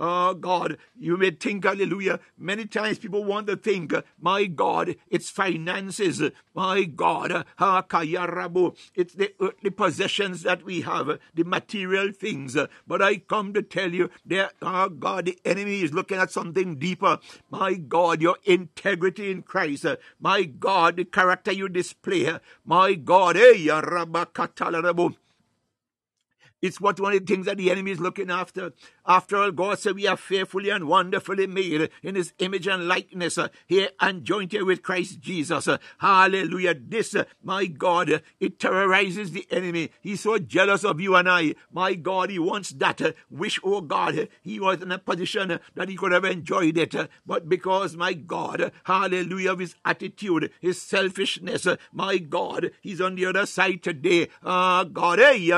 [0.00, 2.20] Oh God, you may think, hallelujah.
[2.38, 6.22] Many times people want to think, my God, it's finances.
[6.54, 12.56] My God, it's the uh, earthly possessions that we have, the material things.
[12.86, 16.76] But I come to tell you that, oh God, the enemy is looking at something
[16.78, 17.18] deeper.
[17.50, 19.84] My God, your integrity in Christ.
[20.20, 22.38] My God, the character you display.
[22.64, 23.68] My God, hey,
[26.60, 28.72] it's what one of the things that the enemy is looking after.
[29.08, 33.38] After all, God said we are fearfully and wonderfully made in his image and likeness
[33.38, 35.66] uh, here and joined here with Christ Jesus.
[35.66, 36.74] Uh, hallelujah.
[36.74, 39.92] This, uh, my God, it terrorizes the enemy.
[40.02, 41.54] He's so jealous of you and I.
[41.72, 43.00] My God, he wants that.
[43.30, 46.94] Wish, oh God, he was in a position that he could have enjoyed it.
[47.24, 53.46] but because, my God, hallelujah, his attitude, his selfishness, my God, he's on the other
[53.46, 54.28] side today.
[54.44, 55.48] Ah, God, eh,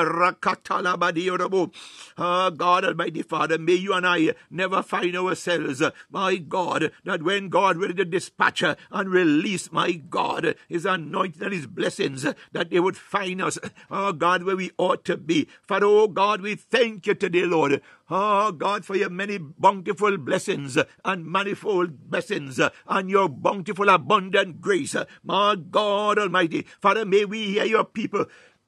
[2.16, 7.76] God Almighty Father, may you and I never find ourselves, my God, that when God
[7.76, 12.96] ready to dispatch and release, my God, his anointing and his blessings, that they would
[12.96, 13.58] find us,
[13.90, 15.48] oh God, where we ought to be.
[15.62, 17.80] For, oh God, we thank you today, Lord.
[18.12, 24.96] Oh God, for your many bountiful blessings and manifold blessings and your bountiful abundant grace.
[25.22, 28.26] My God Almighty, Father, may we hear your people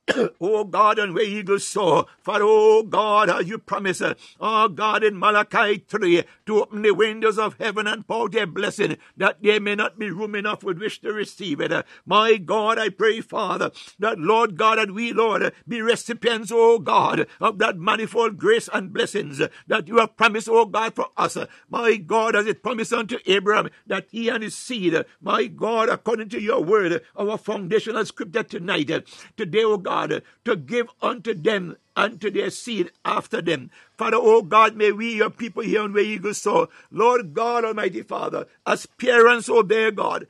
[0.41, 2.07] oh God, and where eagles soar.
[2.21, 4.03] For oh God, as you promise,
[4.41, 8.97] oh God, in Malachi 3, to open the windows of heaven and pour their blessing,
[9.17, 11.73] that there may not be room enough with which to receive it.
[12.05, 17.27] My God, I pray, Father, that Lord God and we, Lord, be recipients, oh God,
[17.41, 21.37] of that manifold grace and blessings that you have promised, oh God, for us.
[21.71, 26.29] My God, as it promised unto Abraham, that he and his seed, my God, according
[26.31, 28.91] to your word, our foundational scripture tonight,
[29.37, 33.70] today, oh God, God, uh, to give unto them unto their seed after them.
[33.99, 38.03] Father, oh God, may we, your people here on where eagles soar, Lord God Almighty
[38.03, 40.26] Father, as parents, oh dear God,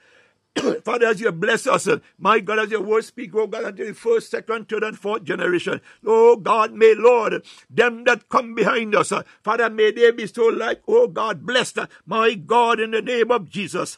[0.84, 3.86] Father, as you bless us, uh, my God, as your word speak, oh God, unto
[3.86, 5.80] the first, second, third, and fourth generation.
[6.04, 10.46] Oh God, may Lord, them that come behind us, uh, Father, may they be so
[10.48, 13.96] like, oh God, blessed, my God, in the name of Jesus.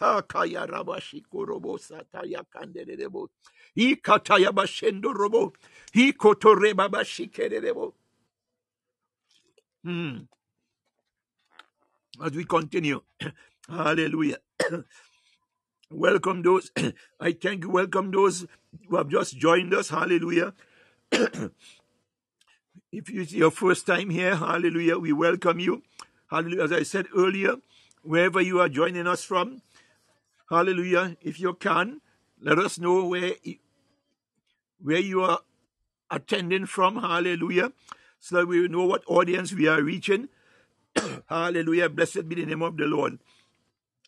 [3.77, 5.53] Ikataya bashendo robo.
[9.85, 10.19] Hmm.
[12.25, 13.03] As we continue,
[13.69, 14.39] hallelujah.
[15.91, 16.71] welcome those,
[17.21, 18.47] I thank you, welcome those
[18.89, 20.55] who have just joined us, hallelujah.
[21.13, 21.43] if
[22.93, 25.83] it's your first time here, hallelujah, we welcome you.
[26.31, 26.65] Hallelujah.
[26.65, 27.57] As I said earlier,
[28.03, 29.63] wherever you are joining us from,
[30.51, 32.01] hallelujah, if you can,
[32.41, 33.35] let us know where
[34.85, 35.41] where you are
[36.11, 37.03] attending from.
[37.03, 37.73] Hallelujah.
[38.21, 40.29] So that we know what audience we are reaching.
[41.27, 41.89] hallelujah.
[41.89, 43.19] Blessed be the name of the Lord.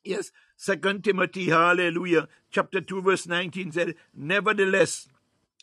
[0.05, 5.09] Yes, Second Timothy, hallelujah, chapter 2, verse 19 said, Nevertheless,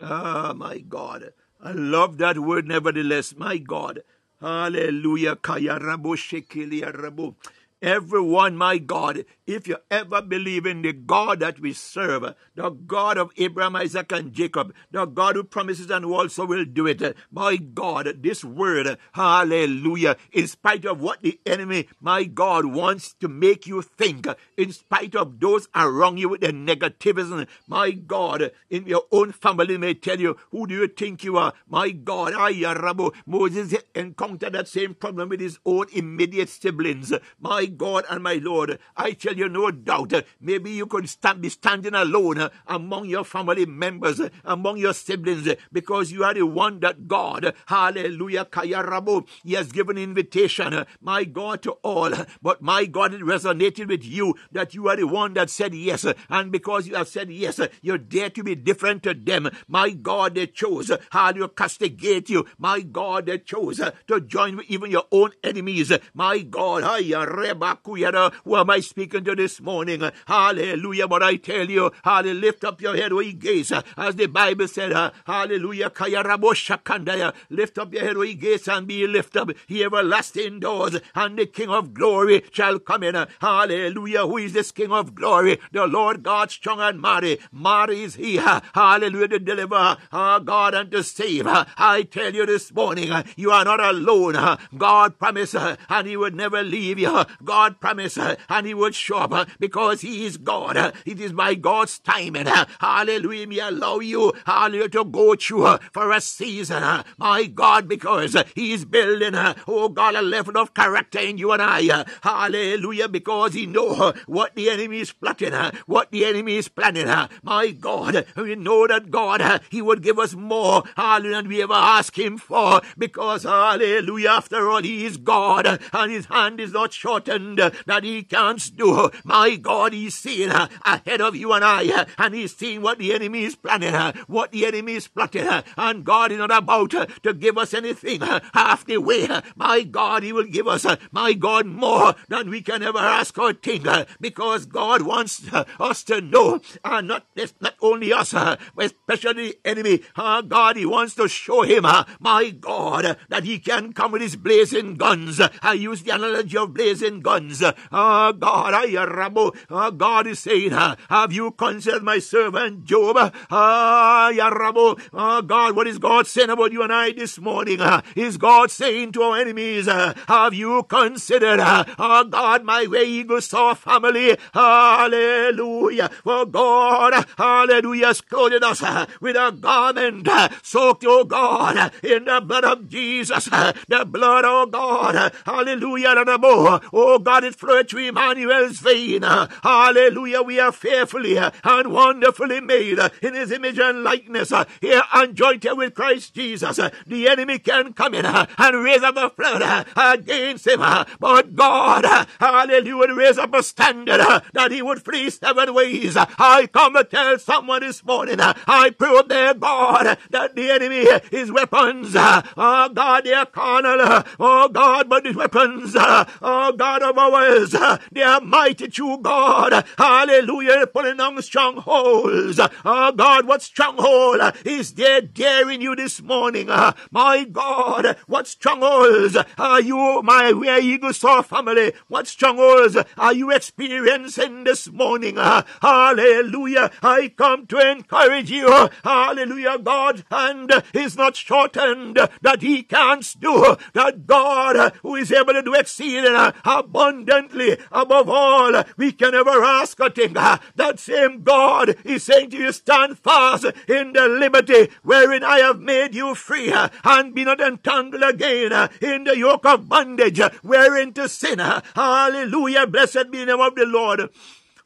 [0.01, 1.33] ah, my God,
[1.63, 4.03] I love that word, nevertheless, my God,
[4.41, 7.35] hallelujah, kaya rabo.
[7.81, 13.17] Everyone, my God, if you ever believe in the God that we serve, the God
[13.17, 17.15] of Abraham, Isaac, and Jacob, the God who promises and who also will do it,
[17.31, 23.27] my God, this word, hallelujah, in spite of what the enemy, my God, wants to
[23.27, 24.27] make you think,
[24.57, 29.77] in spite of those around you with their negativism, my God, in your own family
[29.77, 31.53] may tell you, who do you think you are?
[31.67, 37.13] My God, Ayarabo, Moses encountered that same problem with his own immediate siblings.
[37.39, 41.41] My God and my Lord, I tell you no doubt, uh, maybe you could stand,
[41.41, 46.33] be standing alone uh, among your family members, uh, among your siblings, because you are
[46.33, 52.11] the one that God, hallelujah, Kayarabo, He has given invitation, my God, to all.
[52.41, 56.05] But my God, it resonated with you that you are the one that said yes.
[56.29, 59.49] And because you have said yes, you dare to be different to them.
[59.67, 62.45] My God, they chose, how to castigate you.
[62.57, 65.91] My God, they chose to join with even your own enemies.
[66.13, 70.03] My God, who am I speaking this morning?
[70.27, 71.07] Hallelujah.
[71.07, 74.67] But I tell you, hallelujah, lift up your head, O ye gates, as the Bible
[74.67, 75.89] said, hallelujah.
[75.89, 77.33] Kaya Raboshakanda.
[77.49, 81.37] Lift up your head, O ye gates, and be lifted up, ye everlasting doors, and
[81.37, 83.15] the King of glory shall come in.
[83.41, 84.27] Hallelujah.
[84.27, 85.59] Who is this King of glory?
[85.71, 87.39] The Lord God strong and mighty.
[87.51, 88.35] Mighty is he.
[88.35, 89.29] Hallelujah.
[89.29, 91.47] To deliver our God and to save.
[91.47, 94.59] I tell you this morning, you are not alone.
[94.77, 97.23] God promised, and he would never leave you.
[97.43, 98.17] God God promised,
[98.49, 100.77] and He would show up uh, because He is God.
[100.77, 102.47] Uh, it is by God's timing.
[102.47, 103.47] Uh, hallelujah.
[103.47, 106.83] Me allow you, hallelujah, to go through for a season.
[107.17, 109.33] My God, because He is building,
[109.67, 112.05] oh God, a level of character in you and I.
[112.21, 113.07] Hallelujah.
[113.07, 115.53] Because He know what the enemy is plotting,
[115.85, 117.07] what the enemy is planning.
[117.43, 121.73] My God, we know that God, He would give us more, hallelujah, than we ever
[121.73, 122.81] ask Him for.
[122.97, 128.23] Because, hallelujah, after all, He is God, and His hand is not shortened that He
[128.23, 129.02] can't do.
[129.23, 132.97] My God, He's seeing uh, ahead of you and I, uh, and He's seeing what
[132.97, 135.47] the enemy is planning, uh, what the enemy is plotting,
[135.77, 138.21] and God is not about to give us anything
[138.53, 139.27] half the way.
[139.55, 143.53] My God, He will give us, my God, more than we can ever ask or
[143.53, 143.87] think,
[144.19, 145.41] because God wants
[145.79, 147.25] us to know, not,
[147.61, 150.01] not only us, but especially the enemy.
[150.17, 151.85] Oh God, He wants to show him,
[152.19, 155.41] my God, that He can come with His blazing guns.
[155.61, 157.63] I use the analogy of blazing guns.
[157.91, 159.55] Oh God, I Rabo.
[159.69, 163.17] Oh ah, God is saying, ah, Have you considered my servant Job?
[163.51, 164.99] Ah, Rabo.
[165.13, 167.79] Oh ah, God, what is God saying about you and I this morning?
[168.15, 173.75] Is God saying to our enemies, Have you considered, oh God, my way eagle soar
[173.75, 174.37] family?
[174.53, 176.09] Hallelujah.
[176.23, 178.81] For God, hallelujah, has clothed us
[179.19, 180.29] with a garment
[180.61, 183.45] soaked, oh God, in the blood of Jesus.
[183.45, 191.37] The blood, oh God, hallelujah, oh God, it flowed through Emmanuel's Hallelujah, we are fearfully
[191.37, 194.51] and wonderfully made in his image and likeness.
[194.81, 196.79] Here and joined with Christ Jesus.
[197.07, 200.81] The enemy can come in and raise up a flood against him.
[201.19, 204.19] But God, hallelujah, raise up a standard
[204.53, 206.17] that he would flee seven ways.
[206.17, 211.51] I come to tell someone this morning, I prove their God that the enemy, his
[211.51, 217.75] weapons, oh God, they are carnal, oh God, but his weapons, oh God of ours,
[218.11, 225.21] they are mighty true God, hallelujah, pulling down strongholds, oh God, what stronghold is there
[225.21, 231.43] daring you this morning, ah, my God, what strongholds are you, my where eagle soar
[231.43, 238.89] family, what strongholds are you experiencing this morning, ah, hallelujah, I come to encourage you,
[239.03, 245.53] hallelujah, God's hand is not shortened, that he can't do, that God who is able
[245.53, 248.62] to do exceeding abundantly above all
[248.97, 250.33] we can ever ask or think.
[250.33, 255.79] That same God is saying to you, stand fast in the liberty wherein I have
[255.79, 261.29] made you free and be not entangled again in the yoke of bondage wherein to
[261.29, 261.59] sin.
[261.59, 262.87] Hallelujah.
[262.87, 264.29] Blessed be the name of the Lord.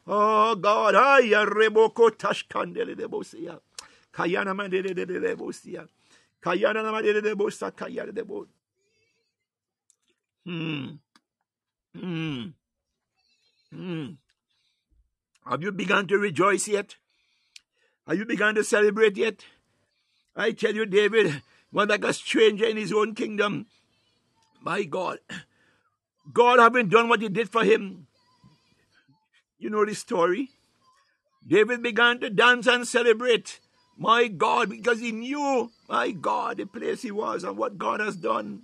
[0.08, 3.60] Oh God, I reboko tashkandele debosia.
[4.14, 5.88] Kayana mandele debosia.
[6.42, 8.48] Kayana mandele debosa kayana debo.
[10.46, 10.88] Hmm.
[11.94, 12.46] Hmm.
[13.74, 14.12] Hmm.
[15.50, 16.96] Have you begun to rejoice yet?
[18.08, 19.46] Have you begun to celebrate yet?
[20.36, 21.42] I tell you, David
[21.72, 23.68] was like a stranger in his own kingdom.
[24.62, 25.20] My God.
[26.34, 28.08] God having done what he did for him.
[29.58, 30.50] You know the story.
[31.46, 33.60] David began to dance and celebrate.
[33.98, 38.16] My God, because he knew, my God, the place he was and what God has
[38.16, 38.64] done.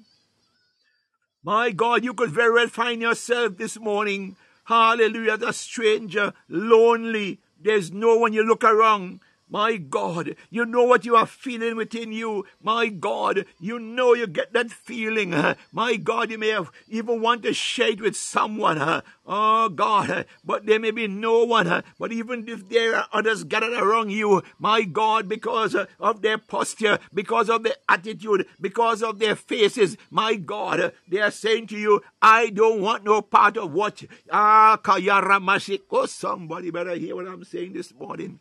[1.44, 4.36] My God, you could very well find yourself this morning,
[4.66, 7.40] hallelujah, The stranger, lonely.
[7.60, 9.22] There's no one you look around.
[9.54, 12.48] My God, you know what you are feeling within you.
[12.64, 15.30] My God, you know you get that feeling.
[15.72, 19.04] My God, you may have even want to share it with someone.
[19.28, 21.84] Oh God, but there may be no one.
[22.00, 26.98] But even if there are others gathered around you, my God, because of their posture,
[27.14, 32.02] because of their attitude, because of their faces, my God, they are saying to you,
[32.24, 34.02] I don't want no part of what.
[34.32, 38.40] Ah, Kayara Somebody better hear what I'm saying this morning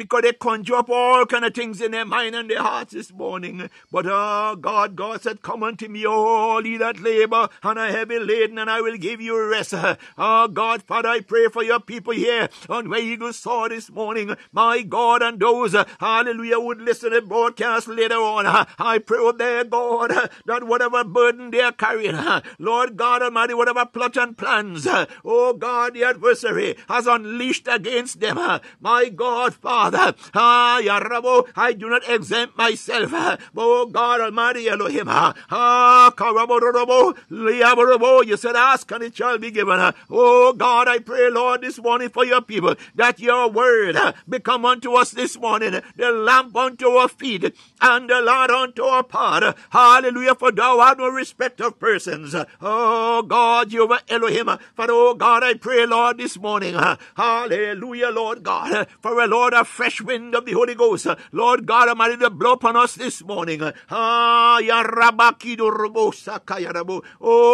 [0.00, 3.12] because they conjure up all kind of things in their mind and their hearts this
[3.12, 3.68] morning.
[3.92, 8.18] But oh God, God said, Come unto me, all ye that labor and are heavy
[8.18, 9.74] laden, and I will give you rest.
[10.16, 14.34] Oh God, Father, I pray for your people here on where you saw this morning.
[14.52, 18.46] My God, and those, hallelujah, would listen to broadcast later on.
[18.78, 20.12] I pray, oh their God,
[20.46, 22.16] that whatever burden they are carrying,
[22.58, 24.86] Lord God Almighty, whatever plot and plans,
[25.24, 28.38] oh God, the adversary has unleashed against them.
[28.80, 30.16] My God, Father, Father.
[30.34, 33.12] Ah, Yarabo, I do not exempt myself.
[33.56, 35.06] Oh God Almighty Elohim.
[35.08, 39.92] Ah, Karabo, Liabarabo, you said, ask and it shall be given.
[40.10, 43.96] Oh God, I pray, Lord, this morning for your people that your word
[44.28, 49.02] become unto us this morning the lamp unto our feet and the light unto our
[49.04, 49.56] path.
[49.70, 52.34] Hallelujah, for thou art no respect of persons.
[52.60, 54.46] Oh God, you are Elohim.
[54.74, 56.74] For oh God, I pray, Lord, this morning.
[57.16, 58.86] Hallelujah, Lord God.
[59.00, 61.06] For a Lord, a fresh wind of the Holy Ghost.
[61.32, 63.62] Lord God Almighty, to blow upon us this morning.
[63.90, 64.60] Oh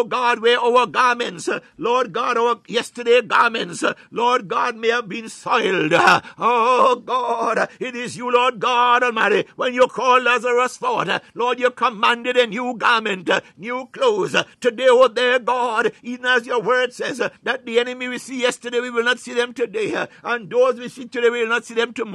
[0.08, 1.48] God, where our garments,
[1.78, 5.92] Lord God, our yesterday garments, Lord God, may have been soiled.
[5.94, 11.70] Oh God, it is you, Lord God Almighty, when you call Lazarus forth, Lord, you
[11.70, 14.34] commanded a new garment, new clothes.
[14.60, 18.80] Today, oh there, God, even as your word says, that the enemy we see yesterday,
[18.80, 20.08] we will not see them today.
[20.24, 22.05] And those we see today, we will not see them tomorrow.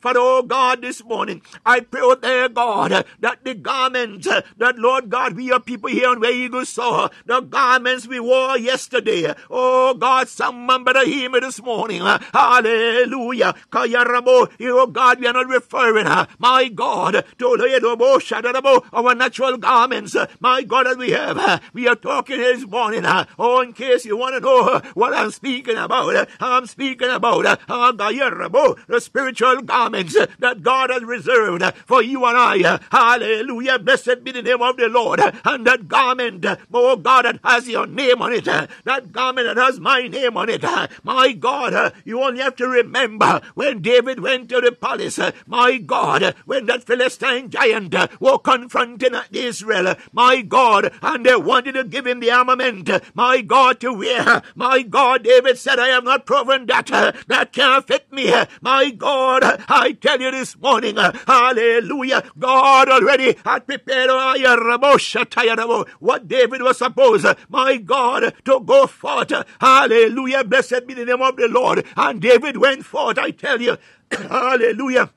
[0.00, 5.10] Father, oh God, this morning, I pray, oh there, God, that the garments, that Lord
[5.10, 9.34] God, we are people here on where Eagles Soar, the garments we wore yesterday.
[9.50, 12.02] Oh God, someone better hear me this morning.
[12.32, 13.54] Hallelujah.
[13.72, 16.06] Oh God, we are not referring,
[16.38, 20.16] my God, to our natural garments.
[20.40, 21.62] My God, that we have.
[21.72, 23.04] We are talking this morning.
[23.38, 27.56] Oh, in case you want to know what I'm speaking about, I'm speaking about uh,
[27.96, 32.62] the spiritual garments uh, that God has reserved uh, for you and I.
[32.62, 33.78] Uh, hallelujah.
[33.78, 35.20] Blessed be the name of the Lord.
[35.44, 38.44] And that garment, oh God, that has your name on it.
[38.44, 40.64] That garment that has my name on it.
[41.04, 45.18] My God, you only have to remember when David went to the palace.
[45.46, 49.94] My God, when that Philistine giant was confronting Israel.
[50.12, 52.90] My God, and they wanted to give him the armament.
[53.14, 54.42] My God, to wear.
[54.54, 56.86] My God, David said, I have not proven that.
[57.28, 58.32] That can't fit me.
[58.60, 59.25] My God,
[59.68, 67.26] I tell you this morning, hallelujah, God already had prepared oh, what David was supposed,
[67.48, 69.32] my God, to go forth.
[69.60, 71.84] Hallelujah, blessed be the name of the Lord.
[71.96, 73.76] And David went forth, I tell you,
[74.12, 75.10] hallelujah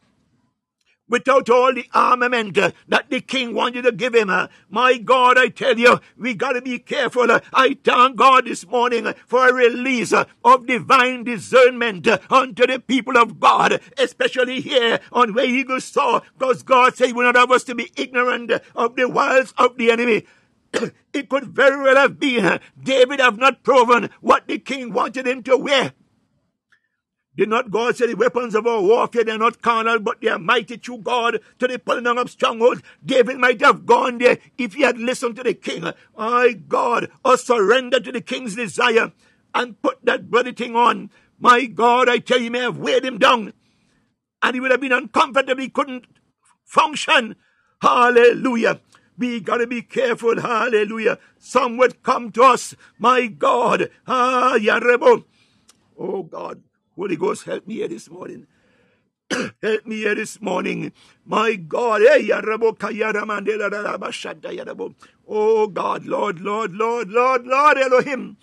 [1.10, 4.32] without all the armament that the king wanted to give him.
[4.70, 7.28] My God, I tell you, we got to be careful.
[7.54, 13.40] I thank God this morning for a release of divine discernment unto the people of
[13.40, 17.64] God, especially here on where Eagles Soar, because God said, he we not have us
[17.66, 20.26] to be ignorant of the wiles of the enemy.
[21.14, 25.44] it could very well have been David have not proven what the king wanted him
[25.44, 25.94] to wear.
[27.40, 30.38] Did not God say the weapons of our warfare, they're not carnal, but they are
[30.38, 32.82] mighty through God to the pulling down of strongholds?
[33.06, 35.90] David might have gone there if he had listened to the king.
[36.18, 39.14] My God, or surrendered to the king's desire
[39.56, 41.12] and put that bloody thing on.
[41.40, 43.54] My God, I tell you, may have weighed him down.
[44.44, 45.62] And he would have been uncomfortable.
[45.62, 46.08] He couldn't
[46.66, 47.38] function.
[47.82, 48.82] Hallelujah.
[49.18, 50.42] We gotta be careful.
[50.42, 51.18] Hallelujah.
[51.38, 52.76] Some would come to us.
[52.98, 53.92] My God.
[54.06, 55.24] Ah, Yarebo.
[55.98, 56.64] Oh God.
[57.00, 58.46] Holy Ghost, help me here this morning.
[59.64, 60.92] help me here this morning.
[61.26, 62.02] My God.
[65.30, 68.36] Oh God, Lord, Lord, Lord, Lord, Lord Elohim.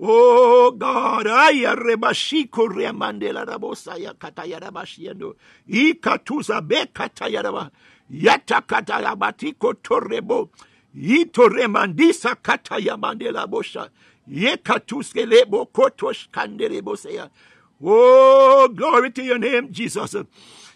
[0.00, 5.36] Oh God, aya rebashiko remandela rabosa ya kataya rabashiendo.
[5.68, 7.70] Ikatuza bekata yaraba
[8.10, 10.50] yatakatalabatiko torebo
[10.94, 13.90] yitoremandisa katayamandela bosha
[14.28, 17.30] yekatuskelebo kotosh kanderebo seya
[17.84, 20.14] Oh, glory to your name, Jesus.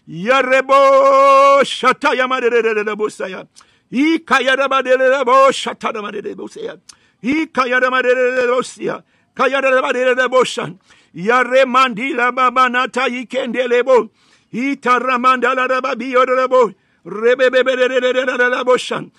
[0.08, 3.46] Yarebo shatayamadebo saya.
[3.92, 6.76] Ikayaramadebo shataramadebo saya.
[7.22, 9.04] Ikayaramadebo saya.
[9.36, 10.78] Kayaramadebo shan.
[11.14, 14.10] Yaremandila babanata ikendelebo.
[14.52, 16.72] Itaramandala rababiyo rebo.
[17.06, 19.12] rebebebe Rebebebeleleleleleleboşan.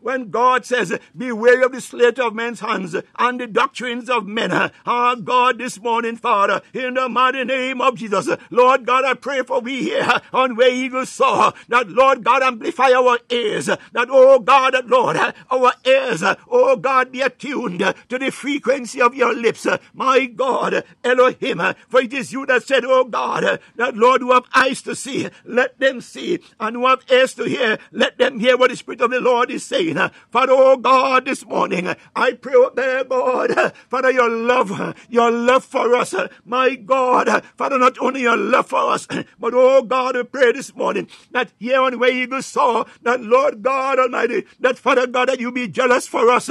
[0.00, 4.50] When God says, Beware of the slaughter of men's hands and the doctrines of men.
[4.86, 9.42] Ah, God, this morning, Father, in the mighty name of Jesus, Lord God, I pray
[9.42, 13.66] for we here on where evil saw that, Lord God, amplify our ears.
[13.66, 15.16] That, oh God, Lord,
[15.50, 19.66] our ears, oh God, be attuned to the frequency of your lips.
[19.94, 24.44] My God, Elohim, for it is you that said, oh God, that, Lord, who have
[24.54, 28.56] eyes to see, let them see, and who have ears to hear, let them hear
[28.56, 29.96] what the Spirit of the Lord is saying.
[30.30, 35.64] Father, oh God, this morning, I pray, oh there, God, Father, your love, your love
[35.64, 36.14] for us,
[36.44, 39.06] my God, Father, not only your love for us,
[39.38, 43.62] but oh God, we pray this morning that here on where Eagle Soar that Lord
[43.62, 46.50] God Almighty, that Father God, that you be jealous for us.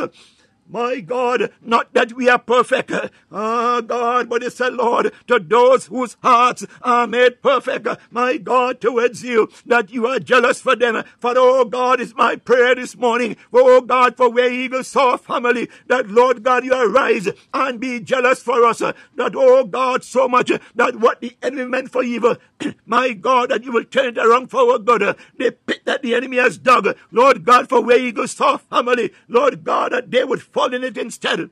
[0.72, 2.92] My God, not that we are perfect,
[3.32, 5.12] ah God, but it's a Lord.
[5.26, 10.62] To those whose hearts are made perfect, my God, towards you, that you are jealous
[10.62, 11.04] for them.
[11.18, 15.70] For oh God, is my prayer this morning, oh God, for where Eagle Soar family,
[15.88, 20.52] that Lord God, you arise and be jealous for us, that oh God, so much
[20.76, 22.38] that what the enemy meant for evil,
[22.86, 26.16] my God, that you will turn it around for our good, the pit that the
[26.16, 30.42] enemy has dug, Lord God, for where Eagle Soar family, Lord God, that they would
[30.42, 31.50] fall in it instead.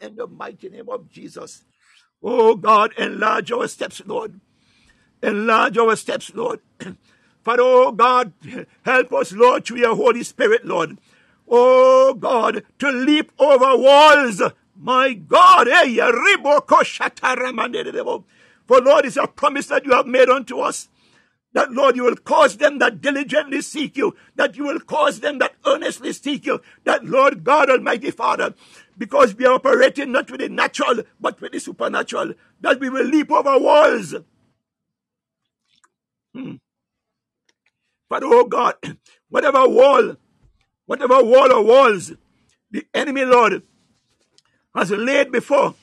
[0.00, 1.64] In the mighty name of Jesus.
[2.22, 4.40] Oh God, enlarge our steps, Lord.
[5.22, 6.60] Enlarge our steps, Lord.
[7.42, 8.32] Father, oh God,
[8.82, 10.98] help us, Lord, through your Holy Spirit, Lord.
[11.48, 14.42] Oh God, to leap over walls.
[14.74, 15.68] My God,
[18.66, 20.88] for Lord, is a promise that you have made unto us
[21.52, 25.38] that Lord, you will cause them that diligently seek you, that you will cause them
[25.38, 28.54] that earnestly seek you, that Lord God Almighty Father,
[28.96, 33.04] because we are operating not with the natural, but with the supernatural, that we will
[33.04, 34.14] leap over walls.
[36.34, 36.54] Hmm.
[38.08, 38.74] But oh God,
[39.28, 40.16] whatever wall,
[40.86, 42.12] whatever wall or walls
[42.70, 43.62] the enemy, Lord,
[44.74, 45.74] has laid before,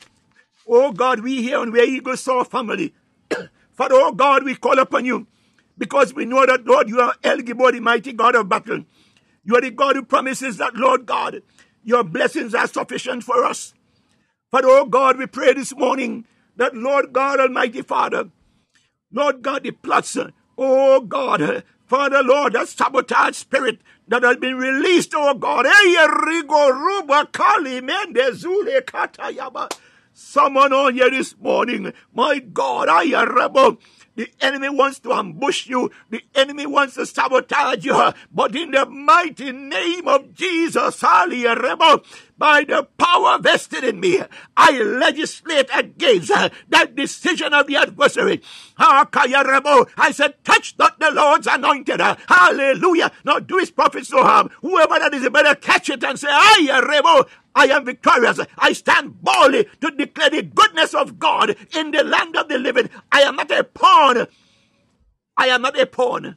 [0.70, 2.94] oh God, we here on where Eagle Soar family,
[3.72, 5.28] Father, oh God, we call upon you
[5.78, 8.84] because we know that, Lord, you are El Gibor, the mighty God of battle.
[9.44, 11.41] You are the God who promises that, Lord God,
[11.84, 13.74] your blessings are sufficient for us.
[14.52, 16.26] But, oh God, we pray this morning
[16.58, 18.30] that, Lord God, Almighty Father,
[19.12, 20.18] Lord God, the plots,
[20.58, 25.66] oh God, Father, Lord, that sabotage spirit that has been released, oh God.
[30.22, 33.78] Someone on here this morning, my God, I am rebel.
[34.16, 35.91] The enemy wants to ambush you.
[36.10, 38.12] The enemy wants to sabotage you.
[38.30, 41.24] But in the mighty name of Jesus, I
[41.58, 42.04] rebel,
[42.38, 44.22] by the power vested in me,
[44.58, 48.41] I legislate against uh, that decision of the adversary.
[48.78, 52.02] I said, touch not the Lord's anointed.
[52.02, 53.12] Uh, hallelujah.
[53.24, 54.50] Now do his prophets no harm.
[54.62, 57.30] Whoever that is, better catch it and say, I rebel.
[57.55, 58.39] I am victorious.
[58.57, 62.89] I stand boldly to declare the goodness of God in the land of the living.
[63.11, 64.27] I am not a pawn.
[65.38, 66.35] I am not a pawn.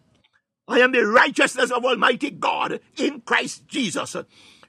[0.68, 4.16] I am the righteousness of Almighty God in Christ Jesus.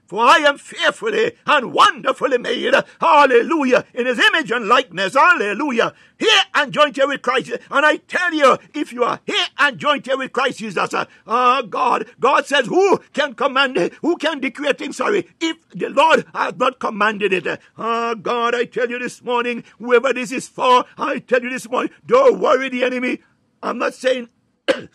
[0.05, 2.73] For I am fearfully and wonderfully made.
[2.99, 3.85] Hallelujah.
[3.93, 5.15] In his image and likeness.
[5.15, 5.93] Hallelujah.
[6.19, 7.51] Here and joint here with Christ.
[7.71, 11.05] And I tell you, if you are here and joint here with Christ Jesus, uh,
[11.25, 13.93] oh God, God says, who can command it?
[14.01, 14.93] Who can decree a thing?
[14.93, 15.27] Sorry.
[15.39, 17.59] If the Lord has not commanded it.
[17.77, 21.69] Oh God, I tell you this morning, whoever this is for, I tell you this
[21.69, 23.19] morning, don't worry the enemy.
[23.63, 24.29] I'm not saying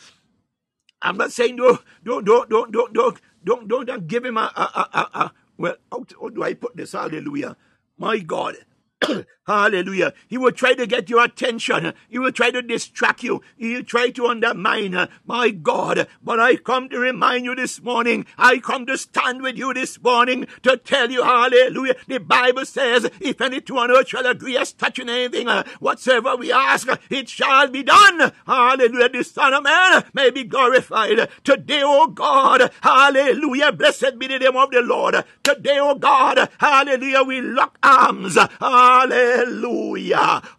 [1.02, 4.52] I'm not saying don't don't don't don't don't don't don't, don't don't give him a,
[4.56, 4.62] a,
[4.94, 6.92] a, a well, how, how do I put this?
[6.92, 7.56] Hallelujah.
[7.98, 8.56] My God.
[9.48, 10.12] Hallelujah.
[10.28, 11.94] He will try to get your attention.
[12.10, 13.40] He will try to distract you.
[13.56, 15.08] He will try to undermine.
[15.24, 16.06] My God.
[16.22, 18.26] But I come to remind you this morning.
[18.36, 21.96] I come to stand with you this morning to tell you, hallelujah.
[22.06, 26.36] The Bible says, if any two on earth shall agree as touching anything, uh, whatsoever
[26.36, 28.32] we ask, it shall be done.
[28.46, 29.08] Hallelujah.
[29.08, 31.26] The Son of Man may be glorified.
[31.42, 32.70] Today, oh God.
[32.82, 33.72] Hallelujah.
[33.72, 35.24] Blessed be the name of the Lord.
[35.42, 36.50] Today, oh God.
[36.58, 37.22] Hallelujah.
[37.22, 38.36] We lock arms.
[38.60, 39.37] Hallelujah.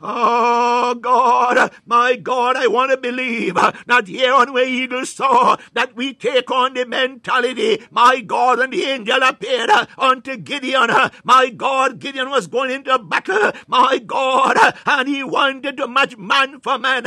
[0.01, 5.95] Oh God, my God, I want to believe that here on where eagles soar that
[5.95, 10.89] we take on the mentality, my God, and the angel appeared unto Gideon.
[11.23, 16.59] My God, Gideon was going into battle, my God, and he wanted to match man
[16.61, 17.03] for man.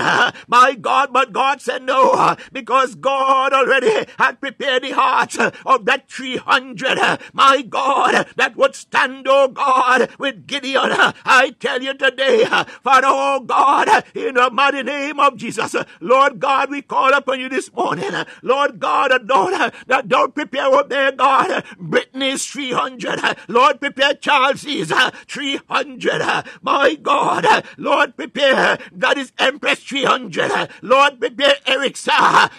[0.49, 6.09] My God, but God said no, because God already had prepared the hearts of that
[6.11, 6.99] 300,
[7.33, 10.91] my God, that would stand, oh God, with Gideon.
[11.25, 15.77] I tell you today, uh, Father, oh God, uh, in the mighty name of Jesus,
[15.77, 18.11] uh, Lord God, we call upon you this morning.
[18.43, 21.65] Lord God, Lord, that don't prepare oh up there, God.
[21.79, 23.37] Brittany's 300.
[23.47, 24.93] Lord, prepare Charles's
[25.29, 26.45] 300.
[26.63, 30.69] My God, Lord, prepare that is Empress 300.
[30.83, 32.09] Lord, prepare Eric's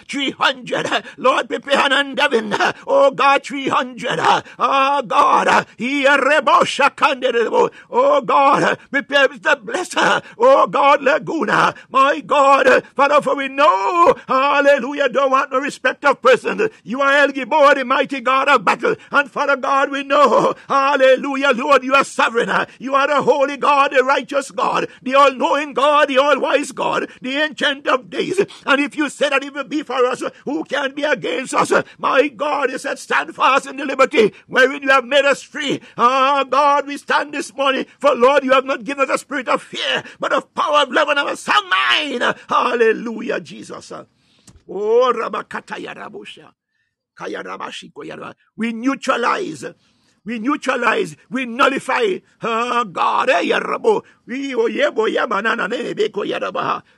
[0.08, 1.04] 300.
[1.18, 2.54] Lord, prepare Hanan Devin.
[2.86, 4.18] Oh God, 300.
[4.18, 6.06] Ah, oh God, he.
[6.06, 9.62] Oh God, Mr.
[9.62, 10.22] Blesser.
[10.38, 11.74] Oh God, Laguna.
[11.90, 16.68] My God, Father, for we know, hallelujah, don't want no respect of person.
[16.82, 18.96] You are El Gibor, the mighty God of battle.
[19.10, 22.50] And Father God, we know, hallelujah, Lord, you are sovereign.
[22.78, 26.72] You are the holy God, the righteous God, the all knowing God, the all wise
[26.72, 28.38] God, the ancient of days.
[28.66, 31.72] And if you say that it will be for us, who can be against us?
[31.98, 35.80] My God, you said, stand fast in the liberty wherein you have made us free.
[35.96, 37.86] Ah, God, we stand this morning.
[37.98, 40.90] For Lord, you have not given us a spirit of fear, but of power, of
[40.90, 42.36] love, and of a sound mind.
[42.48, 43.92] Hallelujah, Jesus.
[43.92, 46.52] Oh, Rabakataya Rabosha.
[48.56, 49.64] We neutralize
[50.24, 52.18] we neutralize, we nullify.
[52.40, 54.02] God, eh, oh,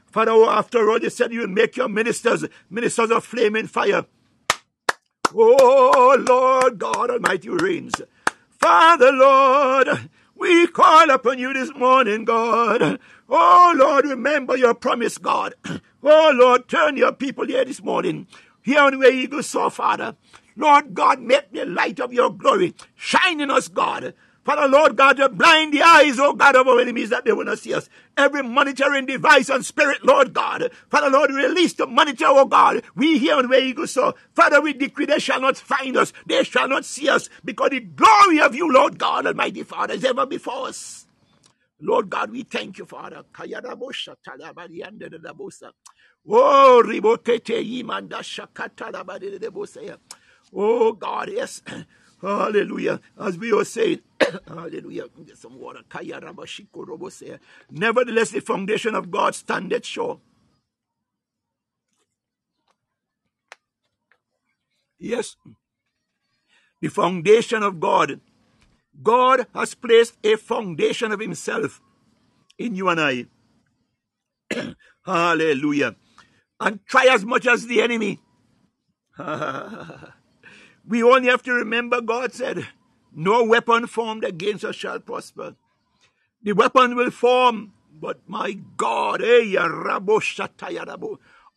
[0.07, 4.07] Father, oh, after all, you said you will make your ministers ministers of flaming fire.
[5.35, 7.95] Oh Lord God Almighty reigns.
[8.61, 10.09] Father Lord,
[10.39, 13.01] we call upon you this morning, God.
[13.29, 15.55] Oh Lord, remember your promise, God.
[16.09, 18.29] Oh Lord, turn your people here this morning.
[18.63, 20.15] Here on where you go, so Father.
[20.55, 24.15] Lord God, make the light of your glory shine in us, God.
[24.47, 27.45] Father, Lord God, to blind the eyes, oh God, of our enemies that they will
[27.47, 27.91] not see us.
[28.17, 30.71] Every monitoring device and spirit, Lord God.
[30.91, 32.85] Father, Lord, release the monitor, oh God.
[32.95, 34.15] We here on where you go, so.
[34.37, 36.13] Father, we decree they shall not find us.
[36.27, 40.05] They shall not see us because the glory of you, Lord God, Almighty Father, is
[40.05, 41.07] ever before us.
[41.81, 43.25] Lord God, we thank you, Father.
[46.29, 49.99] Oh, ribotete yimanda shakata labadidebosea.
[50.55, 51.63] Oh God, yes.
[52.23, 53.01] Hallelujah.
[53.21, 54.01] As we were saying,
[54.49, 55.05] hallelujah.
[55.25, 55.81] Get some water.
[57.71, 60.21] Nevertheless, the foundation of God standeth sure.
[64.99, 65.37] Yes.
[66.81, 68.21] The foundation of God.
[69.03, 71.83] God has placed a foundation of Himself
[72.59, 73.27] in you and I.
[75.05, 75.97] Hallelujah.
[76.59, 78.21] And try as much as the enemy.
[80.89, 82.65] We only have to remember God said,
[83.19, 85.57] No weapon formed against us shall prosper.
[86.43, 89.57] The weapon will form, but my God, eh,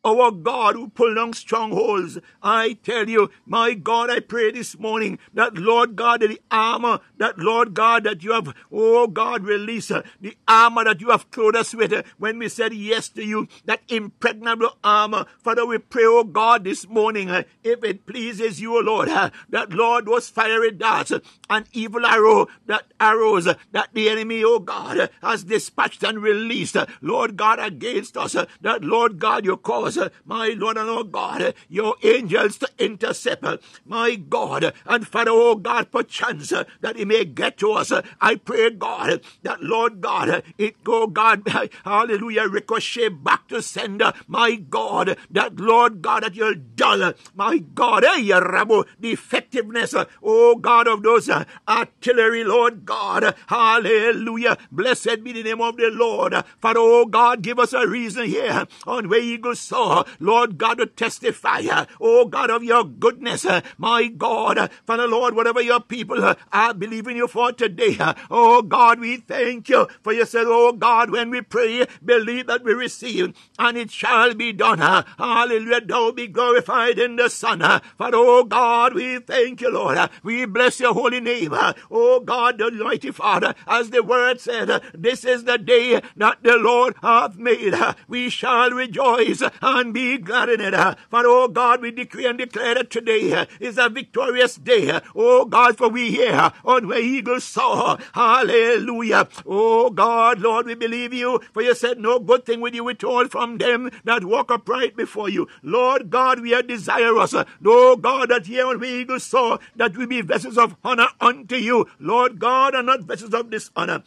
[0.03, 2.17] our God who pull down strongholds.
[2.41, 7.37] I tell you, my God, I pray this morning that Lord God, the armor, that
[7.37, 11.73] Lord God, that you have, oh God, release the armor that you have clothed us
[11.73, 15.25] with when we said yes to you, that impregnable armor.
[15.39, 17.29] Father, we pray, oh God, this morning,
[17.63, 19.09] if it pleases you, oh Lord,
[19.49, 21.11] that Lord was fiery darts
[21.49, 27.35] and evil arrow, that arrows that the enemy, oh God, has dispatched and released, Lord
[27.35, 31.53] God, against us, that Lord God, you cause us, uh, my Lord and our God,
[31.67, 37.05] your angels to intercept, uh, my God, and Father, oh God, perchance uh, that he
[37.05, 37.91] may get to us.
[38.21, 41.43] I pray, God, that Lord God, it go, God,
[41.83, 48.03] hallelujah, ricochet back to sender, my God, that Lord God, that you'll dull, my God,
[48.03, 51.29] eh, the effectiveness, oh God, of those
[51.67, 57.59] artillery, Lord God, hallelujah, blessed be the name of the Lord, Father, oh God, give
[57.59, 59.78] us a reason here on where Eagles Soar
[60.19, 61.61] Lord God, to testify,
[61.99, 63.45] oh God, of your goodness,
[63.77, 67.97] my God, Father Lord, whatever your people are believing you for today,
[68.29, 72.63] oh God, we thank you for you said, oh God, when we pray, believe that
[72.63, 74.79] we receive, and it shall be done.
[75.17, 77.59] Hallelujah, thou be glorified in the Son.
[77.97, 79.97] For oh God, we thank you, Lord.
[80.23, 81.53] We bless your holy name.
[81.91, 86.57] Oh God, the Almighty Father, as the word said, this is the day that the
[86.57, 87.73] Lord hath made.
[88.07, 89.41] We shall rejoice
[89.77, 90.73] and be glad in it.
[90.73, 94.89] Uh, for, oh God, we decree and declare that today uh, is a victorious day.
[94.89, 97.97] Uh, oh God, for we here on where eagles soar.
[98.13, 99.27] Hallelujah.
[99.45, 101.39] Oh God, Lord, we believe you.
[101.53, 105.29] For you said no good thing will you withhold from them that walk upright before
[105.29, 105.47] you.
[105.61, 107.33] Lord God, we are desirous.
[107.65, 111.55] Oh God, that here on where eagles soar, that we be vessels of honor unto
[111.55, 111.87] you.
[111.99, 114.03] Lord God, and not vessels of dishonor.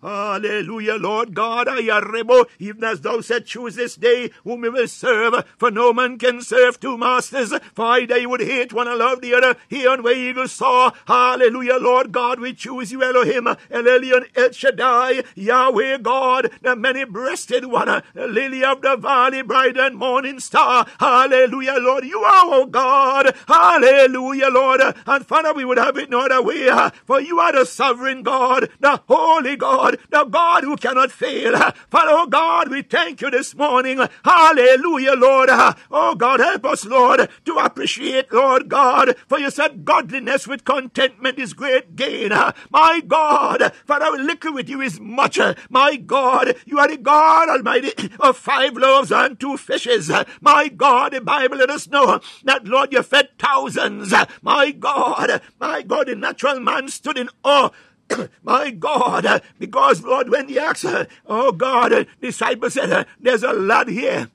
[0.00, 4.86] Hallelujah, Lord God, I Ayarebo, even as thou said, choose this day whom we will
[4.86, 9.20] serve, for no man can serve two masters, for you would hate one and love
[9.20, 9.56] the other.
[9.68, 14.52] Here on where eagles soar, hallelujah, Lord God, we choose you, Elohim, El Elyon, El
[14.52, 20.38] Shaddai, Yahweh God, the many breasted one, the lily of the valley, bright and morning
[20.38, 26.08] star, hallelujah, Lord, you are our God, hallelujah, Lord, and Father, we would have it
[26.08, 26.70] no other way,
[27.04, 31.52] for you are the sovereign God, the holy God, Lord, the God who cannot fail.
[31.90, 34.06] Father, oh God, we thank you this morning.
[34.24, 35.48] Hallelujah, Lord.
[35.90, 41.38] Oh God, help us, Lord, to appreciate, Lord God, for you said godliness with contentment
[41.38, 42.30] is great gain.
[42.70, 45.38] My God, Father, liquor with you is much.
[45.70, 50.10] My God, you are the God Almighty of five loaves and two fishes.
[50.40, 54.12] My God, the Bible let us know that, Lord, you fed thousands.
[54.42, 57.70] My God, my God, the natural man stood in awe
[58.42, 63.42] my God, uh, because Lord, when he asked, uh, oh God, uh, disciples said, there's
[63.42, 64.30] a lad here.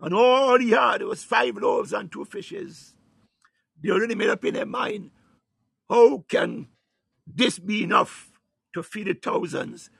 [0.00, 2.94] And all he had was five loaves and two fishes.
[3.82, 5.10] They already made up in their mind,
[5.88, 6.68] how can
[7.26, 8.30] this be enough
[8.74, 9.90] to feed the thousands?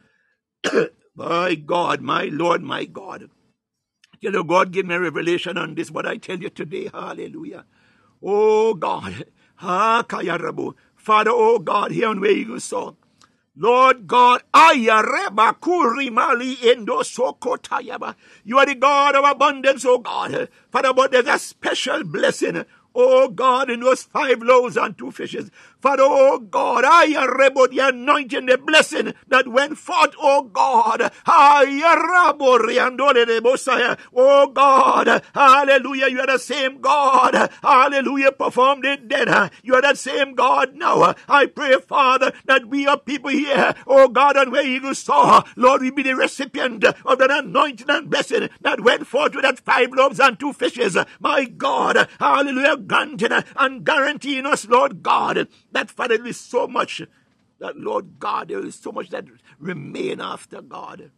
[1.15, 3.31] my God, my Lord, my God.
[4.21, 6.91] You know, God gave me a revelation on this, what I tell you today.
[6.93, 7.65] Hallelujah.
[8.23, 9.25] Oh God.
[9.57, 12.93] Father, oh God, here on where you saw.
[13.63, 14.41] Lord God.
[14.55, 15.03] You are
[18.67, 20.49] the God of abundance, oh God.
[20.73, 22.65] Father, but there's a special blessing
[22.95, 25.51] Oh God, in those five loaves and two fishes.
[25.81, 31.11] Father, oh God, I rebo the anointing, the blessing that went forth, oh God.
[34.15, 37.51] Oh God, hallelujah, you are the same God.
[37.63, 39.51] Hallelujah, performed the dead.
[39.63, 41.15] You are the same God now.
[41.29, 45.81] I pray, Father, that we are people here, oh God, and where you saw, Lord,
[45.81, 49.93] we be the recipient of that anointing and blessing that went forth with that five
[49.93, 50.99] loaves and two fishes.
[51.21, 57.03] My God, hallelujah, granting and guaranteeing us, Lord God, that Father, there is so much
[57.59, 59.27] that, Lord God, there is so much that
[59.59, 61.11] remain after God.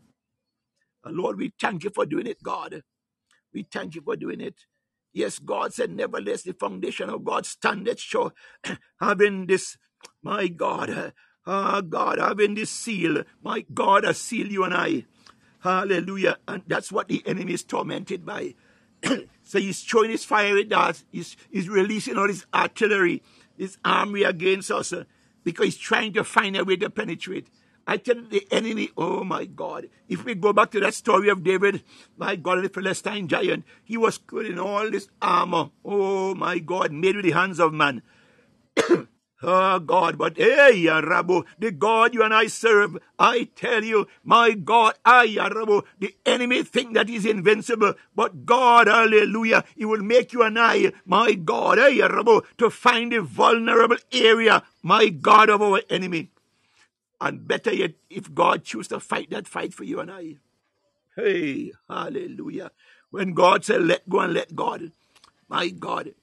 [1.05, 2.83] And Lord, we thank you for doing it, God.
[3.53, 4.55] We thank you for doing it.
[5.13, 8.33] Yes, God said, nevertheless, the foundation of God standeth sure,
[9.01, 9.77] having this,
[10.23, 11.13] my God,
[11.47, 15.05] ah, uh, God, having this seal, my God, a seal you and I.
[15.61, 16.39] Hallelujah.
[16.49, 18.55] And that's what the enemy is tormented by.
[19.43, 23.23] so he's throwing his fiery darts, he's, he's releasing all his artillery,
[23.63, 25.05] his army against us uh,
[25.45, 27.47] because he's trying to find a way to penetrate.
[27.87, 29.89] I tell the enemy, oh my God.
[30.09, 31.83] If we go back to that story of David,
[32.17, 36.93] my God, the Philistine giant, he was put in all this armor, oh my God,
[36.93, 38.03] made with the hands of man.
[39.43, 44.53] Oh God, but hey, Rabu, the God you and I serve, I tell you, my
[44.53, 50.33] God, I, Rabu, the enemy think that he's invincible, but God, hallelujah, he will make
[50.33, 55.61] you and I, my God, hey, Rabu, to find the vulnerable area, my God, of
[55.61, 56.31] our enemy.
[57.21, 60.37] And better yet, if God choose to fight that fight for you and I.
[61.17, 62.71] Hey, hallelujah.
[63.11, 64.93] When God said, let go and let God,
[65.49, 66.15] my God,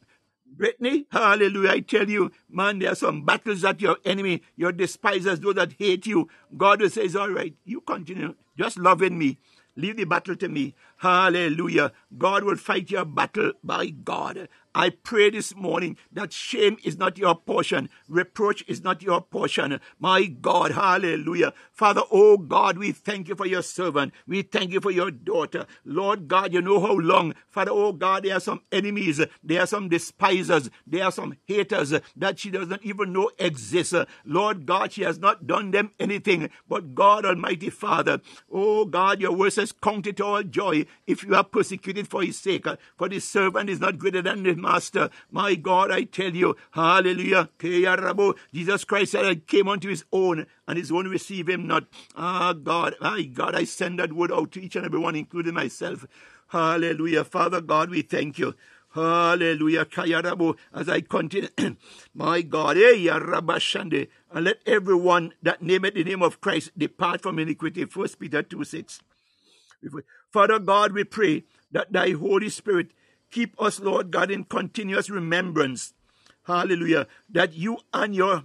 [0.59, 1.71] Brittany, hallelujah.
[1.71, 5.71] I tell you, man, there are some battles that your enemy, your despisers, those that
[5.79, 6.27] hate you,
[6.57, 7.55] God will say, all right.
[7.63, 9.37] You continue just loving me.
[9.77, 10.75] Leave the battle to me.
[10.99, 11.93] Hallelujah.
[12.17, 14.49] God will fight your battle by God.
[14.75, 19.79] I pray this morning that shame is not your portion, reproach is not your portion.
[19.99, 21.53] My God, hallelujah.
[21.71, 24.13] Father, oh God, we thank you for your servant.
[24.27, 25.65] We thank you for your daughter.
[25.83, 27.33] Lord God, you know how long.
[27.49, 31.93] Father, oh God, there are some enemies, there are some despisers, there are some haters
[32.15, 33.95] that she doesn't even know exist.
[34.23, 36.49] Lord God, she has not done them anything.
[36.67, 38.21] But God, Almighty Father,
[38.51, 42.37] oh God, your word says, count it all joy if you are persecuted for his
[42.37, 42.65] sake.
[42.97, 45.09] For the servant is not greater than the master.
[45.31, 47.49] My God, I tell you, hallelujah.
[48.53, 51.85] Jesus Christ said, I came unto his own, and his own receive him not.
[52.15, 55.53] Ah, God, my God, I send that word out to each and every one, including
[55.53, 56.05] myself.
[56.49, 57.23] Hallelujah.
[57.23, 58.55] Father God, we thank you.
[58.93, 59.85] Hallelujah.
[59.85, 60.57] Kayarabu.
[60.73, 61.49] As I continue,
[62.13, 64.07] my God, hey, Yarabashande.
[64.31, 67.85] and let everyone that nameth the name of Christ depart from iniquity.
[67.85, 69.01] First Peter 2 6.
[70.31, 72.91] Father God, we pray that thy Holy Spirit
[73.31, 75.93] Keep us, Lord God, in continuous remembrance.
[76.43, 77.07] Hallelujah.
[77.29, 78.43] That you and your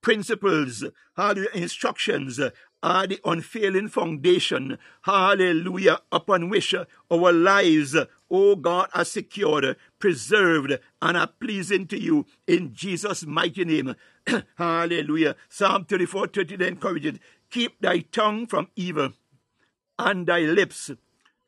[0.00, 0.84] principles,
[1.16, 2.50] hallelujah, instructions uh,
[2.82, 6.74] are the unfailing foundation, hallelujah, upon which
[7.10, 7.96] our lives,
[8.30, 13.96] oh God, are secured, preserved, and are pleasing to you in Jesus' mighty name.
[14.56, 15.36] hallelujah.
[15.48, 17.18] Psalm 34 30 encourages,
[17.50, 19.12] Keep thy tongue from evil
[19.98, 20.90] and thy lips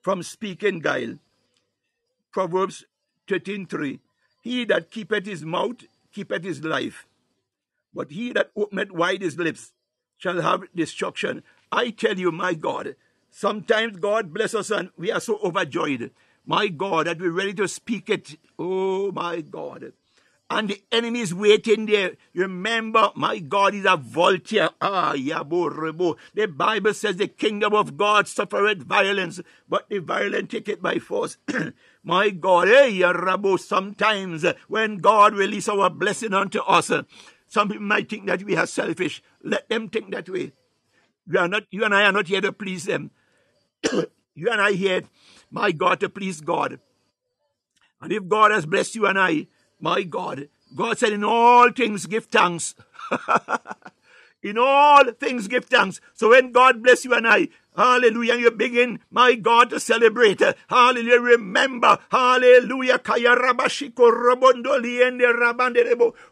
[0.09, 1.19] from speaking guile.
[2.33, 2.87] Proverbs
[3.27, 3.99] 13.3
[4.41, 7.07] He that keepeth his mouth keepeth his life,
[7.93, 9.75] but he that openeth wide his lips
[10.17, 11.43] shall have destruction.
[11.71, 12.97] I tell you, my God,
[13.31, 16.11] sometimes God bless us and we are so overjoyed,
[16.47, 18.39] my God, that we're ready to speak it.
[18.59, 19.93] Oh, my God.
[20.51, 22.13] And the enemy is waiting there.
[22.35, 24.71] Remember, my God is a vulture.
[24.81, 26.17] Ah, yabo rebo.
[26.35, 30.99] The Bible says the kingdom of God suffereth violence, but the violent take it by
[30.99, 31.37] force.
[32.03, 33.59] my God, hey, rabo.
[33.59, 36.91] Sometimes when God release our blessing unto us,
[37.47, 39.23] some people might think that we are selfish.
[39.43, 40.53] Let them think that way.
[41.31, 41.65] You are not.
[41.71, 43.11] You and I are not here to please them.
[44.35, 45.03] you and I here,
[45.51, 46.81] my God, to please God.
[48.01, 49.49] And if God has blessed you and I,
[49.81, 52.75] my God, God said, in all things give thanks.
[54.43, 56.01] in all things give thanks.
[56.15, 57.49] So when God bless you and I,
[57.79, 58.35] Hallelujah.
[58.35, 60.43] You begin, my God, to celebrate.
[60.69, 61.21] Hallelujah.
[61.21, 61.97] Remember.
[62.11, 62.99] Hallelujah.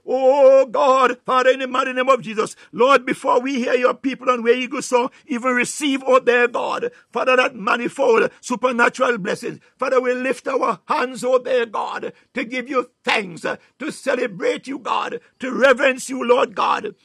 [0.05, 2.57] Oh God, Father, in the mighty name of Jesus.
[2.73, 6.49] Lord, before we hear your people and where you go, so even receive, oh their
[6.49, 9.61] God, Father, that manifold supernatural blessings.
[9.79, 14.81] Father, we lift our hands, oh their God, to give you thanks, to celebrate you,
[14.81, 16.97] God, to reverence you, Lord God.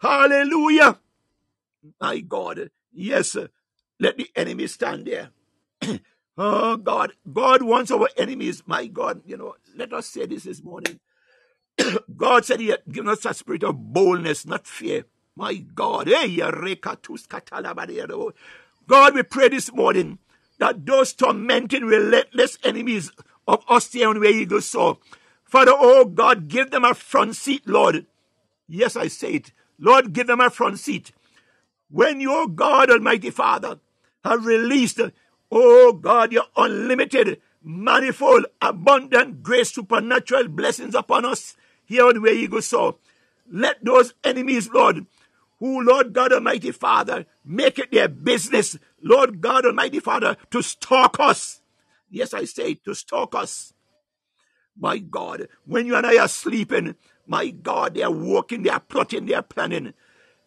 [0.00, 0.98] Hallelujah.
[2.00, 2.70] My God.
[2.92, 3.36] Yes,
[4.00, 5.30] let the enemy stand there.
[6.38, 7.12] oh, God.
[7.32, 8.62] God wants our enemies.
[8.66, 11.00] My God, you know, let us say this this morning.
[12.16, 15.04] God said He had given us a spirit of boldness, not fear.
[15.36, 16.08] My God.
[18.88, 20.18] God, we pray this morning
[20.58, 23.12] that those tormenting, relentless enemies
[23.48, 24.98] of us here on where Eagle Soar,
[25.44, 28.06] Father, oh God, give them a front seat, Lord.
[28.68, 29.52] Yes, I say it.
[29.80, 31.12] Lord, give them a front seat.
[31.90, 33.80] When your God, Almighty Father,
[34.24, 35.00] have released,
[35.50, 42.48] oh God, your unlimited, manifold, abundant grace, supernatural blessings upon us here on where you
[42.48, 42.60] go.
[42.60, 42.98] So
[43.50, 45.06] let those enemies, Lord,
[45.58, 51.18] who, Lord God Almighty Father, make it their business, Lord God Almighty Father, to stalk
[51.20, 51.60] us.
[52.10, 53.72] Yes, I say to stalk us.
[54.78, 56.96] My God, when you and I are sleeping,
[57.30, 59.94] my God, they are working, they are plotting, they are planning.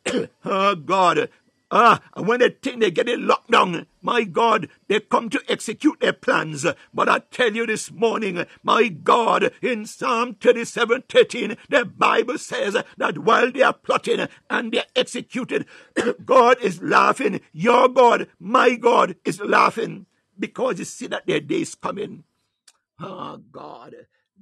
[0.46, 1.30] oh God,
[1.76, 5.42] Ah, and when they think they get it locked down, my God, they come to
[5.48, 6.68] execute their plans.
[6.94, 12.78] But I tell you this morning, my God, in Psalm 37 13, the Bible says
[12.98, 15.66] that while they are plotting and they are executed,
[16.26, 17.42] God is laughing.
[17.54, 20.06] Your God, my God, is laughing
[20.38, 22.24] because you see that their day is coming.
[23.00, 23.96] Oh, God.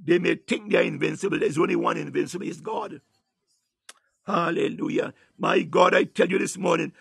[0.03, 1.39] They may think they're invincible.
[1.39, 3.01] There's only one invincible, is God.
[4.25, 5.13] Hallelujah.
[5.37, 6.93] My God, I tell you this morning,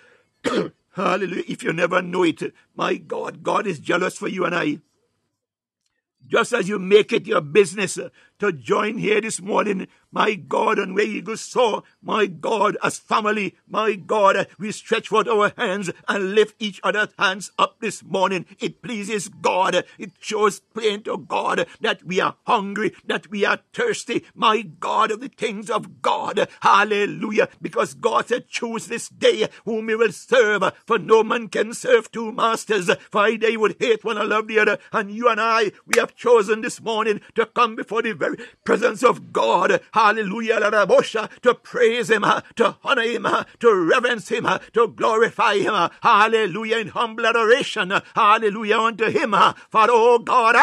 [0.93, 1.45] Hallelujah.
[1.49, 2.43] If you never know it,
[2.75, 4.81] my God, God is jealous for you and I.
[6.27, 7.99] Just as you make it your business
[8.41, 12.99] to join here this morning my God, and where you go so, my God, as
[12.99, 18.03] family, my God, we stretch forth our hands and lift each other's hands up this
[18.03, 18.47] morning.
[18.59, 19.85] It pleases God.
[19.99, 25.11] It shows plain to God that we are hungry, that we are thirsty, my God,
[25.11, 26.49] of the things of God.
[26.61, 27.49] Hallelujah.
[27.63, 32.11] Because God said, choose this day whom you will serve, for no man can serve
[32.11, 32.91] two masters.
[33.11, 34.79] For you would hate one or love the other.
[34.93, 38.30] And you and I, we have chosen this morning to come before the very
[38.65, 40.61] presence of God hallelujah,
[41.43, 45.75] to praise him, uh, to honor him, uh, to reverence him, uh, to glorify him,
[46.03, 49.35] hallelujah, in humble adoration, hallelujah, unto him.
[49.71, 50.57] For oh God,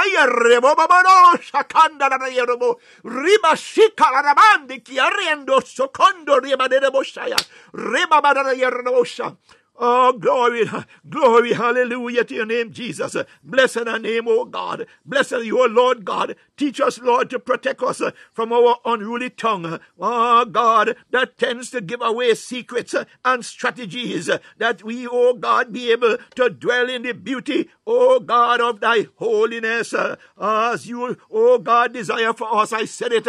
[9.80, 10.68] Oh, glory,
[11.08, 13.16] glory, hallelujah to your name, Jesus.
[13.44, 14.88] Blessed our name, O God.
[15.06, 16.36] Blessed you, oh Lord God.
[16.58, 19.80] Teach us, Lord, to protect us uh, from our unruly tongue.
[20.00, 25.36] Oh God, that tends to give away secrets uh, and strategies uh, that we, oh
[25.36, 29.94] God, be able to dwell in the beauty, oh God, of thy holiness.
[30.42, 32.74] As you, oh God, desire for us.
[32.74, 33.28] I said it.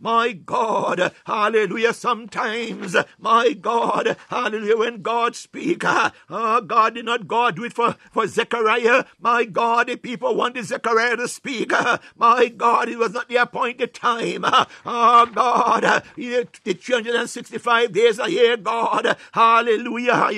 [0.00, 1.92] My God, hallelujah.
[1.92, 7.74] Sometimes, my God, hallelujah, when God speaks, oh, ah, God did not God do it
[7.74, 9.04] for, for Zechariah.
[9.20, 11.72] My God, the people wanted Zechariah to speak.
[12.16, 14.44] My God, it was not the appointed time.
[14.44, 19.16] Oh, God, eh, the 365 days a year, God.
[19.32, 20.30] Hallelujah.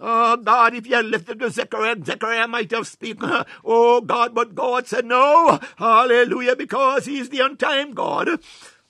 [0.00, 3.44] Oh God, if you had lifted to Zechariah, Zechariah might have spoken.
[3.64, 5.60] Oh God, but God said no.
[5.76, 8.28] Hallelujah, because He's the on-time God.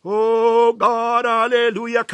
[0.05, 2.05] Oh God, hallelujah.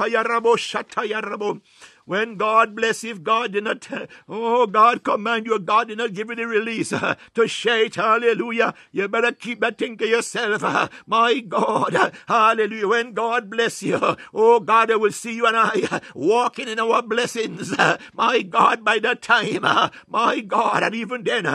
[2.06, 3.86] When God bless if God did not,
[4.28, 7.94] oh, God command you, God did not give you the release uh, to share it,
[7.94, 8.74] hallelujah.
[8.90, 12.88] You better keep that thing to yourself, uh, my God, hallelujah.
[12.88, 16.80] When God bless you, oh, God, I will see you and I uh, walking in
[16.80, 21.46] our blessings, uh, my God, by that time, uh, my God, and even then,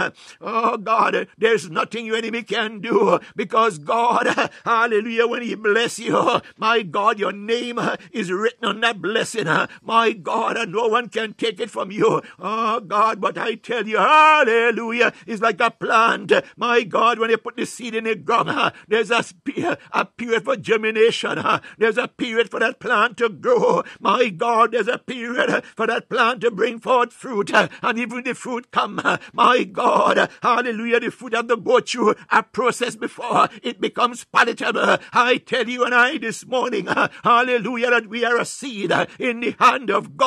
[0.41, 4.27] oh, God, there's nothing your enemy can do because God,
[4.63, 7.79] hallelujah, when He bless you, my God, your name
[8.11, 9.47] is written on that blessing,
[9.81, 12.21] my God, and no one can take it from you.
[12.39, 16.31] Oh, God, but I tell you, hallelujah, it's like a plant.
[16.57, 19.23] My God, when you put the seed in the ground, there's a,
[19.91, 21.39] a period for germination,
[21.77, 23.83] there's a period for that plant to grow.
[23.99, 28.33] My God, there's a period for that plant to bring forth fruit, and even the
[28.33, 29.01] fruit come,
[29.33, 34.97] my God, hallelujah, the fruit of the go through a process before it becomes palatable.
[35.13, 36.87] I tell you and I this morning,
[37.23, 40.24] hallelujah, that we are a seed in the hand of God.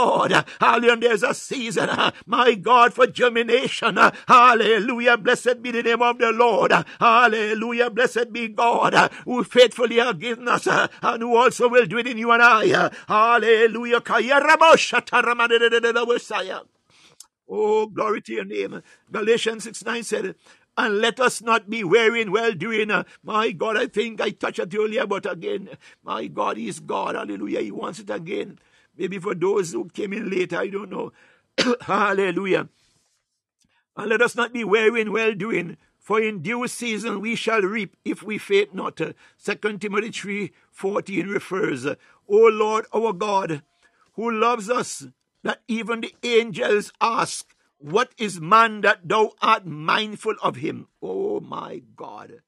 [0.60, 1.90] Hallelujah, there's a season,
[2.26, 3.98] my God, for germination.
[4.26, 6.72] Hallelujah, blessed be the name of the Lord.
[7.00, 12.06] Hallelujah, blessed be God who faithfully has given us and who also will do it
[12.06, 12.90] in you and I.
[13.08, 14.00] Hallelujah.
[17.50, 18.82] Oh, glory to your name.
[19.10, 20.34] Galatians 6 9 said,
[20.76, 22.90] and let us not be weary in well doing.
[23.24, 25.70] My God, I think I touched it earlier, but again,
[26.04, 27.16] my God, is God.
[27.16, 27.62] Hallelujah.
[27.62, 28.60] He wants it again.
[28.98, 31.12] Maybe for those who came in late, I don't know.
[31.82, 32.68] Hallelujah.
[33.96, 37.62] And let us not be weary in well doing, for in due season we shall
[37.62, 39.00] reap if we faint not.
[39.36, 41.96] Second Timothy three fourteen refers, O
[42.28, 43.62] Lord our God,
[44.14, 45.06] who loves us,
[45.44, 50.88] that even the angels ask, what is man that thou art mindful of him?
[51.00, 52.42] Oh my God.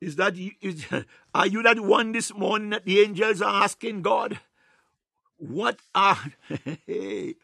[0.00, 0.86] Is that is,
[1.34, 4.40] are you that one this morning that the angels are asking God?
[5.42, 6.18] What are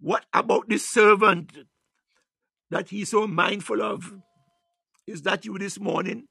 [0.00, 1.56] what about this servant
[2.70, 4.18] that he's so mindful of?
[5.06, 6.24] Is that you this morning?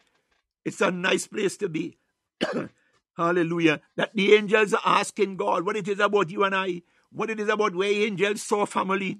[0.63, 1.97] It's a nice place to be.
[3.17, 3.81] Hallelujah.
[3.95, 7.39] That the angels are asking God what it is about you and I, what it
[7.39, 9.17] is about where angels saw family,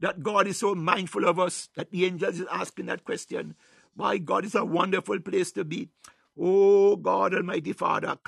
[0.00, 3.54] that God is so mindful of us that the angels is asking that question.
[3.94, 5.90] My God, it's a wonderful place to be.
[6.38, 8.18] Oh God Almighty Father,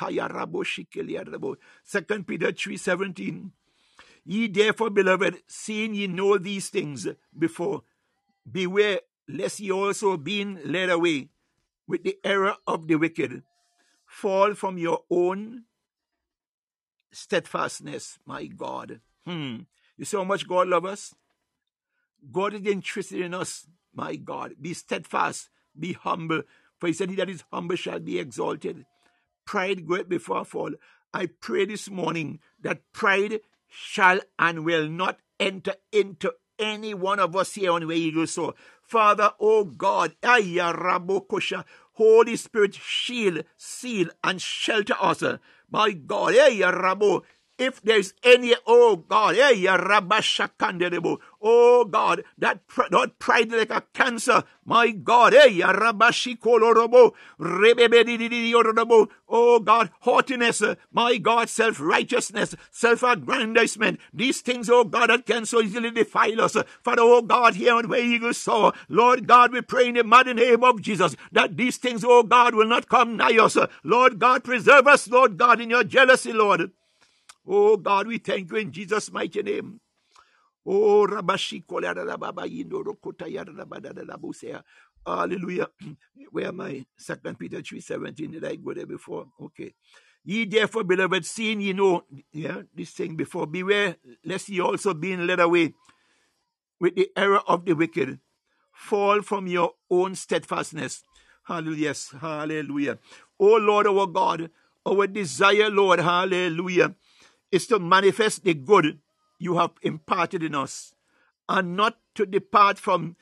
[1.85, 3.52] Second Peter three seventeen.
[4.24, 7.06] Ye therefore, beloved, seeing ye know these things
[7.39, 7.82] before,
[8.51, 11.28] beware lest ye also being led away
[11.86, 13.43] with the error of the wicked,
[14.06, 15.64] fall from your own
[17.10, 19.01] steadfastness, my God.
[19.26, 19.60] Hmm.
[19.97, 21.14] You see how much God loves us?
[22.30, 24.55] God is interested in us, my God.
[24.60, 25.48] Be steadfast,
[25.78, 26.43] be humble,
[26.78, 28.86] for he said, He that is humble shall be exalted.
[29.44, 30.72] Pride great before fall.
[31.12, 37.36] I pray this morning that pride shall and will not enter into any one of
[37.36, 38.55] us here on the Way Eagle Soar.
[38.82, 40.16] Father, oh God,
[41.92, 45.22] Holy Spirit, shield, seal, and shelter us.
[45.70, 46.34] My God,
[47.59, 49.68] if there's any, oh God, eh, hey,
[51.40, 52.60] oh God, that,
[52.90, 55.60] that pride like a cancer, my God, eh,
[59.28, 60.62] oh God, haughtiness,
[60.93, 66.56] my God, self-righteousness, self-aggrandizement, these things, oh God, that can so easily defile us.
[66.82, 70.35] Father, oh God, here on where eagles soar, Lord God, we pray in the mighty
[70.35, 73.56] name of Jesus that these things, oh God, will not come nigh us.
[73.82, 76.70] Lord God, preserve us, Lord God, in your jealousy, Lord.
[77.50, 79.80] Oh God, we thank you in Jesus' mighty name.
[80.66, 81.64] Oh Rabashi
[85.06, 85.68] Hallelujah.
[86.30, 86.84] Where am I?
[86.94, 88.32] Second Peter 3 17.
[88.32, 89.28] Did I go there before?
[89.40, 89.72] Okay.
[90.24, 93.96] Ye therefore, beloved, seeing ye know yeah, this thing before, beware
[94.26, 95.72] lest ye also being led away
[96.78, 98.20] with the error of the wicked,
[98.72, 101.02] fall from your own steadfastness.
[101.44, 101.94] Hallelujah.
[102.20, 102.98] Hallelujah.
[103.40, 104.50] Oh Lord our God,
[104.84, 106.94] our desire, Lord, hallelujah
[107.50, 108.98] is to manifest the good
[109.38, 110.94] you have imparted in us
[111.48, 113.16] and not to depart from,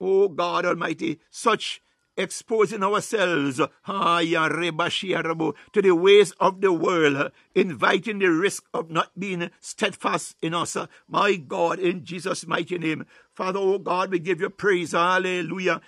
[0.00, 1.82] oh God Almighty, such
[2.16, 10.36] exposing ourselves to the ways of the world, inviting the risk of not being steadfast
[10.42, 10.76] in us.
[11.08, 13.06] My God, in Jesus' mighty name.
[13.32, 14.92] Father, oh God, we give you praise.
[14.92, 15.80] Hallelujah.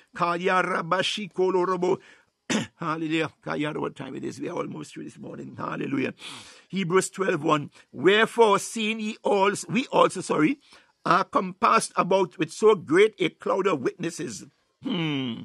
[2.77, 3.31] Hallelujah.
[3.43, 4.41] God, you know What time it is?
[4.41, 5.55] We are almost through this morning.
[5.57, 6.15] Hallelujah.
[6.69, 7.71] Hebrews 12 1.
[7.93, 10.59] Wherefore, seeing ye all, we also, sorry,
[11.05, 14.45] are compassed about with so great a cloud of witnesses.
[14.83, 15.43] Hmm.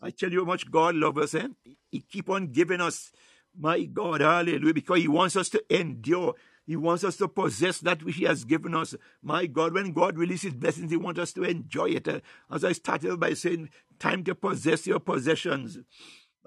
[0.00, 1.48] I tell you how much God loves us, eh?
[1.90, 3.10] He keep on giving us,
[3.58, 6.34] my God, hallelujah, because He wants us to endure.
[6.66, 8.94] He wants us to possess that which He has given us.
[9.22, 12.22] My God, when God releases blessings, He wants us to enjoy it.
[12.50, 15.78] As I started by saying, time to possess your possessions.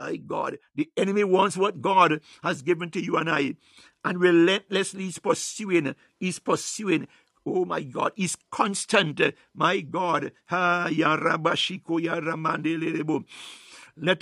[0.02, 3.53] My God, the enemy wants what God has given to you and I.
[4.03, 7.07] And relentlessly he's pursuing, he's pursuing.
[7.45, 9.22] Oh my God, he's constant.
[9.53, 10.32] My God.
[10.49, 11.44] Let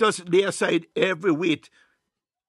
[0.02, 1.70] us lay aside every weight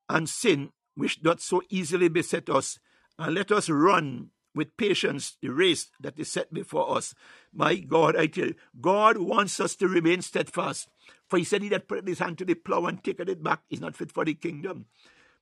[0.09, 2.79] and sin which doth so easily beset us,
[3.17, 7.15] and let us run with patience the race that is set before us.
[7.53, 10.89] My God, I tell you, God wants us to remain steadfast.
[11.31, 13.61] For he said, He that put his hand to the plow and taketh it back
[13.69, 14.87] is not fit for the kingdom.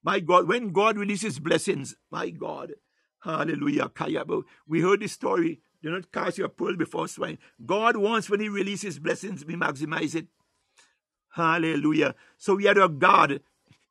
[0.03, 2.73] My God, when God releases blessings, my God,
[3.23, 3.89] hallelujah,
[4.67, 5.61] we heard the story.
[5.81, 7.39] Do not cast your pearl before swine.
[7.65, 10.27] God wants when He releases blessings, we maximize it.
[11.29, 12.13] Hallelujah.
[12.37, 13.39] So we are a God.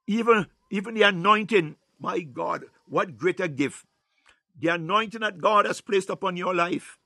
[0.07, 3.87] Even, even the anointing, my God, what greater gift.
[4.57, 6.98] The anointing that God has placed upon your life.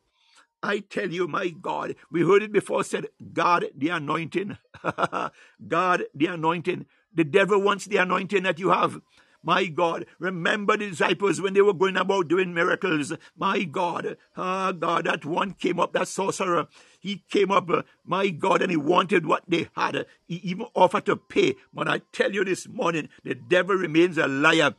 [0.63, 4.59] I tell you, my God, we heard it before said, God the anointing.
[5.69, 6.87] God the anointing.
[7.15, 9.01] The devil wants the anointing that you have.
[9.45, 13.13] My God, remember the disciples when they were going about doing miracles.
[13.37, 16.69] My God, ah, God, that one came up, that sorcerer.
[17.01, 17.69] He came up,
[18.05, 20.07] my God, and he wanted what they had.
[20.29, 21.57] He even offered to pay.
[21.75, 24.77] But I tell you this morning, the devil remains a liar.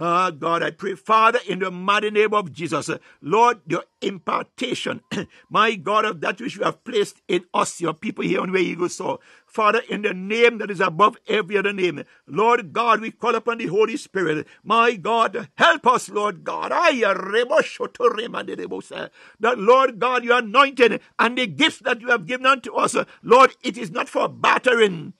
[0.00, 2.90] Ah, God, I pray, Father, in the mighty name of Jesus,
[3.22, 5.00] Lord, your impartation,
[5.50, 8.60] my God, of that which you have placed in us, your people here on where
[8.62, 9.20] eagle soar.
[9.46, 13.58] Father, in the name that is above every other name, Lord God, we call upon
[13.58, 14.46] the Holy Spirit.
[14.64, 16.72] My God, help us, Lord God.
[16.72, 16.94] That,
[19.58, 23.52] Lord God, you are anointed and the gifts that you have given unto us, Lord,
[23.62, 25.12] it is not for battering.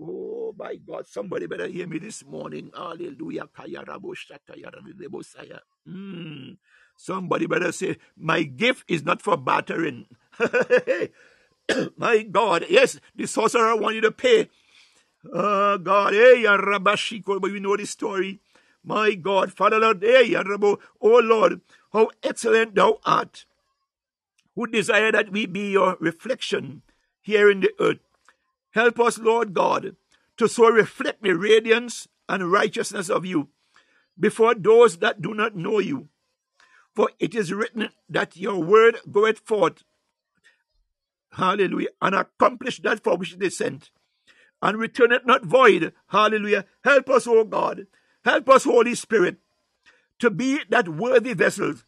[0.00, 2.70] Oh my God, somebody better hear me this morning.
[2.76, 3.48] Hallelujah.
[5.88, 6.56] Mm.
[6.96, 10.06] Somebody better say, My gift is not for battering.
[11.96, 14.48] my God, yes, the sorcerer wanted to pay.
[15.32, 18.40] Oh God, hey, Rabashiko, but we know the story.
[18.82, 21.60] My God, Father Lord, hey, oh Lord,
[21.92, 23.44] how excellent thou art,
[24.54, 26.82] who desire that we be your reflection
[27.20, 27.98] here in the earth.
[28.70, 29.96] Help us, Lord God,
[30.40, 33.50] to so reflect the radiance and righteousness of you
[34.18, 36.08] before those that do not know you.
[36.94, 39.84] For it is written that your word goeth forth,
[41.32, 43.90] hallelujah, and accomplish that for which it is sent,
[44.62, 46.64] and return it not void, hallelujah.
[46.84, 47.86] Help us, O God,
[48.24, 49.36] help us, Holy Spirit,
[50.20, 51.84] to be that worthy vessels,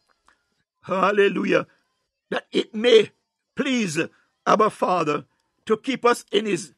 [0.83, 1.67] hallelujah,
[2.29, 3.13] that it may
[3.57, 3.99] please
[4.47, 5.25] our Father
[5.65, 6.75] to keep us in his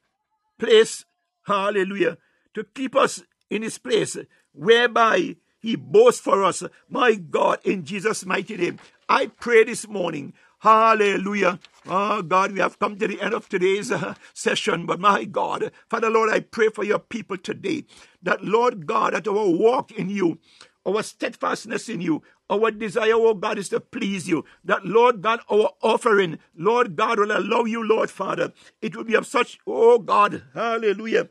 [0.56, 1.04] place,
[1.44, 2.18] hallelujah,
[2.54, 4.16] to keep us in his place,
[4.52, 6.62] whereby he boasts for us.
[6.88, 11.58] My God, in Jesus' mighty name, I pray this morning, hallelujah.
[11.86, 15.70] Oh God, we have come to the end of today's uh, session, but my God,
[15.88, 17.84] Father Lord, I pray for your people today
[18.22, 20.38] that, Lord God, that our walk in you,
[20.86, 24.44] our steadfastness in you, our desire, oh God, is to please you.
[24.64, 28.52] That, Lord God, our offering, Lord God, will allow you, Lord Father.
[28.82, 31.28] It will be of such, oh God, hallelujah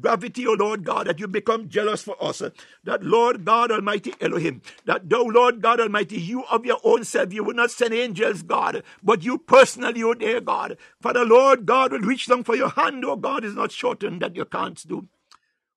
[0.00, 2.42] gravity, O oh Lord God, that you become jealous for us.
[2.84, 7.32] That Lord God Almighty Elohim, that thou Lord God Almighty, you of your own self,
[7.32, 10.76] you will not send angels, God, but you personally, O oh dear God.
[11.00, 14.22] Father, Lord God will reach down for your hand, O oh God, is not shortened
[14.22, 15.08] that you can't do.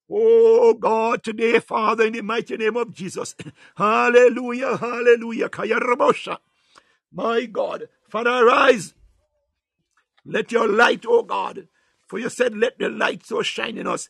[0.10, 3.36] Oh God, today, Father, in the mighty name of Jesus.
[3.76, 5.50] Hallelujah, hallelujah.
[7.12, 8.94] My God, Father, arise.
[10.26, 11.68] Let your light, oh God,
[12.08, 14.10] for you said, let the light so shine in us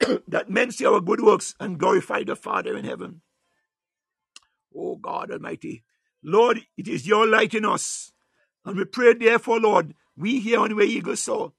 [0.28, 3.20] that men see our good works and glorify the Father in heaven.
[4.74, 5.84] Oh God Almighty,
[6.22, 8.12] Lord, it is your light in us.
[8.64, 11.52] And we pray, therefore, Lord, we here on where eagle soar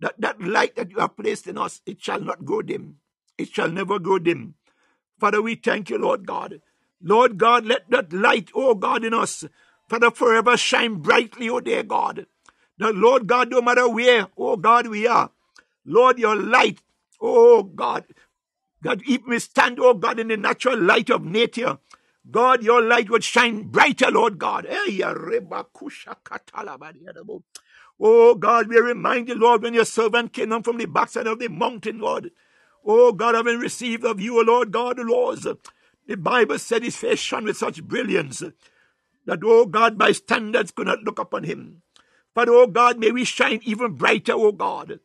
[0.00, 2.96] that that light that you have placed in us, it shall not go dim.
[3.38, 4.54] It shall never go dim.
[5.20, 6.60] Father, we thank you, Lord God.
[7.02, 9.44] Lord God, let that light, oh God, in us,
[9.88, 12.26] Father, forever shine brightly, oh dear God.
[12.78, 15.30] The Lord God, no matter where, oh God, we are.
[15.84, 16.80] Lord, your light,
[17.20, 18.04] oh God,
[18.82, 21.78] God, even we stand, oh God, in the natural light of nature.
[22.30, 24.66] God, your light would shine brighter, Lord God.
[24.68, 25.00] Eh,
[28.00, 31.38] oh God, we are reminded, Lord, when your servant came down from the backside of
[31.40, 32.32] the mountain, Lord.
[32.84, 35.46] Oh God, having received of you, O Lord God, the laws.
[36.06, 38.42] The Bible said his face shone with such brilliance
[39.26, 41.82] that, oh God, by standards could not look upon him.
[42.34, 45.00] But, oh God, may we shine even brighter, oh God.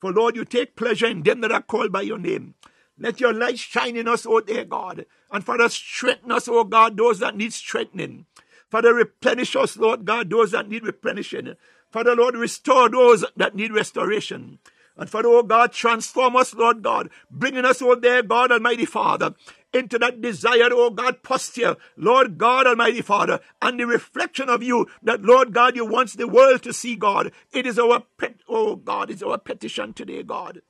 [0.00, 2.54] For, Lord, you take pleasure in them that are called by your name.
[2.98, 5.06] Let your light shine in us, oh dear God.
[5.32, 8.26] And Father, strengthen us, oh God, those that need strengthening.
[8.70, 11.54] Father, replenish us, Lord God, those that need replenishing.
[11.90, 14.58] Father, Lord, restore those that need restoration.
[14.96, 19.34] And Father, oh God, transform us, Lord God, bringing us, oh there, God Almighty Father,
[19.72, 24.86] into that desired, oh God, posture, Lord God Almighty Father, and the reflection of you
[25.02, 27.32] that, Lord God, you want the world to see, God.
[27.52, 30.62] It is our, pet, oh God, it's our petition today, God.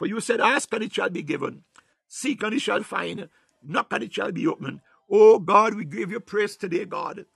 [0.00, 1.64] For you said, Ask and it shall be given,
[2.08, 3.28] seek and it shall find,
[3.62, 4.80] knock and it shall be opened.
[5.10, 7.26] Oh God, we give you praise today, God.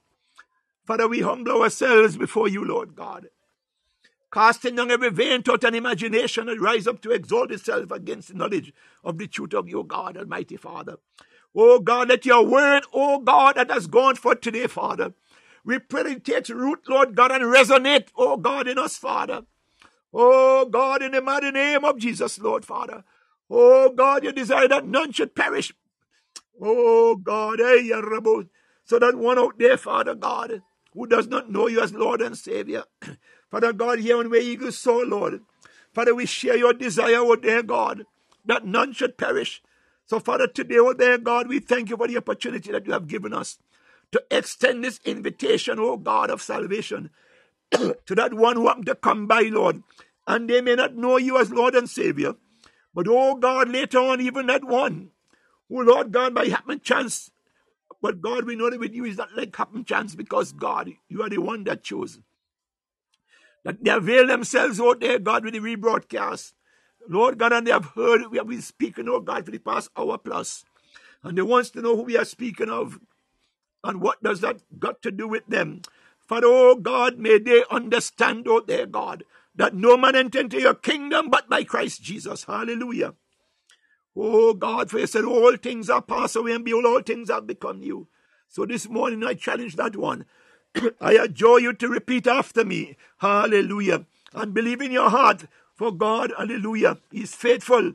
[0.87, 3.29] Father, we humble ourselves before you, Lord God
[4.33, 8.35] casting down every vain thought and imagination and rise up to exalt itself against the
[8.35, 8.73] knowledge
[9.05, 10.97] of the truth of your God, Almighty Father.
[11.55, 15.13] Oh God, let your word, oh God, that has gone forth today, Father.
[15.65, 19.43] We pray that it takes root, Lord God, and resonate, oh God, in us, Father.
[20.15, 23.05] Oh God, in the mighty name of Jesus, Lord Father.
[23.51, 25.75] Oh God, you desire that none should perish.
[26.61, 27.91] Oh God, hey,
[28.85, 30.63] so that one out there, Father God,
[30.93, 32.85] who does not know you as Lord and Savior,
[33.51, 35.41] Father God, here on where eagles soar, Lord.
[35.93, 38.05] Father, we share your desire, oh dear God,
[38.45, 39.63] that none should perish.
[40.07, 43.09] So, Father, today, oh dear God, we thank you for the opportunity that you have
[43.09, 43.59] given us
[44.13, 47.11] to extend this invitation, oh God of salvation,
[48.07, 49.83] to that one who happened to come by, Lord.
[50.27, 52.35] And they may not know you as Lord and Savior.
[52.95, 55.11] But, oh God, later on, even that one
[55.69, 57.31] who, Lord God, by happen chance,
[58.03, 61.23] but God, we know that with you is not like happen chance because, God, you
[61.23, 62.19] are the one that chose
[63.65, 66.53] that they avail themselves, oh dear God, with the rebroadcast.
[67.09, 69.91] Lord God, and they have heard we have been speaking, oh God, for the past
[69.97, 70.65] hour plus.
[71.23, 72.99] And they wants to know who we are speaking of.
[73.83, 75.83] And what does that got to do with them?
[76.27, 79.25] Father, oh God, may they understand, oh their God,
[79.55, 82.45] that no man enter into your kingdom but by Christ Jesus.
[82.45, 83.15] Hallelujah.
[84.17, 87.47] Oh God, for you said all things are passed away and behold, all things have
[87.47, 88.09] become new.
[88.49, 90.25] So this morning I challenge that one.
[91.01, 92.97] I adjure you to repeat after me.
[93.19, 94.07] Hallelujah.
[94.33, 97.95] And believe in your heart, for God, hallelujah, is faithful.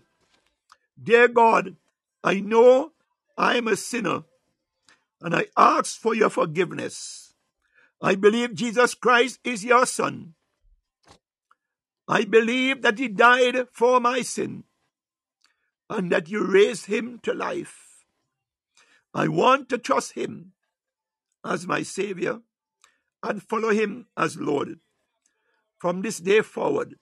[1.01, 1.75] Dear God,
[2.23, 2.91] I know
[3.37, 4.23] I am a sinner,
[5.21, 7.28] and I ask for your forgiveness.
[8.01, 10.35] I believe Jesus Christ is your Son.
[12.07, 14.63] I believe that He died for my sin,
[15.89, 18.05] and that you raised Him to life.
[19.13, 20.53] I want to trust Him
[21.43, 22.41] as my Savior
[23.23, 24.79] and follow him as Lord.
[25.77, 26.95] From this day forward,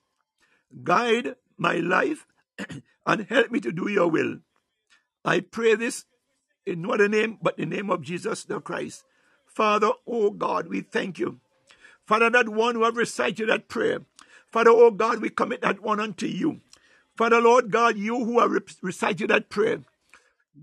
[0.82, 2.26] guide my life
[3.06, 4.38] and help me to do your will.
[5.24, 6.04] I pray this
[6.66, 9.04] in no other name but the name of Jesus the Christ.
[9.58, 11.40] Father, oh God, we thank you.
[12.06, 14.02] Father, that one who have recited that prayer.
[14.52, 16.60] Father, oh God, we commit that one unto you.
[17.16, 18.52] Father, Lord God, you who have
[18.82, 19.80] recited that prayer,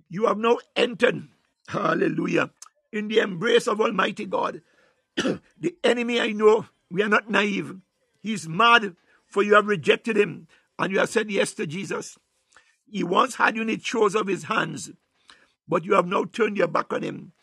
[0.08, 1.28] you have now entered,
[1.68, 2.52] hallelujah,
[2.94, 4.62] in the embrace of Almighty God.
[5.18, 7.76] the enemy, I know, we are not naive.
[8.22, 8.96] He's mad,
[9.28, 10.48] for you have rejected him
[10.80, 12.18] and you have said yes to Jesus.
[12.90, 14.92] He once had you in the chores of his hands,
[15.68, 17.34] but you have now turned your back on him.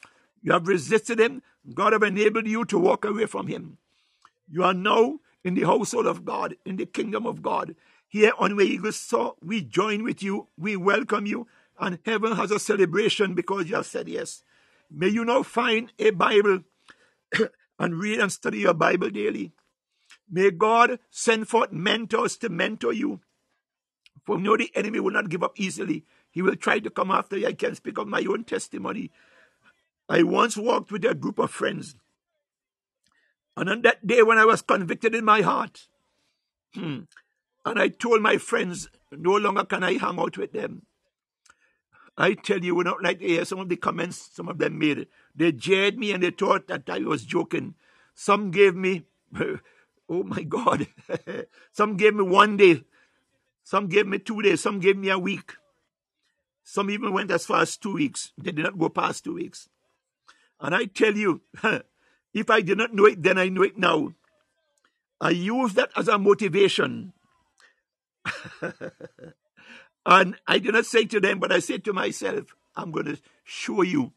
[0.43, 1.43] You have resisted him.
[1.73, 3.79] God have enabled you to walk away from him.
[4.49, 7.75] You are now in the household of God, in the kingdom of God.
[8.09, 11.47] Here on Where Eagles Soar, we join with you, we welcome you,
[11.79, 14.43] and heaven has a celebration because you have said yes.
[14.91, 16.61] May you now find a Bible
[17.79, 19.53] and read and study your Bible daily.
[20.31, 23.21] May God send forth mentors to mentor you.
[24.25, 26.05] For know the enemy will not give up easily.
[26.31, 27.47] He will try to come after you.
[27.47, 29.11] I can speak of my own testimony.
[30.09, 31.97] I once walked with a group of friends.
[33.57, 35.89] And on that day when I was convicted in my heart,
[36.75, 37.01] hmm,
[37.65, 40.87] and I told my friends, no longer can I hang out with them.
[42.17, 44.79] I tell you, we don't like to hear some of the comments some of them
[44.79, 45.07] made.
[45.35, 47.75] They jeered me and they thought that I was joking.
[48.15, 49.05] Some gave me,
[49.39, 50.87] oh my God,
[51.73, 52.85] some gave me one day,
[53.65, 55.55] some gave me two days, some gave me a week.
[56.65, 58.33] Some even went as far as two weeks.
[58.39, 59.69] They did not go past two weeks.
[60.63, 61.43] And I tell you,
[62.33, 64.15] if I did not know it then, I know it now.
[65.21, 67.13] I use that as a motivation.
[70.07, 72.45] and I did not say to them, but I said to myself,
[72.77, 74.13] I'm going to show you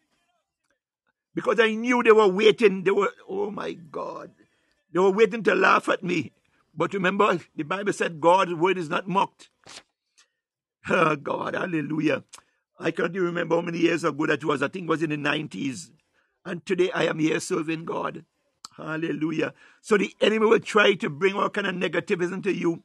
[1.33, 2.83] because I knew they were waiting.
[2.83, 4.31] They were, oh my God,
[4.93, 6.31] they were waiting to laugh at me.
[6.75, 9.49] But remember, the Bible said God's word is not mocked.
[10.89, 12.23] Oh God, hallelujah.
[12.79, 14.61] I can't even remember how many years ago that was.
[14.61, 15.91] I think it was in the 90s.
[16.45, 18.23] And today I am here serving God.
[18.77, 19.53] Hallelujah.
[19.81, 22.83] So the enemy will try to bring all kind of negativism to you.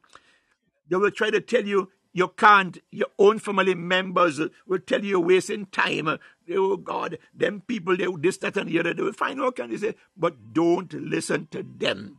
[0.88, 2.78] They will try to tell you you can't.
[2.90, 6.18] Your own family members will tell you you're wasting time.
[6.50, 8.94] Oh God, them people, they this, that, and the other.
[8.94, 12.18] They will find out, can they say, but don't listen to them.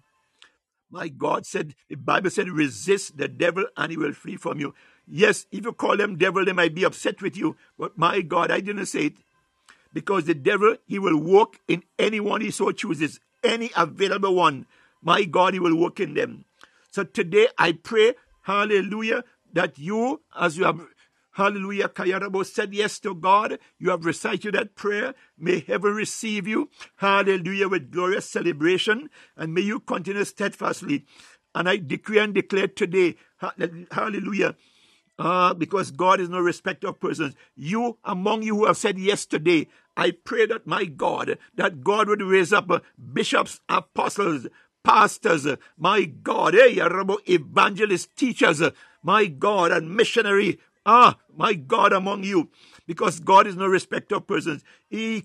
[0.89, 4.73] My God said, the Bible said, resist the devil and he will flee from you.
[5.07, 7.55] Yes, if you call them devil, they might be upset with you.
[7.79, 9.13] But my God, I didn't say it.
[9.93, 14.65] Because the devil, he will walk in anyone he so chooses, any available one.
[15.01, 16.45] My God, he will work in them.
[16.91, 18.13] So today I pray,
[18.43, 19.23] hallelujah,
[19.53, 20.79] that you, as you have,
[21.31, 25.13] hallelujah, Kayarabo said yes to God, you have recited that prayer.
[25.37, 31.05] May heaven receive you, hallelujah, with glorious celebration, and may you continue steadfastly.
[31.53, 33.15] And I decree and declare today,
[33.91, 34.55] hallelujah,
[35.19, 37.35] uh, because God is no respecter of persons.
[37.55, 42.07] You among you who have said yes today, I pray that my God, that God
[42.09, 42.79] would raise up uh,
[43.13, 44.47] bishops, apostles,
[44.83, 46.75] pastors, uh, my God, eh,
[47.27, 48.71] evangelists, teachers, uh,
[49.03, 52.49] my God, and missionary, ah, my God among you,
[52.87, 54.63] because God is no respecter of persons.
[54.89, 55.21] His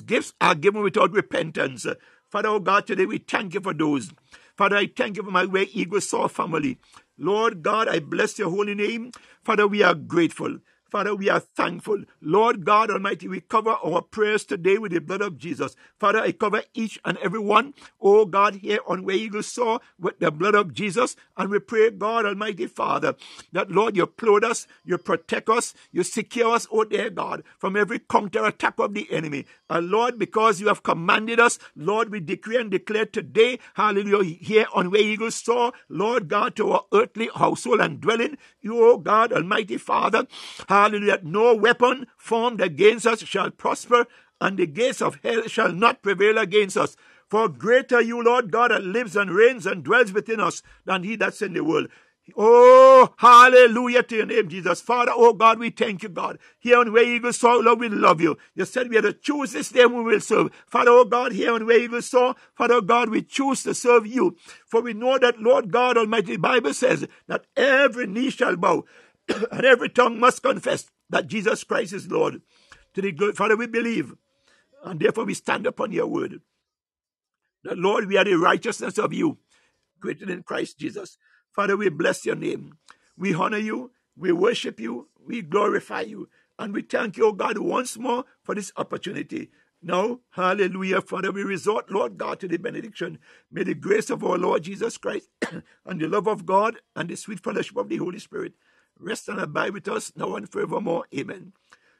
[0.00, 1.86] gifts are given without repentance.
[2.30, 4.12] Father, oh God, today we thank you for those.
[4.56, 6.78] Father, I thank you for my Where Eagle Soar family.
[7.18, 9.12] Lord God, I bless your holy name.
[9.42, 10.58] Father, we are grateful.
[10.90, 12.02] Father, we are thankful.
[12.20, 15.76] Lord God Almighty, we cover our prayers today with the blood of Jesus.
[16.00, 20.18] Father, I cover each and every one, oh God, here on Where Eagles Soar with
[20.18, 21.14] the blood of Jesus.
[21.36, 23.14] And we pray, God Almighty Father,
[23.52, 27.76] that Lord, you clothe us, you protect us, you secure us, oh dear God, from
[27.76, 29.46] every counter attack of the enemy.
[29.68, 34.66] And Lord, because you have commanded us, Lord, we decree and declare today, hallelujah, here
[34.74, 39.32] on Where Eagles Soar, Lord God, to our earthly household and dwelling, you, oh God
[39.32, 40.26] Almighty Father,
[40.68, 40.79] Hallelujah.
[41.22, 44.06] No weapon formed against us shall prosper,
[44.40, 46.96] and the gates of hell shall not prevail against us.
[47.28, 51.16] For greater you, Lord God, that lives and reigns and dwells within us than he
[51.16, 51.88] that's in the world.
[52.36, 54.80] Oh, hallelujah to your name, Jesus.
[54.80, 56.38] Father, oh God, we thank you, God.
[56.58, 58.36] Here on Where Eagles Soar, Lord, we love you.
[58.54, 60.50] You said we had to choose this day we will serve.
[60.66, 64.06] Father, oh God, here on Where Eagles Soar, Father, oh God, we choose to serve
[64.06, 64.36] you.
[64.66, 68.84] For we know that, Lord God Almighty, the Bible says that every knee shall bow
[69.52, 72.42] and every tongue must confess that Jesus Christ is Lord.
[72.94, 74.14] To the glory, Father, we believe,
[74.84, 76.40] and therefore we stand upon your word.
[77.62, 79.38] The Lord, we are the righteousness of you,
[80.00, 81.18] greater than Christ Jesus.
[81.54, 82.78] Father, we bless your name.
[83.16, 86.28] We honor you, we worship you, we glorify you,
[86.58, 89.50] and we thank you, O God, once more for this opportunity.
[89.82, 93.18] Now, hallelujah, Father, we resort, Lord God, to the benediction.
[93.50, 95.30] May the grace of our Lord Jesus Christ
[95.86, 98.52] and the love of God and the sweet fellowship of the Holy Spirit
[99.00, 101.06] rest and abide with us now and forevermore.
[101.16, 101.52] Amen.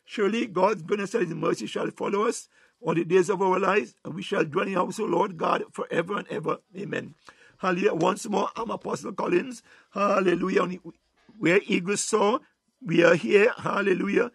[0.05, 2.49] Surely God's goodness and mercy shall follow us
[2.81, 5.37] all the days of our lives, and we shall dwell in the house of Lord
[5.37, 6.59] God forever and ever.
[6.77, 7.15] Amen.
[7.59, 7.95] Hallelujah.
[7.95, 9.63] Once more, I'm Apostle Collins.
[9.91, 10.79] Hallelujah.
[11.39, 12.41] Where Eagles Soar,
[12.85, 13.53] we are here.
[13.59, 14.31] Hallelujah.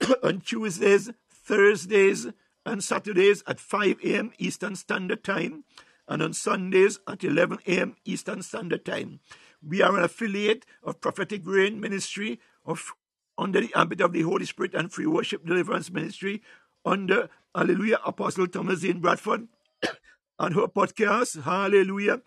[0.22, 2.28] on Tuesdays, Thursdays,
[2.64, 4.32] and Saturdays at 5 a.m.
[4.38, 5.64] Eastern Standard Time,
[6.06, 7.96] and on Sundays at 11 a.m.
[8.04, 9.20] Eastern Standard Time.
[9.66, 12.92] We are an affiliate of Prophetic Rain Ministry of
[13.36, 16.42] under the ambit of the Holy Spirit and Free Worship Deliverance Ministry
[16.84, 19.48] under Hallelujah Apostle Thomasine Bradford
[20.38, 22.22] and her podcast Hallelujah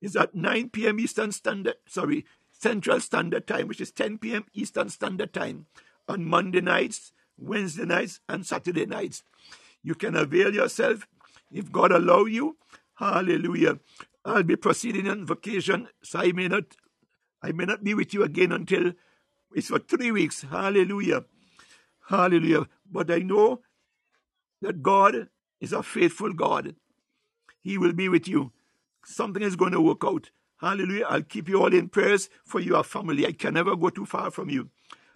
[0.00, 1.00] is at 9 p.m.
[1.00, 4.44] Eastern Standard sorry Central Standard Time which is 10 p.m.
[4.54, 5.66] Eastern Standard Time
[6.08, 9.22] on Monday nights, Wednesday nights and Saturday nights.
[9.82, 11.06] You can avail yourself
[11.52, 12.56] if God allow you.
[12.94, 13.78] Hallelujah.
[14.26, 16.64] I'll be proceeding on vacation, so I may not
[17.42, 18.92] I may not be with you again until
[19.54, 20.42] it's for three weeks.
[20.42, 21.24] Hallelujah.
[22.08, 22.66] Hallelujah.
[22.90, 23.60] But I know
[24.62, 25.28] that God
[25.60, 26.74] is a faithful God.
[27.60, 28.52] He will be with you.
[29.04, 30.30] Something is going to work out.
[30.60, 31.06] Hallelujah.
[31.08, 33.26] I'll keep you all in prayers for your family.
[33.26, 34.70] I can never go too far from you.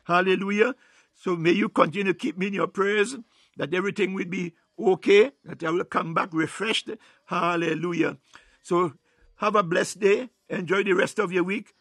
[0.04, 0.74] Hallelujah.
[1.14, 3.16] So may you continue to keep me in your prayers
[3.56, 6.90] that everything will be okay, that I will come back refreshed.
[7.26, 8.18] Hallelujah.
[8.62, 8.94] So
[9.36, 10.28] have a blessed day.
[10.48, 11.72] Enjoy the rest of your week.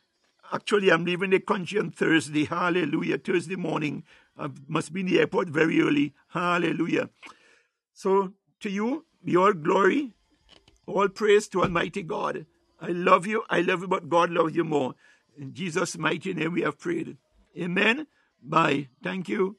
[0.51, 2.45] Actually, I'm leaving the country on Thursday.
[2.45, 3.17] Hallelujah.
[3.17, 4.03] Thursday morning.
[4.37, 6.13] I must be in the airport very early.
[6.29, 7.09] Hallelujah.
[7.93, 9.05] So, to you,
[9.37, 10.13] all glory,
[10.87, 12.45] all praise to Almighty God.
[12.81, 13.43] I love you.
[13.49, 14.95] I love you, but God loves you more.
[15.37, 17.17] In Jesus' mighty name we have prayed.
[17.57, 18.07] Amen.
[18.41, 18.87] Bye.
[19.03, 19.57] Thank you.